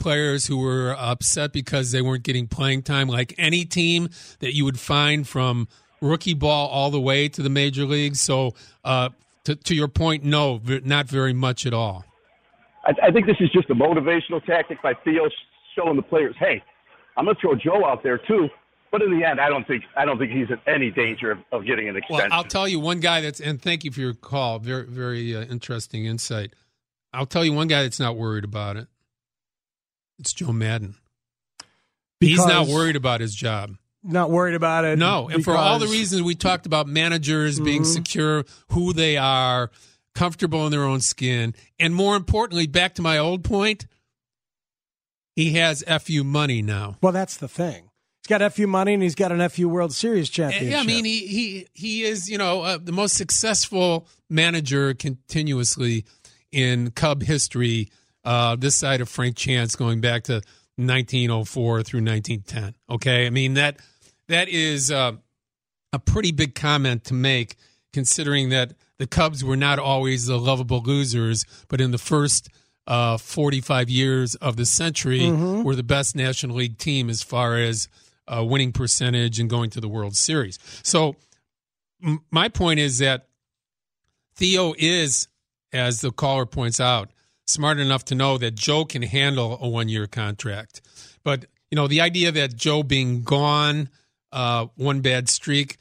players 0.00 0.46
who 0.46 0.56
were 0.56 0.96
upset 0.98 1.52
because 1.52 1.92
they 1.92 2.00
weren't 2.00 2.22
getting 2.22 2.46
playing 2.48 2.82
time. 2.82 3.08
Like 3.08 3.34
any 3.36 3.64
team 3.64 4.08
that 4.38 4.54
you 4.54 4.64
would 4.64 4.80
find 4.80 5.28
from 5.28 5.68
rookie 6.00 6.34
ball 6.34 6.68
all 6.68 6.90
the 6.90 7.00
way 7.00 7.28
to 7.28 7.42
the 7.42 7.50
major 7.50 7.84
leagues. 7.84 8.20
So, 8.20 8.54
uh, 8.84 9.10
to, 9.44 9.54
to 9.54 9.74
your 9.74 9.88
point, 9.88 10.24
no, 10.24 10.60
not 10.84 11.06
very 11.06 11.34
much 11.34 11.66
at 11.66 11.74
all. 11.74 12.04
I, 12.84 13.08
I 13.08 13.10
think 13.10 13.26
this 13.26 13.36
is 13.40 13.50
just 13.50 13.68
a 13.68 13.74
motivational 13.74 14.42
tactic 14.44 14.80
by 14.82 14.94
Theo 15.04 15.28
showing 15.76 15.96
the 15.96 16.02
players, 16.02 16.34
hey, 16.38 16.62
I'm 17.16 17.24
going 17.24 17.36
to 17.36 17.40
throw 17.40 17.54
Joe 17.54 17.84
out 17.86 18.02
there 18.02 18.18
too. 18.18 18.48
But 18.92 19.02
in 19.02 19.16
the 19.16 19.24
end, 19.24 19.40
I 19.40 19.48
don't 19.48 19.64
think 19.66 19.84
I 19.96 20.04
don't 20.04 20.18
think 20.18 20.32
he's 20.32 20.50
in 20.50 20.58
any 20.66 20.90
danger 20.90 21.30
of, 21.30 21.38
of 21.52 21.64
getting 21.64 21.88
an 21.88 21.94
Well, 21.94 22.18
extension. 22.18 22.32
I'll 22.32 22.42
tell 22.44 22.66
you 22.66 22.80
one 22.80 22.98
guy 22.98 23.20
that's, 23.20 23.38
and 23.40 23.62
thank 23.62 23.84
you 23.84 23.92
for 23.92 24.00
your 24.00 24.14
call. 24.14 24.58
Very, 24.58 24.84
very 24.86 25.36
uh, 25.36 25.42
interesting 25.42 26.06
insight. 26.06 26.54
I'll 27.12 27.26
tell 27.26 27.44
you 27.44 27.52
one 27.52 27.68
guy 27.68 27.82
that's 27.84 28.00
not 28.00 28.16
worried 28.16 28.42
about 28.44 28.76
it. 28.76 28.88
It's 30.18 30.32
Joe 30.32 30.52
Maddon. 30.52 30.96
He's 32.20 32.44
not 32.44 32.66
worried 32.66 32.96
about 32.96 33.20
his 33.20 33.34
job. 33.34 33.76
Not 34.02 34.30
worried 34.30 34.54
about 34.54 34.84
it. 34.84 34.98
No, 34.98 35.28
and 35.28 35.44
for 35.44 35.56
all 35.56 35.78
the 35.78 35.86
reasons 35.86 36.22
we 36.22 36.34
talked 36.34 36.66
about 36.66 36.86
managers 36.86 37.60
being 37.60 37.82
Mhm. 37.82 37.86
secure, 37.94 38.44
who 38.70 38.92
they 38.92 39.16
are, 39.16 39.70
comfortable 40.14 40.64
in 40.66 40.72
their 40.72 40.84
own 40.84 41.00
skin, 41.00 41.54
and 41.78 41.94
more 41.94 42.16
importantly, 42.16 42.66
back 42.66 42.94
to 42.96 43.02
my 43.02 43.18
old 43.18 43.44
point, 43.44 43.86
he 45.40 45.54
has 45.54 45.82
FU 46.02 46.22
money 46.22 46.60
now. 46.60 46.96
Well, 47.00 47.12
that's 47.12 47.38
the 47.38 47.48
thing. 47.48 47.90
He's 48.22 48.38
got 48.38 48.52
FU 48.52 48.66
money 48.66 48.92
and 48.92 49.02
he's 49.02 49.14
got 49.14 49.32
an 49.32 49.48
FU 49.48 49.70
World 49.70 49.94
Series 49.94 50.28
championship. 50.28 50.70
Yeah, 50.70 50.80
I 50.80 50.84
mean, 50.84 51.06
he 51.06 51.26
he 51.26 51.66
he 51.72 52.02
is 52.02 52.28
you 52.28 52.36
know 52.36 52.60
uh, 52.62 52.78
the 52.82 52.92
most 52.92 53.14
successful 53.14 54.06
manager 54.28 54.92
continuously 54.92 56.04
in 56.52 56.90
Cub 56.90 57.22
history. 57.22 57.90
Uh, 58.22 58.54
this 58.54 58.76
side 58.76 59.00
of 59.00 59.08
Frank 59.08 59.34
Chance, 59.34 59.76
going 59.76 60.02
back 60.02 60.24
to 60.24 60.42
1904 60.76 61.82
through 61.82 62.04
1910. 62.04 62.74
Okay, 62.90 63.26
I 63.26 63.30
mean 63.30 63.54
that 63.54 63.78
that 64.28 64.50
is 64.50 64.90
uh, 64.90 65.12
a 65.94 65.98
pretty 65.98 66.32
big 66.32 66.54
comment 66.54 67.04
to 67.04 67.14
make, 67.14 67.56
considering 67.94 68.50
that 68.50 68.74
the 68.98 69.06
Cubs 69.06 69.42
were 69.42 69.56
not 69.56 69.78
always 69.78 70.26
the 70.26 70.38
lovable 70.38 70.82
losers, 70.82 71.46
but 71.68 71.80
in 71.80 71.92
the 71.92 71.98
first 71.98 72.50
uh, 72.90 73.16
45 73.18 73.88
years 73.88 74.34
of 74.34 74.56
the 74.56 74.66
century, 74.66 75.20
Mhm. 75.20 75.62
were 75.62 75.76
the 75.76 75.82
best 75.84 76.16
National 76.16 76.56
League 76.56 76.76
team 76.76 77.08
as 77.08 77.22
far 77.22 77.56
as 77.56 77.88
uh, 78.26 78.44
winning 78.44 78.72
percentage 78.72 79.38
and 79.40 79.48
going 79.48 79.70
to 79.70 79.80
the 79.80 79.88
World 79.88 80.16
Series. 80.16 80.58
So, 80.82 81.14
m- 82.04 82.20
my 82.30 82.48
point 82.48 82.78
is 82.80 82.98
that 82.98 83.28
Theo 84.36 84.74
is, 84.78 85.28
as 85.72 86.00
the 86.00 86.10
caller 86.12 86.46
points 86.46 86.80
out, 86.80 87.10
smart 87.46 87.78
enough 87.78 88.04
to 88.06 88.14
know 88.14 88.38
that 88.38 88.54
Joe 88.54 88.84
can 88.84 89.02
handle 89.02 89.58
a 89.60 89.68
one 89.68 89.88
year 89.88 90.06
contract. 90.06 90.80
But, 91.24 91.46
you 91.70 91.76
know, 91.76 91.86
the 91.88 92.00
idea 92.00 92.30
that 92.32 92.56
Joe 92.56 92.82
being 92.82 93.22
gone, 93.22 93.88
uh, 94.32 94.66
one 94.76 95.00
bad 95.00 95.28
streak, 95.28 95.76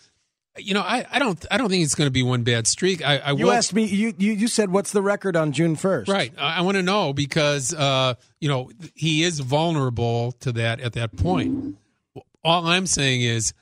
you 0.59 0.73
know, 0.73 0.81
I, 0.81 1.05
I 1.11 1.19
don't 1.19 1.43
I 1.51 1.57
don't 1.57 1.69
think 1.69 1.83
it's 1.83 1.95
going 1.95 2.07
to 2.07 2.11
be 2.11 2.23
one 2.23 2.43
bad 2.43 2.67
streak. 2.67 3.03
I, 3.05 3.17
I 3.17 3.31
you 3.31 3.45
will 3.45 3.51
asked 3.51 3.73
me. 3.73 3.85
You, 3.85 4.13
you 4.17 4.33
you 4.33 4.47
said 4.47 4.69
what's 4.71 4.91
the 4.91 5.01
record 5.01 5.35
on 5.35 5.51
June 5.51 5.75
first? 5.75 6.09
Right. 6.09 6.33
I, 6.37 6.57
I 6.57 6.61
want 6.61 6.77
to 6.77 6.83
know 6.83 7.13
because 7.13 7.73
uh, 7.73 8.15
you 8.39 8.47
know 8.49 8.71
he 8.95 9.23
is 9.23 9.39
vulnerable 9.39 10.31
to 10.41 10.51
that 10.53 10.79
at 10.79 10.93
that 10.93 11.15
point. 11.17 11.77
All 12.43 12.67
I'm 12.67 12.87
saying 12.87 13.21
is, 13.21 13.53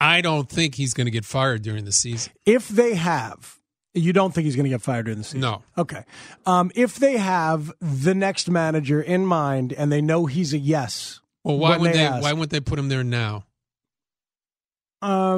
I 0.00 0.20
don't 0.20 0.48
think 0.48 0.76
he's 0.76 0.94
going 0.94 1.06
to 1.06 1.10
get 1.10 1.24
fired 1.24 1.62
during 1.62 1.84
the 1.84 1.92
season. 1.92 2.32
If 2.46 2.68
they 2.68 2.94
have, 2.94 3.58
you 3.94 4.12
don't 4.12 4.32
think 4.32 4.44
he's 4.44 4.54
going 4.56 4.64
to 4.64 4.70
get 4.70 4.80
fired 4.82 5.06
during 5.06 5.18
the 5.18 5.24
season? 5.24 5.40
No. 5.40 5.62
Okay. 5.76 6.04
Um, 6.46 6.70
if 6.74 6.96
they 6.96 7.16
have 7.16 7.72
the 7.80 8.14
next 8.14 8.48
manager 8.48 9.02
in 9.02 9.26
mind 9.26 9.72
and 9.72 9.90
they 9.90 10.00
know 10.00 10.26
he's 10.26 10.54
a 10.54 10.58
yes, 10.58 11.20
Well, 11.44 11.58
why 11.58 11.76
would 11.76 11.92
they? 11.92 12.00
ask- 12.06 12.22
Why 12.22 12.32
wouldn't 12.32 12.50
they 12.50 12.60
put 12.60 12.78
him 12.78 12.88
there 12.88 13.04
now? 13.04 13.44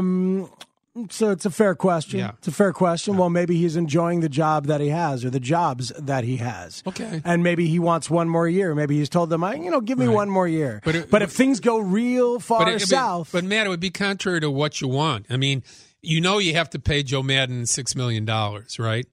Um, 0.00 0.50
so 1.08 1.30
it's 1.30 1.46
a 1.46 1.50
fair 1.50 1.74
question. 1.76 2.18
Yeah. 2.18 2.32
It's 2.38 2.48
a 2.48 2.52
fair 2.52 2.72
question. 2.72 3.16
Well, 3.16 3.30
maybe 3.30 3.56
he's 3.56 3.76
enjoying 3.76 4.20
the 4.20 4.28
job 4.28 4.66
that 4.66 4.80
he 4.80 4.88
has 4.88 5.24
or 5.24 5.30
the 5.30 5.38
jobs 5.40 5.92
that 5.96 6.24
he 6.24 6.38
has. 6.38 6.82
Okay. 6.86 7.22
And 7.24 7.42
maybe 7.44 7.68
he 7.68 7.78
wants 7.78 8.10
one 8.10 8.28
more 8.28 8.48
year. 8.48 8.74
Maybe 8.74 8.98
he's 8.98 9.08
told 9.08 9.30
them, 9.30 9.42
you 9.62 9.70
know, 9.70 9.80
give 9.80 9.98
me 9.98 10.06
Right. 10.06 10.14
one 10.14 10.30
more 10.30 10.48
year. 10.48 10.80
But 10.84 10.94
it- 10.96 11.10
but 11.10 11.22
if 11.22 11.30
things 11.30 11.60
go 11.60 11.78
real 11.78 12.40
far 12.40 12.68
it- 12.68 12.80
south, 12.82 13.30
But, 13.32 13.44
Matt, 13.44 13.66
it 13.66 13.68
would 13.70 13.78
be 13.80 13.90
contrary 13.90 14.40
to 14.40 14.50
what 14.50 14.80
you 14.80 14.88
want. 14.88 15.26
I 15.30 15.36
mean, 15.36 15.62
you 16.02 16.20
know, 16.20 16.38
you 16.38 16.54
have 16.54 16.70
to 16.70 16.78
pay 16.80 17.02
Joe 17.04 17.22
Maddon 17.22 17.66
six 17.66 17.94
million 17.94 18.24
dollars, 18.24 18.78
right? 18.78 19.06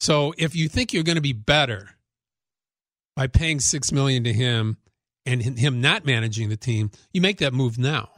So 0.00 0.34
if 0.36 0.54
you 0.54 0.68
think 0.68 0.92
you're 0.92 1.04
going 1.04 1.16
to 1.16 1.22
be 1.22 1.32
better 1.32 1.90
by 3.16 3.28
paying 3.28 3.60
six 3.60 3.92
million 3.92 4.24
to 4.24 4.32
him 4.32 4.76
and 5.24 5.40
him 5.40 5.80
not 5.80 6.04
managing 6.04 6.50
the 6.50 6.56
team, 6.56 6.90
you 7.14 7.22
make 7.22 7.38
that 7.38 7.54
move 7.54 7.78
now. 7.78 8.10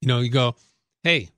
You 0.00 0.08
know, 0.08 0.20
you 0.20 0.28
go, 0.30 0.54
hey, 1.02 1.28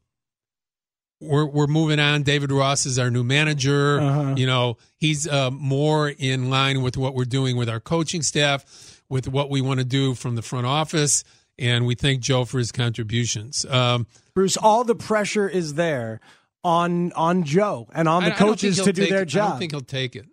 we're 1.20 1.46
we're 1.46 1.66
moving 1.66 2.00
on. 2.00 2.22
David 2.22 2.50
Ross 2.50 2.84
is 2.86 2.98
our 2.98 3.10
new 3.10 3.22
manager. 3.22 4.00
Uh-huh. 4.00 4.34
You 4.36 4.46
know, 4.46 4.76
he's 4.96 5.26
uh, 5.28 5.50
more 5.50 6.08
in 6.08 6.50
line 6.50 6.82
with 6.82 6.96
what 6.96 7.14
we're 7.14 7.24
doing 7.24 7.56
with 7.56 7.68
our 7.68 7.80
coaching 7.80 8.22
staff, 8.22 9.02
with 9.08 9.28
what 9.28 9.50
we 9.50 9.60
want 9.60 9.78
to 9.78 9.84
do 9.84 10.14
from 10.14 10.34
the 10.34 10.42
front 10.42 10.66
office, 10.66 11.22
and 11.58 11.86
we 11.86 11.94
thank 11.94 12.20
Joe 12.20 12.44
for 12.44 12.58
his 12.58 12.72
contributions. 12.72 13.64
Um, 13.66 14.06
Bruce, 14.34 14.56
all 14.56 14.84
the 14.84 14.94
pressure 14.96 15.48
is 15.48 15.74
there 15.74 16.20
on 16.64 17.12
on 17.12 17.44
Joe 17.44 17.88
and 17.92 18.08
on 18.08 18.24
the 18.24 18.32
I 18.32 18.36
coaches 18.36 18.76
he'll 18.76 18.86
to 18.86 18.92
do 18.92 19.02
take 19.02 19.10
their 19.10 19.20
it. 19.20 19.22
I 19.22 19.24
job. 19.26 19.50
don't 19.50 19.58
think 19.58 19.72
he'll 19.72 19.80
take 19.80 20.16
it. 20.16 20.26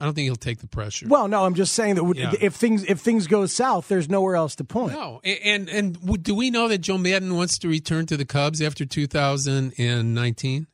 I 0.00 0.04
don't 0.04 0.14
think 0.14 0.26
he'll 0.26 0.36
take 0.36 0.58
the 0.60 0.68
pressure. 0.68 1.08
well, 1.08 1.26
no, 1.26 1.44
I'm 1.44 1.54
just 1.54 1.74
saying 1.74 1.96
that 1.96 2.12
Yeah. 2.16 2.32
if 2.40 2.54
things 2.54 2.84
if 2.84 3.00
things 3.00 3.26
go 3.26 3.46
south, 3.46 3.88
there's 3.88 4.08
nowhere 4.08 4.36
else 4.36 4.54
to 4.56 4.64
point. 4.64 4.92
No, 4.92 5.20
and 5.24 5.68
and 5.68 6.22
do 6.22 6.34
we 6.36 6.50
know 6.50 6.68
that 6.68 6.78
Joe 6.78 6.98
Maddon 6.98 7.34
wants 7.34 7.58
to 7.58 7.68
return 7.68 8.06
to 8.06 8.16
the 8.16 8.24
Cubs 8.24 8.62
after 8.62 8.84
2019? 8.84 10.66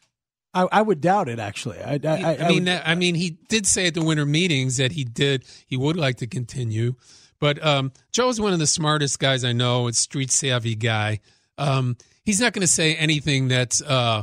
I, 0.57 0.69
I 0.71 0.83
would 0.83 1.01
doubt 1.01 1.29
it. 1.29 1.39
Actually, 1.39 1.81
I, 1.81 1.99
I, 2.05 2.37
I, 2.45 2.49
mean, 2.49 2.55
would- 2.55 2.65
that, 2.67 2.87
I 2.89 2.95
mean, 2.95 3.15
he 3.15 3.39
did 3.49 3.67
say 3.67 3.87
at 3.89 3.95
the 3.95 4.05
winter 4.05 4.27
meetings 4.27 4.77
that 4.77 4.93
he 4.93 5.05
did 5.05 5.45
he 5.67 5.77
would 5.77 5.97
like 5.97 6.17
to 6.19 6.27
continue, 6.27 6.95
but 7.41 7.65
um, 7.65 7.93
Joe's 8.13 8.41
one 8.41 8.53
of 8.53 8.59
the 8.59 8.67
smartest 8.67 9.19
guys 9.19 9.45
I 9.45 9.53
know. 9.53 9.89
A 9.89 9.93
street 9.93 10.31
savvy 10.31 10.75
guy. 10.77 11.21
Um, 11.59 11.97
he's 12.25 12.41
not 12.41 12.53
going 12.53 12.61
to 12.63 12.73
say 12.73 12.95
anything 12.95 13.49
that's 13.49 13.81
uh, 13.83 14.23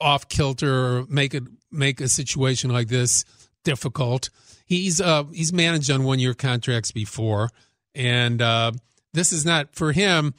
off 0.00 0.28
kilter 0.28 0.98
or 0.98 1.06
make 1.08 1.34
it 1.34 1.42
make 1.70 2.00
a 2.00 2.08
situation 2.08 2.70
like 2.70 2.88
this 2.88 3.24
difficult. 3.64 4.30
He's 4.66 5.00
uh, 5.00 5.24
he's 5.32 5.52
managed 5.52 5.90
on 5.90 6.04
one 6.04 6.18
year 6.18 6.34
contracts 6.34 6.92
before, 6.92 7.50
and 7.94 8.42
uh, 8.42 8.72
this 9.12 9.32
is 9.32 9.44
not 9.44 9.74
for 9.74 9.92
him. 9.92 10.34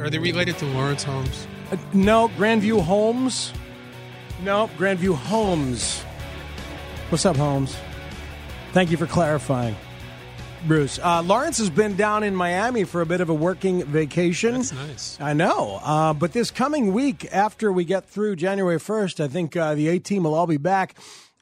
Are 0.00 0.10
they 0.10 0.18
related 0.18 0.58
to 0.58 0.66
Laurence 0.66 1.02
Holmes? 1.02 1.46
Uh, 1.72 1.78
no, 1.94 2.28
Grandview 2.36 2.82
Homes. 2.82 3.54
No, 4.42 4.68
Grandview 4.76 5.14
Homes. 5.14 6.02
What's 7.08 7.24
up, 7.24 7.36
Holmes? 7.36 7.74
Thank 8.72 8.90
you 8.90 8.98
for 8.98 9.06
clarifying, 9.06 9.76
Bruce. 10.66 10.98
Uh, 10.98 11.22
Laurence 11.22 11.58
has 11.58 11.70
been 11.70 11.96
down 11.96 12.22
in 12.22 12.34
Miami 12.34 12.84
for 12.84 13.00
a 13.00 13.06
bit 13.06 13.20
of 13.20 13.28
a 13.28 13.34
working 13.34 13.84
vacation. 13.84 14.54
That's 14.54 14.72
nice. 14.72 15.18
I 15.20 15.32
know, 15.32 15.80
uh, 15.82 16.14
but 16.14 16.32
this 16.32 16.50
coming 16.50 16.92
week, 16.92 17.26
after 17.32 17.72
we 17.72 17.84
get 17.84 18.06
through 18.08 18.36
January 18.36 18.78
first, 18.78 19.20
I 19.20 19.28
think 19.28 19.56
uh, 19.56 19.74
the 19.74 19.88
A 19.88 19.98
team 19.98 20.24
will 20.24 20.34
all 20.34 20.46
be 20.46 20.56
back 20.56 20.94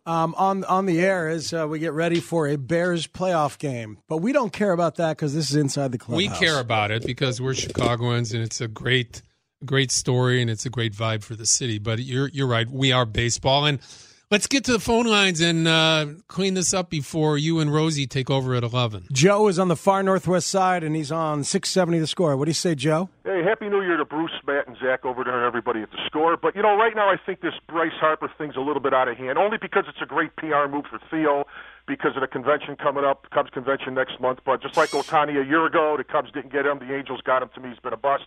um, 0.07 0.34
on 0.38 0.64
on 0.64 0.86
the 0.86 1.01
air 1.01 1.28
as 1.28 1.53
uh, 1.53 1.66
we 1.68 1.78
get 1.78 1.93
ready 1.93 2.20
for 2.20 2.47
a 2.47 2.57
Bears 2.57 3.07
playoff 3.07 3.59
game. 3.59 3.99
But 4.09 4.18
we 4.18 4.32
don't 4.32 4.53
care 4.53 4.72
about 4.72 4.97
that 4.97 5.16
because 5.16 5.34
this 5.34 5.51
is 5.51 5.57
inside 5.57 5.93
the 5.93 5.99
clubhouse. 5.99 6.16
We 6.18 6.47
care 6.47 6.61
about 6.61 6.90
it 6.90 7.05
because 7.05 7.40
we're 7.40 7.55
Chicagoans, 7.55 8.32
and 8.32 8.43
it's 8.43 8.61
a 8.61 8.68
great, 8.68 9.22
great 9.64 9.90
story, 9.90 10.40
and 10.40 10.51
it's 10.51 10.64
a 10.64 10.70
great 10.70 10.95
vibe 10.95 11.22
for 11.22 11.34
the 11.34 11.47
city. 11.47 11.78
But 11.78 11.99
you're 11.99 12.28
you're 12.28 12.47
right. 12.47 12.70
We 12.70 12.93
are 12.93 13.05
baseball, 13.05 13.66
and 13.66 13.80
Let's 14.29 14.49
get 14.49 14.64
to 14.64 14.72
the 14.72 14.81
phone 14.81 15.07
lines 15.07 15.41
and 15.41 15.68
uh, 15.68 16.07
clean 16.27 16.55
this 16.55 16.74
up 16.74 16.91
before 16.91 17.39
you 17.39 17.61
and 17.61 17.72
Rosie 17.72 18.09
take 18.09 18.29
over 18.29 18.57
at 18.57 18.64
11. 18.64 19.07
Joe 19.12 19.47
is 19.47 19.57
on 19.57 19.68
the 19.68 19.77
far 19.77 20.03
northwest 20.03 20.49
side, 20.49 20.83
and 20.83 20.97
he's 20.97 21.12
on 21.12 21.45
670 21.45 22.01
the 22.01 22.09
score. 22.09 22.37
What 22.37 22.47
do 22.47 22.51
you 22.51 22.55
say, 22.55 22.74
Joe? 22.74 23.09
Hey, 23.24 23.45
Happy 23.45 23.68
New 23.68 23.83
Year 23.83 23.97
to 23.97 24.05
Bruce, 24.05 24.33
Matt, 24.45 24.66
and 24.66 24.77
Zach 24.83 25.05
over 25.05 25.22
there 25.22 25.37
and 25.37 25.47
everybody 25.47 25.81
at 25.81 25.93
the 25.93 25.99
score. 26.07 26.37
But, 26.37 26.57
you 26.57 26.62
know, 26.62 26.74
right 26.77 26.93
now 26.97 27.09
I 27.09 27.14
think 27.24 27.41
this 27.41 27.53
Bryce 27.68 27.93
Harper 28.01 28.29
thing's 28.37 28.57
a 28.57 28.61
little 28.61 28.83
bit 28.83 28.93
out 28.93 29.07
of 29.07 29.16
hand, 29.16 29.39
only 29.39 29.59
because 29.62 29.85
it's 29.89 30.03
a 30.03 30.07
great 30.07 30.35
PR 30.35 30.66
move 30.68 30.87
for 30.91 30.99
Theo 31.09 31.45
because 31.87 32.16
of 32.16 32.20
the 32.20 32.27
convention 32.27 32.74
coming 32.74 33.05
up, 33.05 33.31
Cubs 33.31 33.51
convention 33.51 33.95
next 33.95 34.18
month. 34.20 34.41
But 34.45 34.61
just 34.61 34.77
like 34.77 34.91
Ohtani 34.91 35.41
a 35.41 35.47
year 35.47 35.64
ago, 35.66 35.95
the 35.97 36.03
Cubs 36.03 36.33
didn't 36.33 36.51
get 36.53 36.66
him. 36.66 36.81
The 36.81 36.93
Angels 36.97 37.20
got 37.24 37.45
him. 37.45 37.51
To 37.55 37.61
me, 37.61 37.68
he's 37.68 37.79
been 37.79 37.93
a 37.93 37.97
bust. 37.97 38.24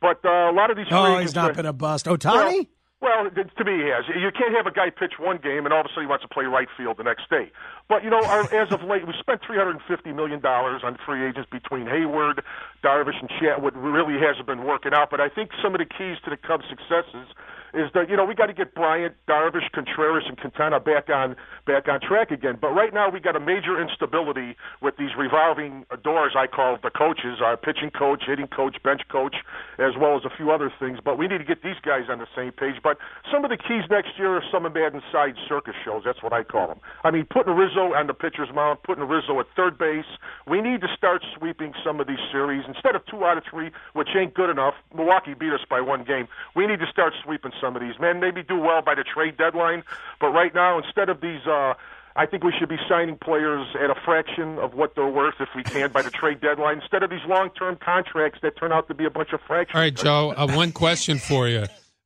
But 0.00 0.24
uh, 0.24 0.48
a 0.50 0.54
lot 0.56 0.70
of 0.70 0.78
these 0.78 0.86
Oh, 0.90 1.18
he's 1.18 1.34
not 1.34 1.50
are- 1.50 1.54
been 1.54 1.66
a 1.66 1.74
bust. 1.74 2.06
Ohtani? 2.06 2.68
Well, 3.02 3.26
to 3.34 3.64
me, 3.64 3.82
he 3.82 3.90
has. 3.90 4.06
You 4.06 4.30
can't 4.30 4.54
have 4.54 4.66
a 4.66 4.70
guy 4.70 4.88
pitch 4.88 5.18
one 5.18 5.38
game 5.42 5.66
and 5.66 5.74
all 5.74 5.80
of 5.80 5.86
a 5.86 5.88
sudden 5.90 6.04
he 6.04 6.06
wants 6.06 6.22
to 6.22 6.30
play 6.30 6.44
right 6.44 6.68
field 6.78 6.98
the 6.98 7.02
next 7.02 7.28
day. 7.28 7.50
But 7.88 8.04
you 8.04 8.10
know, 8.10 8.22
our, 8.22 8.46
as 8.54 8.70
of 8.70 8.84
late, 8.84 9.04
we 9.08 9.12
spent 9.18 9.42
three 9.44 9.58
hundred 9.58 9.82
and 9.82 9.84
fifty 9.90 10.12
million 10.12 10.38
dollars 10.38 10.82
on 10.84 10.96
free 11.04 11.26
agents 11.26 11.50
between 11.50 11.86
Heyward, 11.86 12.46
Darvish, 12.84 13.18
and 13.18 13.28
Chatwood. 13.42 13.72
Really 13.74 14.22
hasn't 14.22 14.46
been 14.46 14.62
working 14.62 14.94
out. 14.94 15.10
But 15.10 15.20
I 15.20 15.28
think 15.28 15.50
some 15.60 15.74
of 15.74 15.80
the 15.80 15.84
keys 15.84 16.16
to 16.24 16.30
the 16.30 16.36
Cubs' 16.36 16.64
successes 16.70 17.26
is 17.74 17.90
that 17.94 18.08
you 18.10 18.16
know 18.16 18.24
we 18.24 18.34
got 18.34 18.46
to 18.46 18.52
get 18.52 18.74
Bryant, 18.74 19.14
Darvish, 19.28 19.70
Contreras, 19.72 20.24
and 20.28 20.36
Quintana 20.36 20.80
back 20.80 21.08
on 21.08 21.36
back 21.66 21.88
on 21.88 22.00
track 22.00 22.30
again. 22.30 22.58
But 22.60 22.70
right 22.70 22.92
now 22.92 23.08
we 23.10 23.20
got 23.20 23.36
a 23.36 23.40
major 23.40 23.80
instability 23.80 24.56
with 24.80 24.96
these 24.96 25.10
revolving 25.16 25.84
doors. 26.02 26.34
I 26.36 26.46
call 26.46 26.78
the 26.82 26.90
coaches, 26.90 27.40
our 27.42 27.56
pitching 27.56 27.90
coach, 27.90 28.24
hitting 28.26 28.48
coach, 28.48 28.76
bench 28.82 29.02
coach, 29.10 29.36
as 29.78 29.92
well 29.98 30.16
as 30.16 30.24
a 30.24 30.30
few 30.36 30.50
other 30.50 30.72
things. 30.78 30.98
But 31.02 31.18
we 31.18 31.28
need 31.28 31.38
to 31.38 31.44
get 31.44 31.62
these 31.62 31.80
guys 31.82 32.04
on 32.10 32.18
the 32.18 32.28
same 32.36 32.52
page. 32.52 32.76
But 32.82 32.98
some 33.30 33.44
of 33.44 33.50
the 33.50 33.56
keys 33.56 33.84
next 33.90 34.18
year 34.18 34.36
are 34.36 34.44
some 34.52 34.66
of 34.66 34.74
Maddon's 34.74 35.04
side 35.10 35.34
circus 35.48 35.74
shows. 35.84 36.02
That's 36.04 36.22
what 36.22 36.32
I 36.32 36.42
call 36.42 36.68
them. 36.68 36.80
I 37.04 37.10
mean, 37.10 37.26
putting 37.30 37.54
Rizzo 37.54 37.94
on 37.94 38.06
the 38.06 38.14
pitcher's 38.14 38.52
mound, 38.54 38.82
putting 38.82 39.04
Rizzo 39.04 39.38
at 39.40 39.46
third 39.56 39.78
base. 39.78 40.08
We 40.46 40.60
need 40.60 40.80
to 40.82 40.88
start 40.96 41.22
sweeping 41.38 41.72
some 41.84 42.00
of 42.00 42.06
these 42.06 42.22
series 42.30 42.64
instead 42.68 42.96
of 42.96 43.06
two 43.06 43.24
out 43.24 43.38
of 43.38 43.44
three, 43.48 43.70
which 43.94 44.08
ain't 44.16 44.34
good 44.34 44.50
enough. 44.50 44.74
Milwaukee 44.94 45.34
beat 45.34 45.52
us 45.52 45.64
by 45.68 45.80
one 45.80 46.04
game. 46.04 46.28
We 46.54 46.66
need 46.66 46.80
to 46.80 46.86
start 46.90 47.14
sweeping 47.24 47.52
some 47.62 47.76
of 47.76 47.82
these. 47.82 47.98
men. 47.98 48.20
maybe 48.20 48.42
do 48.42 48.58
well 48.58 48.82
by 48.82 48.94
the 48.94 49.04
trade 49.04 49.36
deadline, 49.38 49.82
but 50.20 50.28
right 50.30 50.54
now, 50.54 50.78
instead 50.78 51.08
of 51.08 51.20
these. 51.20 51.46
uh 51.46 51.74
I 52.14 52.26
think 52.26 52.44
we 52.44 52.52
should 52.58 52.68
be 52.68 52.76
signing 52.90 53.16
players 53.16 53.66
at 53.82 53.88
a 53.88 53.94
fraction 54.04 54.58
of 54.58 54.74
what 54.74 54.94
they're 54.94 55.06
worth 55.06 55.36
if 55.40 55.48
we 55.56 55.62
can 55.62 55.90
by 55.92 56.02
the 56.02 56.10
trade 56.10 56.42
deadline 56.42 56.82
instead 56.82 57.02
of 57.02 57.08
these 57.08 57.24
long-term 57.26 57.78
contracts 57.82 58.40
that 58.42 58.54
turn 58.58 58.70
out 58.70 58.86
to 58.88 58.94
be 58.94 59.06
a 59.06 59.10
bunch 59.10 59.32
of 59.32 59.40
fractions. 59.46 59.74
All 59.74 59.80
right, 59.80 59.94
Joe, 59.96 60.34
uh, 60.36 60.46
one 60.54 60.72
question 60.72 61.16
for 61.18 61.48
you. 61.48 61.64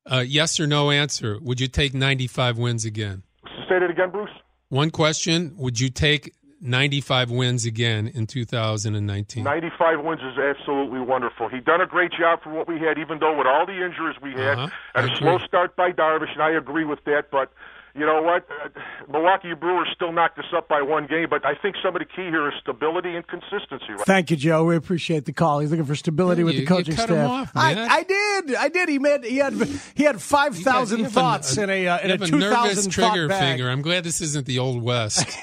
Uh, 0.09 0.23
yes 0.25 0.61
or 0.61 0.69
no 0.69 0.93
answer. 0.93 1.41
Would 1.43 1.61
you 1.61 1.67
take 1.67 1.93
95 1.93 2.57
wins 2.57 2.85
again? 2.85 3.25
Say 3.69 3.81
that 3.81 3.91
again, 3.91 4.11
Bruce. 4.11 4.31
One 4.69 4.91
question. 4.91 5.55
Would 5.57 5.81
you 5.81 5.89
take 5.89 6.33
95 6.67 7.31
wins 7.31 7.65
again 7.65 8.09
in 8.15 8.27
2019? 8.27 9.45
95 9.45 10.05
wins 10.05 10.21
is 10.21 10.37
absolutely 10.39 11.01
wonderful. 11.01 11.49
He 11.49 11.61
done 11.61 11.81
a 11.81 11.87
great 11.87 12.13
job 12.13 12.43
for 12.43 12.51
what 12.51 12.67
we 12.69 12.79
had, 12.79 12.99
even 12.99 13.19
though 13.21 13.37
with 13.37 13.47
all 13.47 13.65
the 13.67 13.85
injuries 13.85 14.17
we 14.21 14.33
had, 14.33 14.59
Uh-huh. 14.59 14.69
and 14.95 15.11
I 15.11 15.13
a 15.13 15.17
slow 15.17 15.39
start 15.39 15.77
by 15.77 15.93
Darvish, 15.93 16.33
and 16.33 16.43
I 16.43 16.51
agree 16.51 16.85
with 16.85 17.05
that. 17.05 17.31
But 17.31 17.53
you 17.99 18.05
know 18.07 18.21
what? 18.23 18.47
Uh, 18.51 18.69
Milwaukee 19.11 19.55
Brewers 19.55 19.89
still 19.95 20.13
knocked 20.13 20.39
us 20.39 20.45
up 20.57 20.69
by 20.69 20.83
one 20.83 21.07
game, 21.07 21.29
but 21.31 21.45
I 21.47 21.55
think 21.55 21.77
some 21.83 21.95
of 21.97 22.01
the 22.01 22.05
key 22.07 22.25
here 22.29 22.47
is 22.49 22.55
stability 22.61 23.15
and 23.17 23.27
consistency. 23.27 23.93
Right? 23.93 24.01
Thank 24.07 24.31
you, 24.31 24.37
Joe. 24.37 24.65
We 24.65 24.77
appreciate 24.77 25.25
the 25.25 25.33
call. 25.33 25.61
He's 25.61 25.71
looking 25.71 25.87
for 25.87 25.95
stability 25.95 26.43
Yeah, 26.43 26.47
with 26.47 26.57
the 26.57 26.67
coaching 26.67 26.93
you 26.93 26.97
cut 26.97 27.09
him 27.11 27.17
staff. 27.17 27.31
off, 27.31 27.51
I. 27.55 27.87
I 27.89 28.03
did. 28.03 28.55
I 28.55 28.69
did. 28.69 28.89
He 28.89 28.99
made. 28.99 29.25
He 29.25 29.37
had. 29.39 29.55
He 29.95 30.03
had 30.05 30.21
five 30.21 30.57
You 30.59 30.65
got- 30.65 30.73
thousand 30.75 30.99
you 30.99 31.05
have 31.05 31.13
thoughts 31.13 31.57
a, 31.57 31.63
in 31.63 31.71
a 31.71 31.87
uh, 31.89 31.99
in 32.01 32.11
a 32.11 32.15
have 32.15 32.23
a 32.23 32.27
two 32.27 32.39
trigger 32.41 32.51
thought 32.51 33.29
bag. 33.29 33.59
finger. 33.59 33.71
I'm 33.71 33.83
glad 33.83 34.03
this 34.05 34.21
isn't 34.21 34.47
the 34.47 34.59
old 34.59 34.83
west. 34.83 35.27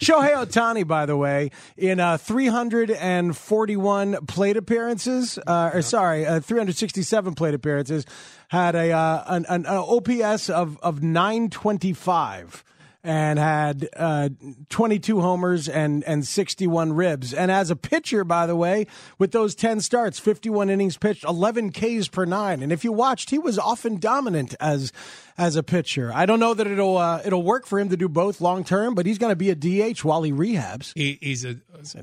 Shohei 0.00 0.34
Ohtani, 0.34 0.86
by 0.86 1.06
the 1.06 1.16
way, 1.16 1.50
in 1.76 1.98
uh, 2.00 2.16
341 2.18 4.26
plate 4.26 4.56
appearances, 4.56 5.38
uh, 5.46 5.70
or 5.74 5.82
sorry, 5.82 6.26
uh, 6.26 6.40
367 6.40 7.34
plate 7.34 7.54
appearances, 7.54 8.04
had 8.48 8.74
a 8.74 8.92
uh, 8.92 9.24
an, 9.26 9.46
an, 9.48 9.66
an 9.66 9.76
OPS 9.76 10.50
of 10.50 10.78
of 10.82 11.02
925 11.02 12.64
and 13.06 13.38
had 13.38 13.88
uh, 13.96 14.28
22 14.68 15.20
homers 15.20 15.68
and, 15.68 16.02
and 16.04 16.26
61 16.26 16.92
ribs. 16.92 17.32
And 17.32 17.52
as 17.52 17.70
a 17.70 17.76
pitcher, 17.76 18.24
by 18.24 18.48
the 18.48 18.56
way, 18.56 18.88
with 19.16 19.30
those 19.30 19.54
10 19.54 19.80
starts, 19.80 20.18
51 20.18 20.70
innings 20.70 20.96
pitched, 20.96 21.22
11 21.22 21.70
Ks 21.70 22.08
per 22.08 22.24
nine. 22.24 22.64
And 22.64 22.72
if 22.72 22.82
you 22.82 22.90
watched, 22.90 23.30
he 23.30 23.38
was 23.38 23.60
often 23.60 23.98
dominant 23.98 24.56
as 24.58 24.92
as 25.38 25.54
a 25.54 25.62
pitcher. 25.62 26.10
I 26.12 26.26
don't 26.26 26.40
know 26.40 26.54
that 26.54 26.66
it'll 26.66 26.98
uh, 26.98 27.22
it'll 27.24 27.44
work 27.44 27.66
for 27.66 27.78
him 27.78 27.90
to 27.90 27.96
do 27.96 28.08
both 28.08 28.40
long 28.40 28.64
term, 28.64 28.96
but 28.96 29.06
he's 29.06 29.18
going 29.18 29.30
to 29.30 29.36
be 29.36 29.50
a 29.50 29.54
DH 29.54 30.02
while 30.02 30.24
he 30.24 30.32
rehabs. 30.32 30.92
he, 30.96 31.18
he's 31.22 31.44
a, 31.44 31.56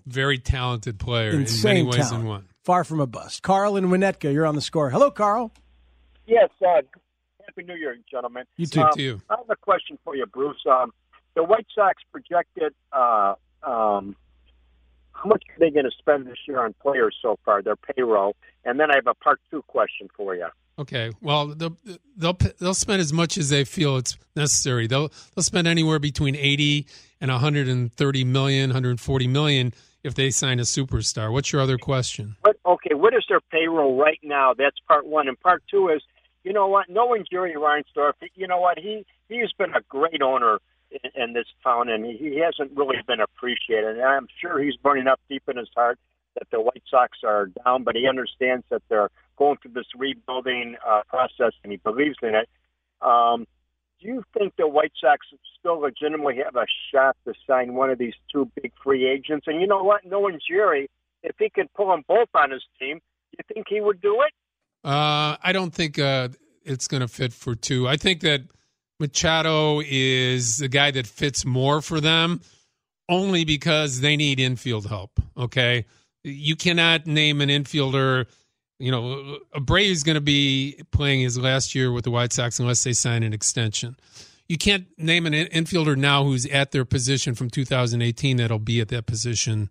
very 0.06 0.38
talented 0.38 1.00
player 1.00 1.32
Insane 1.32 1.72
in 1.72 1.78
many 1.78 1.84
ways 1.84 2.08
talent. 2.08 2.24
than 2.24 2.28
one. 2.28 2.48
Far 2.64 2.86
from 2.86 3.02
a 3.02 3.08
bust. 3.08 3.44
Carl 3.44 3.76
and 3.76 3.88
Winnetka, 3.88 4.32
you're 4.32 4.46
on 4.46 4.56
the 4.56 4.62
score. 4.62 4.89
Hello, 4.89 5.12
Carl. 5.12 5.52
Yes, 6.26 6.50
uh, 6.62 6.82
Happy 7.46 7.64
New 7.64 7.76
Year, 7.76 7.98
gentlemen. 8.10 8.46
You 8.58 8.68
too. 8.68 8.82
Um, 8.82 8.90
To 8.94 9.02
you. 9.02 9.22
I 9.30 9.36
have 9.38 9.50
a 9.50 9.56
question 9.56 9.98
for 10.04 10.16
you, 10.16 10.26
Bruce. 10.26 10.62
Um, 10.70 10.94
the 11.36 11.44
White 11.44 11.68
Sox 11.76 12.02
projected 12.12 12.74
uh, 12.92 13.36
um, 13.64 14.16
how 15.14 15.30
much 15.30 15.44
are 15.50 15.60
they 15.60 15.70
going 15.70 15.86
to 15.86 15.92
spend 15.98 16.28
this 16.28 16.38
year 16.48 16.64
on 16.64 16.74
players 16.82 17.16
so 17.22 17.38
far, 17.46 17.62
their 17.62 17.76
payroll? 17.76 18.36
And 18.66 18.80
then 18.80 18.92
I 18.92 18.96
have 18.96 19.08
a 19.08 19.14
part 19.14 19.40
two 19.50 19.62
question 19.64 20.10
for 20.16 20.36
you. 20.36 20.48
Okay. 20.80 21.12
Well, 21.22 21.48
they'll 21.48 21.78
they'll 22.18 22.38
they'll 22.60 22.74
spend 22.74 23.00
as 23.00 23.14
much 23.14 23.38
as 23.38 23.50
they 23.50 23.64
feel 23.64 23.98
it's 23.98 24.18
necessary. 24.36 24.88
They'll 24.88 25.12
they'll 25.36 25.44
spend 25.44 25.68
anywhere 25.68 26.00
between 26.00 26.36
80 26.36 26.88
and 27.22 27.30
130 27.30 28.24
million, 28.24 28.70
140 28.70 29.28
million 29.28 29.74
if 30.04 30.16
they 30.16 30.32
sign 30.32 30.60
a 30.60 30.64
superstar. 30.64 31.32
What's 31.32 31.54
your 31.54 31.62
other 31.62 31.78
question? 31.78 32.36
What, 32.42 32.58
okay, 32.66 32.94
what 32.94 33.14
is 33.14 33.24
their 33.30 33.40
payroll 33.40 33.98
right 33.98 34.20
now? 34.24 34.54
That's 34.54 34.76
part 34.88 35.06
one. 35.06 35.28
And 35.28 35.40
part 35.40 35.64
two 35.70 35.90
is, 35.90 36.02
you 36.44 36.54
know 36.54 36.68
what? 36.68 36.89
Knowing 36.89 37.26
Jerry 37.30 37.56
Reinsdorf, 37.56 38.14
you 38.36 38.48
know 38.48 38.60
what? 38.60 38.78
He 38.78 39.06
he's 39.30 39.52
been 39.58 39.74
a 39.74 39.82
great 39.89 40.22
owner 40.22 40.60
in, 40.91 41.24
in 41.24 41.34
this 41.34 41.48
town, 41.64 41.89
and 41.89 42.06
he, 42.06 42.18
he 42.18 42.39
hasn't 42.39 42.78
really 42.78 42.98
been 43.08 43.22
appreciated. 43.22 43.98
And 43.98 44.04
I'm 44.04 44.28
sure 44.41 44.62
he's 44.62 44.76
burning 44.76 45.08
up 45.08 45.20
deep 45.30 45.44
in 45.48 45.58
his 45.58 45.70
heart 45.76 46.00
that 46.36 46.48
the 46.52 46.60
White 46.60 46.84
Sox 46.89 47.20
are 47.24 47.48
down, 47.64 47.84
but 47.84 47.96
he 47.96 48.08
understands 48.08 48.66
that 48.70 48.82
they're 48.89 49.10
going 49.38 49.58
through 49.62 49.72
this 49.72 49.86
rebuilding 49.98 50.76
uh, 50.86 51.02
process, 51.08 51.54
and 51.64 51.72
he 51.72 51.78
believes 51.78 52.18
in 52.22 52.36
it. 52.36 52.50
Um, 53.02 53.46
do 54.02 54.08
you 54.08 54.24
think 54.38 54.56
the 54.58 54.68
White 54.68 54.91
Sox 55.00 55.26
still 55.60 55.80
legitimately 55.80 56.41
have 56.44 56.56
a 56.56 56.66
shot 56.91 57.16
to 57.26 57.34
sign 57.48 57.74
one 57.74 57.89
of 57.89 57.98
these 57.98 58.16
two 58.32 58.50
big 58.62 58.72
free 58.84 59.08
agents? 59.08 59.48
And 59.48 59.62
you 59.62 59.68
know 59.68 59.84
what? 59.84 60.06
Knowing 60.06 60.39
Jerry, 60.48 60.89
if 61.24 61.36
he 61.39 61.50
could 61.50 61.74
pull 61.74 61.89
them 61.89 62.04
both 62.08 62.30
on 62.34 62.52
his 62.52 62.64
team, 62.80 63.00
you 63.32 63.44
think 63.54 63.68
he 63.70 63.80
would 63.80 64.02
do 64.02 64.22
it? 64.22 64.34
Uh, 64.84 65.38
I 65.42 65.52
don't 65.54 65.74
think 65.74 65.98
uh, 65.98 66.30
it's 66.64 66.88
going 66.88 67.02
to 67.02 67.08
fit 67.08 67.34
for 67.34 67.56
two. 67.56 67.88
I 67.88 67.98
think 67.98 68.22
that 68.22 68.42
Machado 69.00 69.82
is 69.84 70.58
the 70.58 70.68
guy 70.68 70.92
that 70.92 71.08
fits 71.08 71.46
more 71.46 71.82
for 71.82 72.00
them, 72.00 72.42
only 73.10 73.46
because 73.46 74.02
they 74.02 74.16
need 74.16 74.40
infield 74.40 74.88
help. 74.88 75.12
Okay, 75.38 75.86
you 76.24 76.56
cannot 76.56 77.08
name 77.08 77.42
an 77.42 77.50
infielder. 77.50 78.26
You 78.80 78.92
know, 78.92 79.40
Abreu 79.56 79.90
is 79.90 80.04
going 80.04 80.16
to 80.16 80.22
be 80.22 80.82
playing 80.92 81.22
his 81.22 81.38
last 81.38 81.76
year 81.76 81.92
with 81.92 82.04
the 82.04 82.12
White 82.12 82.34
Sox 82.34 82.60
unless 82.60 82.84
they 82.84 82.94
sign 82.94 83.24
an 83.24 83.34
extension. 83.34 83.96
You 84.50 84.58
can't 84.58 84.88
name 84.98 85.26
an 85.26 85.34
infielder 85.34 85.96
now 85.96 86.26
who's 86.26 86.46
at 86.48 86.72
their 86.72 86.84
position 86.84 87.34
from 87.34 87.50
2018 87.50 88.38
that'll 88.38 88.60
be 88.60 88.82
at 88.82 88.90
that 88.90 89.06
position 89.06 89.70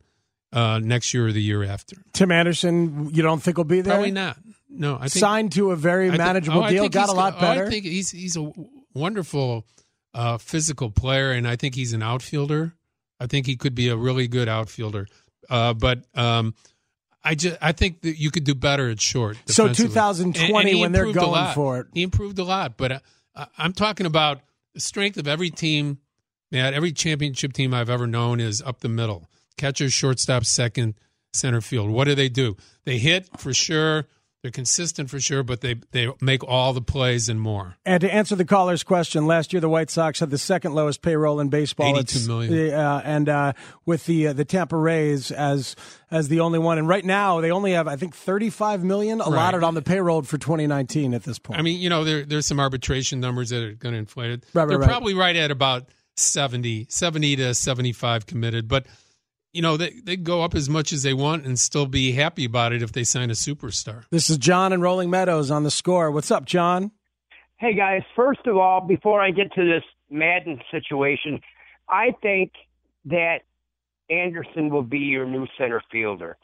uh, 0.53 0.81
next 0.83 1.13
year 1.13 1.27
or 1.29 1.33
the 1.33 1.43
year 1.43 1.63
after. 1.63 1.97
Tim 2.13 2.33
Anderson, 2.33 3.11
you 3.15 3.23
don't 3.23 3.43
think 3.43 3.59
will 3.59 3.65
be 3.65 3.81
there? 3.81 3.95
Probably 3.95 4.11
not. 4.13 4.39
No, 4.75 4.97
I 4.97 5.09
think 5.09 5.21
Signed 5.21 5.53
to 5.53 5.71
a 5.71 5.77
very 5.77 6.09
I 6.09 6.13
thi- 6.13 6.19
manageable 6.19 6.65
oh, 6.65 6.69
deal, 6.69 6.89
got 6.89 7.09
a 7.09 7.13
lot 7.13 7.35
oh, 7.37 7.41
better. 7.41 7.67
I 7.67 7.71
think 7.71 7.85
he's 7.85 8.11
he's 8.11 8.37
a 8.37 8.51
wonderful 8.95 9.67
uh, 10.15 10.39
physical 10.39 10.91
player, 10.91 11.33
and 11.33 11.47
I 11.47 11.57
think 11.57 11.75
he's 11.75 11.93
an 11.93 12.03
outfielder. 12.03 12.75
I 13.21 13.27
think 13.27 13.47
he 13.47 13.57
could 13.57 13.75
be 13.75 13.89
a 13.89 13.97
really 13.97 14.29
good 14.29 14.49
outfielder. 14.49 15.07
Uh, 15.49 15.75
but 15.75 16.05
um, 16.15 16.55
I 17.23 17.35
just 17.35 17.57
I 17.61 17.73
think 17.73 18.01
that 18.03 18.19
you 18.19 18.31
could 18.31 18.45
do 18.45 18.55
better 18.55 18.91
at 18.91 19.01
short. 19.01 19.37
So 19.47 19.73
2020 19.73 20.49
And- 20.49 20.57
and 20.57 20.69
he 20.69 20.81
when 20.81 20.93
they're 20.93 21.13
going 21.13 21.53
for 21.55 21.81
it. 21.81 21.87
he 21.93 22.03
improved 22.03 22.39
a 22.39 22.45
lot. 22.45 22.77
But 22.77 22.93
uh, 22.93 22.99
I- 23.37 23.47
I'm 23.59 23.73
talking 23.73 24.07
about 24.07 24.41
the 24.75 24.81
strength 24.81 25.19
of 25.19 25.29
every 25.29 25.51
team. 25.51 25.99
Man, 26.51 26.75
every 26.75 26.93
championship 26.93 27.53
team 27.55 27.73
I've 27.73 27.89
ever 27.89 28.07
known 28.07 28.41
is 28.41 28.61
up 28.61 28.81
the 28.81 28.89
middle: 28.89 29.27
catcher, 29.57 29.89
shortstop, 29.89 30.45
second, 30.45 30.95
center 31.33 31.61
field. 31.61 31.91
What 31.91 32.05
do 32.05 32.15
they 32.15 32.29
do? 32.29 32.57
They 32.85 32.99
hit 32.99 33.29
for 33.39 33.55
sure. 33.55 34.07
They're 34.43 34.51
consistent 34.51 35.09
for 35.09 35.21
sure, 35.21 35.45
but 35.45 35.61
they 35.61 35.75
they 35.93 36.09
make 36.21 36.43
all 36.43 36.73
the 36.73 36.83
plays 36.83 37.29
and 37.29 37.41
more. 37.41 37.77
And 37.87 38.01
to 38.01 38.13
answer 38.13 38.35
the 38.35 38.45
caller's 38.45 38.83
question, 38.83 39.25
last 39.25 39.53
year 39.53 39.61
the 39.61 39.69
White 39.69 39.89
Sox 39.89 40.19
had 40.19 40.31
the 40.31 40.39
second 40.39 40.75
lowest 40.75 41.01
payroll 41.01 41.39
in 41.39 41.49
baseball. 41.49 41.97
Eighty-two 41.97 42.41
It's. 42.41 42.73
Uh, 42.75 43.03
and 43.05 43.29
uh, 43.29 43.53
with 43.87 44.05
the 44.07 44.27
uh, 44.29 44.33
the 44.33 44.45
Tampa 44.45 44.77
Rays 44.77 45.31
as 45.31 45.77
as 46.11 46.27
the 46.27 46.41
only 46.41 46.59
one, 46.59 46.79
and 46.79 46.89
right 46.89 47.05
now 47.05 47.41
they 47.41 47.53
only 47.53 47.71
have 47.71 47.87
I 47.87 47.95
think 47.95 48.17
thirty 48.17 48.51
five 48.51 48.83
million 48.83 49.21
allotted 49.21 49.59
Right. 49.59 49.67
on 49.69 49.75
the 49.75 49.83
payroll 49.83 50.23
for 50.23 50.39
twenty 50.39 50.67
nineteen 50.67 51.15
at 51.15 51.23
this 51.23 51.39
point. 51.39 51.61
I 51.61 51.63
mean, 51.63 51.79
you 51.81 51.89
know, 51.89 52.03
there 52.03 52.25
there's 52.25 52.47
some 52.47 52.59
arbitration 52.59 53.21
numbers 53.21 53.51
that 53.51 53.63
are 53.63 53.75
going 53.75 53.93
to 53.93 53.99
inflate 54.01 54.33
it. 54.33 54.45
Right, 54.55 54.67
They're 54.67 54.77
right. 54.81 54.89
probably 54.89 55.15
right 55.15 55.37
at 55.37 55.53
about 55.53 55.85
70, 56.17 56.87
70 56.91 57.37
to 57.37 57.55
75 57.55 58.27
committed, 58.27 58.67
but 58.69 58.87
you 59.53 59.63
know, 59.63 59.77
they 59.77 59.91
they 60.03 60.17
go 60.17 60.43
up 60.43 60.55
as 60.55 60.69
much 60.69 60.93
as 60.93 61.03
they 61.03 61.15
want 61.15 61.45
and 61.45 61.59
still 61.59 61.87
be 61.87 62.13
happy 62.13 62.45
about 62.45 62.73
it 62.73 62.83
if 62.83 62.93
they 62.93 63.05
sign 63.05 63.31
a 63.31 63.35
superstar. 63.35 64.05
this 64.11 64.31
is 64.31 64.39
John 64.39 64.73
and 64.73 64.83
Rolling 64.83 65.11
Meadows 65.11 65.51
on 65.51 65.63
the 65.63 65.71
score. 65.71 66.11
What's 66.11 66.31
up, 66.31 66.45
John? 66.45 66.91
Hey 67.57 67.75
guys, 67.75 68.03
first 68.17 68.47
of 68.47 68.57
all, 68.57 68.81
before 68.81 69.21
I 69.21 69.31
get 69.31 69.53
to 69.55 69.65
this 69.65 69.85
Maddon 70.11 70.61
situation, 70.71 71.41
I 71.89 72.13
think 72.23 72.53
that 73.05 73.41
Anderson 74.11 74.71
will 74.71 74.83
be 74.83 74.99
your 74.99 75.27
new 75.27 75.47
center 75.59 75.83
fielder. 75.91 76.37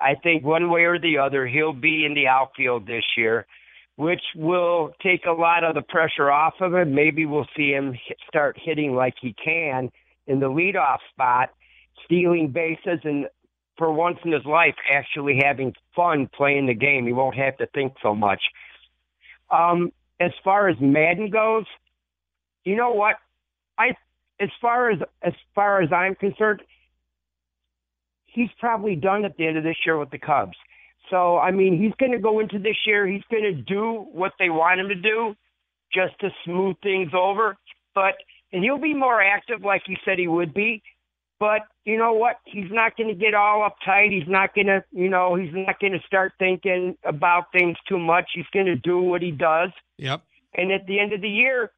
I 0.00 0.14
think 0.14 0.44
one 0.44 0.70
way 0.70 0.82
or 0.84 0.98
the 0.98 1.18
other, 1.18 1.46
he'll 1.46 1.74
be 1.74 2.04
in 2.04 2.14
the 2.14 2.26
outfield 2.26 2.86
this 2.86 3.04
year, 3.16 3.46
which 3.96 4.22
will 4.34 4.92
take 5.02 5.26
a 5.26 5.32
lot 5.32 5.62
of 5.62 5.74
the 5.74 5.82
pressure 5.82 6.30
off 6.30 6.54
of 6.60 6.74
him. 6.74 6.94
Maybe 6.94 7.26
we'll 7.26 7.46
see 7.56 7.70
him 7.70 7.92
hit, 7.92 8.16
start 8.26 8.58
hitting 8.60 8.94
like 8.94 9.14
he 9.20 9.34
can 9.34 9.90
in 10.26 10.40
the 10.40 10.46
leadoff 10.46 10.98
spot, 11.12 11.50
stealing 12.04 12.48
bases, 12.48 13.00
and 13.04 13.26
for 13.76 13.92
once 13.92 14.18
in 14.24 14.32
his 14.32 14.44
life, 14.44 14.74
actually 14.92 15.40
having 15.42 15.74
fun 15.96 16.28
playing 16.34 16.66
the 16.66 16.74
game. 16.74 17.06
He 17.06 17.12
won't 17.12 17.36
have 17.36 17.56
to 17.58 17.66
think 17.68 17.94
so 18.02 18.14
much. 18.14 18.42
Um, 19.50 19.90
as 20.20 20.32
far 20.44 20.68
as 20.68 20.76
Maddon 20.80 21.30
goes, 21.30 21.64
you 22.64 22.76
know 22.76 22.92
what? 22.92 23.16
I 23.78 23.94
as 24.38 24.50
far 24.60 24.90
as 24.90 24.98
as 25.22 25.32
far 25.54 25.82
as 25.82 25.90
I'm 25.92 26.14
concerned, 26.14 26.62
he's 28.26 28.50
probably 28.58 28.96
done 28.96 29.24
at 29.24 29.36
the 29.36 29.46
end 29.46 29.56
of 29.56 29.64
this 29.64 29.76
year 29.84 29.98
with 29.98 30.10
the 30.10 30.18
Cubs. 30.18 30.56
So 31.10 31.38
I 31.38 31.50
mean, 31.50 31.80
he's 31.80 31.94
going 31.98 32.12
to 32.12 32.18
go 32.18 32.40
into 32.40 32.58
this 32.58 32.76
year. 32.86 33.06
He's 33.06 33.24
going 33.30 33.44
to 33.44 33.52
do 33.52 34.06
what 34.12 34.32
they 34.38 34.50
want 34.50 34.80
him 34.80 34.88
to 34.88 34.94
do, 34.94 35.34
just 35.92 36.18
to 36.20 36.30
smooth 36.44 36.76
things 36.82 37.12
over. 37.14 37.56
But 37.94 38.14
and 38.52 38.62
he'll 38.62 38.78
be 38.78 38.94
more 38.94 39.22
active, 39.22 39.62
like 39.64 39.82
he 39.86 39.96
said 40.04 40.18
he 40.18 40.28
would 40.28 40.52
be. 40.52 40.82
But 41.40 41.62
you 41.86 41.96
know 41.96 42.12
what? 42.12 42.36
He's 42.44 42.70
not 42.70 42.96
going 42.98 43.08
to 43.08 43.14
get 43.14 43.32
all 43.34 43.68
uptight. 43.68 44.12
He's 44.12 44.28
not 44.28 44.54
going 44.54 44.66
to, 44.66 44.84
you 44.92 45.08
know, 45.08 45.34
he's 45.34 45.52
not 45.52 45.80
going 45.80 45.94
to 45.94 46.00
start 46.06 46.32
thinking 46.38 46.96
about 47.02 47.44
things 47.50 47.76
too 47.88 47.98
much. 47.98 48.26
He's 48.34 48.44
going 48.52 48.66
to 48.66 48.76
do 48.76 48.98
what 49.00 49.22
he 49.22 49.30
does. 49.30 49.70
Yep. 49.96 50.20
And 50.54 50.70
at 50.70 50.86
the 50.86 51.00
end 51.00 51.14
of 51.14 51.22
the 51.22 51.28
year, 51.30 51.72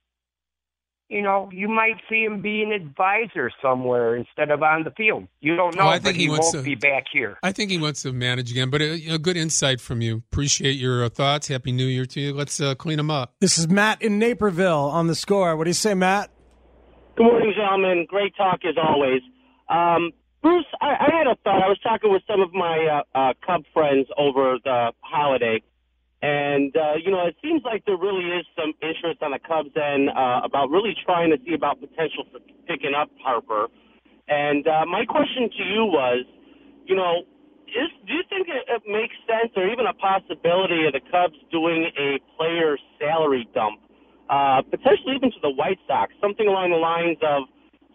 you 1.09 1.23
know, 1.23 1.49
you 1.53 1.69
might 1.69 1.97
see 2.09 2.25
him 2.25 2.41
be 2.43 2.63
an 2.63 2.73
advisor 2.73 3.53
somewhere 3.63 4.17
instead 4.17 4.51
of 4.51 4.63
on 4.65 4.83
the 4.83 4.91
field. 4.93 5.29
You 5.41 5.55
don't 5.57 5.77
know, 5.77 5.83
Oh, 5.85 5.89
I 5.89 5.99
but 5.99 6.05
think 6.07 6.17
he, 6.17 6.23
he 6.25 6.29
wants 6.31 6.47
won't 6.55 6.65
to- 6.65 6.71
be 6.71 6.75
back 6.75 7.05
here. 7.13 7.39
I 7.45 7.53
think 7.53 7.71
he 7.71 7.79
wants 7.79 8.03
to 8.03 8.13
manage 8.13 8.51
again, 8.51 8.69
but 8.71 8.81
a, 8.81 9.11
a 9.11 9.19
good 9.19 9.37
insight 9.37 9.81
from 9.81 10.01
you. 10.01 10.23
Appreciate 10.33 10.73
your 10.73 11.05
uh, 11.05 11.09
thoughts. 11.11 11.47
Happy 11.49 11.71
New 11.71 11.85
Year 11.87 12.07
to 12.07 12.21
you. 12.21 12.33
Let's 12.33 12.61
uh, 12.61 12.75
clean 12.75 12.97
them 12.97 13.11
up. 13.11 13.35
This 13.41 13.59
is 13.59 13.69
Matt 13.69 14.01
in 14.03 14.19
Naperville 14.19 14.89
on 14.91 15.07
the 15.07 15.15
score. 15.15 15.55
What 15.55 15.65
do 15.65 15.71
you 15.71 15.75
say, 15.75 15.93
Matt? 15.95 16.31
Good 17.17 17.25
morning, 17.25 17.53
gentlemen. 17.55 18.07
Great 18.09 18.35
talk 18.35 18.61
as 18.65 18.75
always. 18.83 19.21
Um, 19.73 20.13
Bruce, 20.43 20.67
I, 20.83 21.09
I 21.09 21.17
had 21.17 21.27
a 21.27 21.37
thought. 21.43 21.65
I 21.65 21.69
was 21.69 21.79
talking 21.83 22.13
with 22.13 22.23
some 22.29 22.41
of 22.41 22.53
my 22.53 22.77
uh, 22.85 23.19
uh, 23.19 23.33
Cub 23.47 23.65
friends 23.73 24.07
over 24.19 24.59
the 24.63 24.93
holiday, 25.01 25.63
and 26.21 26.77
uh, 26.77 26.95
you 27.03 27.11
know, 27.11 27.25
it 27.27 27.37
seems 27.41 27.63
like 27.65 27.85
there 27.87 27.97
really 27.97 28.27
is 28.37 28.45
some 28.55 28.75
interest 28.83 29.23
on 29.23 29.31
the 29.31 29.39
Cubs 29.39 29.71
end 29.75 30.11
uh, 30.11 30.43
about 30.45 30.69
really 30.69 30.95
trying 31.07 31.31
to 31.31 31.39
see 31.47 31.55
about 31.55 31.81
potential 31.81 32.25
for 32.31 32.41
picking 32.69 32.93
up 32.93 33.09
Harper. 33.25 33.69
And 34.29 34.67
uh, 34.69 34.85
my 34.85 35.07
question 35.07 35.49
to 35.49 35.63
you 35.65 35.85
was, 35.87 36.27
you 36.85 36.95
know, 36.95 37.25
is, 37.67 37.89
do 38.07 38.13
you 38.13 38.23
think 38.29 38.49
it, 38.49 38.69
it 38.69 38.83
makes 38.85 39.15
sense, 39.25 39.53
or 39.57 39.67
even 39.73 39.87
a 39.87 39.95
possibility, 39.95 40.85
of 40.85 40.93
the 40.93 41.01
Cubs 41.11 41.39
doing 41.51 41.89
a 41.97 42.21
player 42.37 42.77
salary 43.01 43.49
dump, 43.55 43.81
uh, 44.29 44.61
potentially 44.69 45.17
even 45.17 45.31
to 45.33 45.41
the 45.41 45.51
White 45.51 45.79
Sox, 45.87 46.13
something 46.21 46.47
along 46.47 46.71
the 46.71 46.77
lines 46.77 47.17
of 47.23 47.49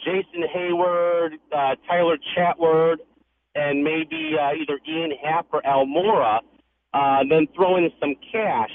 Jason 0.04 0.44
Heyward, 0.56 1.34
uh, 1.52 1.76
Tyler 1.88 2.18
Chatwood, 2.36 2.98
and 3.56 3.84
maybe 3.84 4.36
uh, 4.40 4.54
either 4.54 4.80
Ian 4.88 5.12
Happ 5.24 5.48
or 5.52 5.62
Almora, 5.64 6.40
uh, 6.94 7.24
then 7.30 7.48
throw 7.56 7.78
in 7.78 7.90
some 8.00 8.16
cash. 8.32 8.72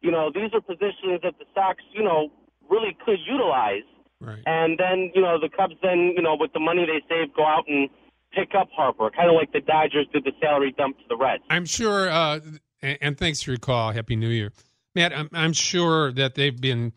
You 0.00 0.10
know, 0.10 0.30
these 0.34 0.50
are 0.52 0.60
positions 0.60 1.20
that 1.22 1.34
the 1.38 1.44
Sox, 1.54 1.82
you 1.92 2.02
know, 2.02 2.30
really 2.68 2.96
could 3.04 3.18
utilize. 3.26 3.82
Right. 4.20 4.42
And 4.46 4.78
then, 4.78 5.10
you 5.14 5.20
know, 5.20 5.38
the 5.38 5.48
Cubs 5.48 5.74
then, 5.82 6.14
you 6.16 6.22
know, 6.22 6.36
with 6.38 6.52
the 6.52 6.60
money 6.60 6.86
they 6.86 7.02
save, 7.08 7.34
go 7.34 7.44
out 7.44 7.64
and 7.68 7.88
pick 8.32 8.54
up 8.58 8.68
Harper, 8.74 9.10
kind 9.10 9.28
of 9.28 9.34
like 9.34 9.52
the 9.52 9.60
Dodgers 9.60 10.06
did 10.12 10.24
the 10.24 10.32
salary 10.40 10.74
dump 10.76 10.96
to 10.98 11.04
the 11.08 11.16
Reds. 11.16 11.42
I'm 11.50 11.66
sure, 11.66 12.08
uh, 12.10 12.40
and, 12.80 12.98
and 13.00 13.18
thanks 13.18 13.42
for 13.42 13.50
your 13.50 13.58
call. 13.58 13.92
Happy 13.92 14.16
New 14.16 14.28
Year, 14.28 14.52
Matt. 14.94 15.12
I'm, 15.12 15.28
I'm 15.32 15.52
sure 15.52 16.12
that 16.12 16.34
they've 16.34 16.58
been 16.58 16.92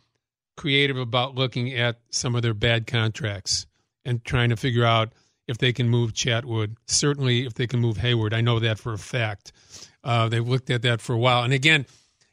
creative 0.56 0.98
about 0.98 1.36
looking 1.36 1.74
at 1.74 2.00
some 2.10 2.36
of 2.36 2.42
their 2.42 2.54
bad 2.54 2.88
contracts 2.88 3.66
and 4.04 4.24
trying 4.24 4.50
to 4.50 4.56
figure 4.56 4.86
out 4.86 5.14
if 5.48 5.58
they 5.58 5.74
can 5.74 5.90
move 5.90 6.14
Chatwood. 6.14 6.76
Certainly, 6.88 7.46
if 7.46 7.54
they 7.54 7.68
can 7.68 7.80
move 7.80 7.98
Heyward. 7.98 8.34
I 8.34 8.42
know 8.42 8.60
that 8.60 8.80
for 8.80 8.94
a 8.94 8.98
fact. 8.98 9.52
Uh, 10.04 10.30
they've 10.30 10.48
looked 10.48 10.70
at 10.70 10.82
that 10.84 11.02
for 11.02 11.14
a 11.14 11.18
while. 11.18 11.44
And 11.44 11.54
again, 11.54 11.86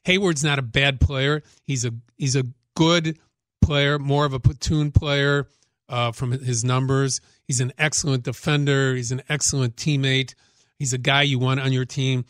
Heyward's 0.06 0.44
not 0.44 0.58
a 0.58 0.62
bad 0.62 1.00
player. 1.00 1.42
He's 1.66 1.84
a 1.84 1.92
he's 2.16 2.36
a 2.36 2.44
good 2.74 3.18
player, 3.62 3.98
more 3.98 4.24
of 4.24 4.32
a 4.32 4.40
platoon 4.40 4.92
player 4.92 5.46
uh, 5.88 6.12
from 6.12 6.32
his 6.32 6.64
numbers. 6.64 7.20
He's 7.46 7.60
an 7.60 7.72
excellent 7.78 8.24
defender. 8.24 8.94
He's 8.94 9.12
an 9.12 9.22
excellent 9.28 9.76
teammate. 9.76 10.34
He's 10.78 10.92
a 10.92 10.98
guy 10.98 11.22
you 11.22 11.38
want 11.38 11.60
on 11.60 11.72
your 11.72 11.84
team. 11.84 12.24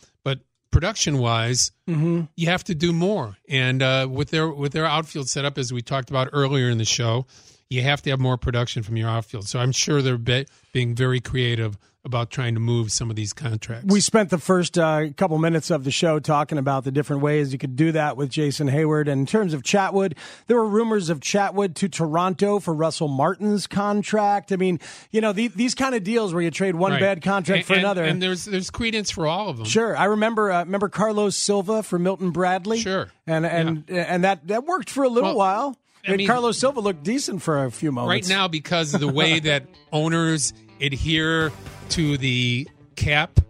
Production 0.73 1.19
wise, 1.19 1.71
Mm-hmm. 1.89 2.23
you 2.37 2.47
have 2.49 2.65
to 2.65 2.75
do 2.75 2.93
more. 2.93 3.37
And 3.49 3.83
uh, 3.83 4.09
with 4.11 4.31
their 4.31 4.49
with 4.49 4.73
their 4.73 4.87
outfield 4.87 5.29
setup, 5.29 5.59
as 5.59 5.73
we 5.73 5.83
talked 5.83 6.11
about 6.11 6.29
earlier 6.33 6.69
in 6.71 6.79
the 6.79 6.85
show, 6.85 7.27
you 7.71 7.83
have 7.83 8.03
to 8.03 8.11
have 8.11 8.19
more 8.21 8.37
production 8.39 8.83
from 8.83 8.97
your 8.97 9.09
outfield. 9.09 9.47
So 9.49 9.59
I'm 9.61 9.73
sure 9.73 10.01
they're 10.03 10.19
be- 10.19 10.47
being 10.73 10.95
very 10.95 11.21
creative 11.21 11.77
about 12.05 12.31
trying 12.31 12.55
to 12.55 12.61
move 12.61 12.91
some 12.91 13.11
of 13.11 13.17
these 13.17 13.33
contracts. 13.33 13.87
We 13.93 14.01
spent 14.01 14.31
the 14.31 14.39
first 14.39 14.77
uh, 14.77 15.11
couple 15.17 15.39
minutes 15.39 15.71
of 15.71 15.85
the 15.85 15.93
show 15.93 16.19
talking 16.19 16.59
about 16.59 16.83
the 16.83 16.91
different 16.91 17.23
ways 17.23 17.53
you 17.53 17.59
could 17.59 17.77
do 17.77 17.93
that 17.93 18.17
with 18.17 18.29
Jason 18.29 18.69
Heyward. 18.69 19.03
And 19.03 19.21
in 19.21 19.27
terms 19.27 19.55
of 19.55 19.63
Chatwood, 19.63 20.17
there 20.49 20.57
were 20.57 20.67
rumors 20.67 21.11
of 21.11 21.21
Chatwood 21.21 21.77
to 21.77 21.89
Toronto 21.89 22.59
for 22.59 22.75
Russell 22.75 23.07
Martin's 23.07 23.69
contract. 23.69 24.51
I 24.51 24.57
mean, 24.57 24.81
you 25.13 25.21
know, 25.21 25.33
the, 25.33 25.47
these 25.49 25.77
kind 25.77 25.95
of 25.95 26.03
deals 26.03 26.35
where 26.35 26.43
you 26.43 26.51
trade 26.51 26.75
one 26.75 26.93
Right. 26.93 27.01
bad 27.01 27.23
contract 27.23 27.59
And- 27.59 27.67
for 27.67 27.73
and- 27.75 27.83
another. 27.83 28.03
and 28.05 28.21
there's 28.21 28.47
there's 28.47 28.71
credence 28.71 29.11
for 29.13 29.27
all 29.29 29.49
of 29.49 29.59
them. 29.59 29.67
Sure, 29.67 29.97
I 29.97 30.07
remember. 30.07 30.51
Uh, 30.51 30.65
remember 30.65 30.89
Carlos 30.89 31.37
Silva 31.37 31.83
for 31.85 31.99
Milton 32.01 32.31
Bradley. 32.33 32.81
Sure, 32.81 33.11
and 33.29 33.47
and 33.47 33.85
and 33.89 34.25
that 34.25 34.49
that 34.49 34.65
worked 34.67 34.91
for 34.91 35.05
a 35.05 35.09
little 35.09 35.31
Well, 35.31 35.39
while. 35.39 35.79
I 36.07 36.17
mean- 36.17 36.27
Carlos 36.27 36.59
Silva 36.59 36.81
looked 36.81 37.05
decent 37.05 37.43
for 37.43 37.65
a 37.65 37.71
few 37.71 37.93
moments. 37.93 38.29
right 38.29 38.37
now 38.37 38.49
because 38.49 38.93
of 38.93 39.01
the 39.01 39.07
way 39.07 39.39
that 39.49 39.67
owners 39.93 40.53
adhere 40.83 41.53
to 41.91 42.19
the 42.19 42.69
cap, 42.97 43.41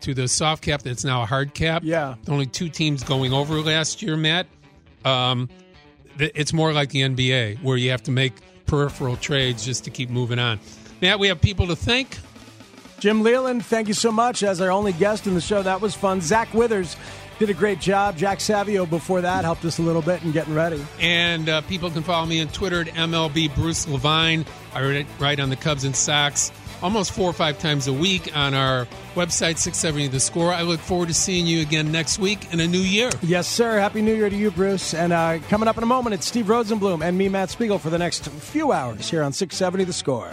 to 0.00 0.14
the 0.14 0.28
soft 0.28 0.62
cap 0.62 0.82
that's 0.82 1.04
now 1.04 1.22
a 1.22 1.26
hard 1.26 1.54
cap. 1.54 1.82
Yeah. 1.84 2.14
Only 2.28 2.46
two 2.46 2.68
teams 2.68 3.02
going 3.02 3.32
over 3.32 3.60
last 3.60 4.02
year, 4.02 4.16
Matt. 4.16 4.46
Um, 5.04 5.48
it's 6.18 6.52
more 6.52 6.72
like 6.72 6.90
the 6.90 7.02
NBA 7.02 7.62
where 7.62 7.76
you 7.76 7.90
have 7.90 8.02
to 8.04 8.10
make 8.10 8.34
peripheral 8.66 9.16
trades 9.16 9.64
just 9.64 9.84
to 9.84 9.90
keep 9.90 10.10
moving 10.10 10.38
on. 10.38 10.60
Matt, 11.00 11.18
we 11.18 11.28
have 11.28 11.40
people 11.40 11.66
to 11.66 11.76
thank. 11.76 12.18
Jim 13.00 13.22
Leyland, 13.24 13.64
thank 13.66 13.88
you 13.88 13.94
so 13.94 14.12
much 14.12 14.44
as 14.44 14.60
our 14.60 14.70
only 14.70 14.92
guest 14.92 15.26
in 15.26 15.34
the 15.34 15.40
show. 15.40 15.60
That 15.60 15.80
was 15.80 15.92
fun. 15.94 16.20
Zach 16.20 16.54
Withers 16.54 16.96
did 17.46 17.50
a 17.50 17.58
great 17.58 17.80
job. 17.80 18.16
Jack 18.16 18.40
Savio 18.40 18.86
before 18.86 19.20
that 19.20 19.44
helped 19.44 19.64
us 19.64 19.80
a 19.80 19.82
little 19.82 20.00
bit 20.00 20.22
in 20.22 20.30
getting 20.30 20.54
ready. 20.54 20.80
And 21.00 21.48
uh, 21.48 21.60
people 21.62 21.90
can 21.90 22.04
follow 22.04 22.24
me 22.24 22.40
on 22.40 22.46
Twitter 22.46 22.82
at 22.82 22.86
MLB 22.86 23.52
Bruce 23.56 23.88
Levine. 23.88 24.46
I 24.72 25.04
write, 25.18 25.40
on 25.40 25.50
the 25.50 25.56
Cubs 25.56 25.82
and 25.82 25.96
Sox 25.96 26.52
almost 26.82 27.12
four 27.12 27.28
or 27.28 27.32
five 27.32 27.58
times 27.58 27.88
a 27.88 27.92
week 27.92 28.36
on 28.36 28.54
our 28.54 28.86
website, 29.14 29.58
670 29.58 30.08
The 30.08 30.20
Score. 30.20 30.52
I 30.52 30.62
look 30.62 30.78
forward 30.78 31.08
to 31.08 31.14
seeing 31.14 31.46
you 31.46 31.62
again 31.62 31.90
next 31.90 32.20
week 32.20 32.52
in 32.52 32.60
a 32.60 32.66
new 32.66 32.78
year. 32.78 33.10
Yes, 33.22 33.48
sir. 33.48 33.78
Happy 33.78 34.02
New 34.02 34.14
Year 34.14 34.30
to 34.30 34.36
you, 34.36 34.50
Bruce. 34.52 34.94
And 34.94 35.12
uh, 35.12 35.38
coming 35.48 35.68
up 35.68 35.76
in 35.76 35.82
a 35.82 35.86
moment, 35.86 36.14
it's 36.14 36.26
Steve 36.26 36.46
Rosenbloom 36.46 37.04
and 37.04 37.18
me, 37.18 37.28
Matt 37.28 37.50
Spiegel, 37.50 37.78
for 37.78 37.90
the 37.90 37.98
next 37.98 38.28
few 38.28 38.70
hours 38.72 39.10
here 39.10 39.22
on 39.22 39.32
670 39.32 39.84
The 39.84 39.92
Score. 39.92 40.32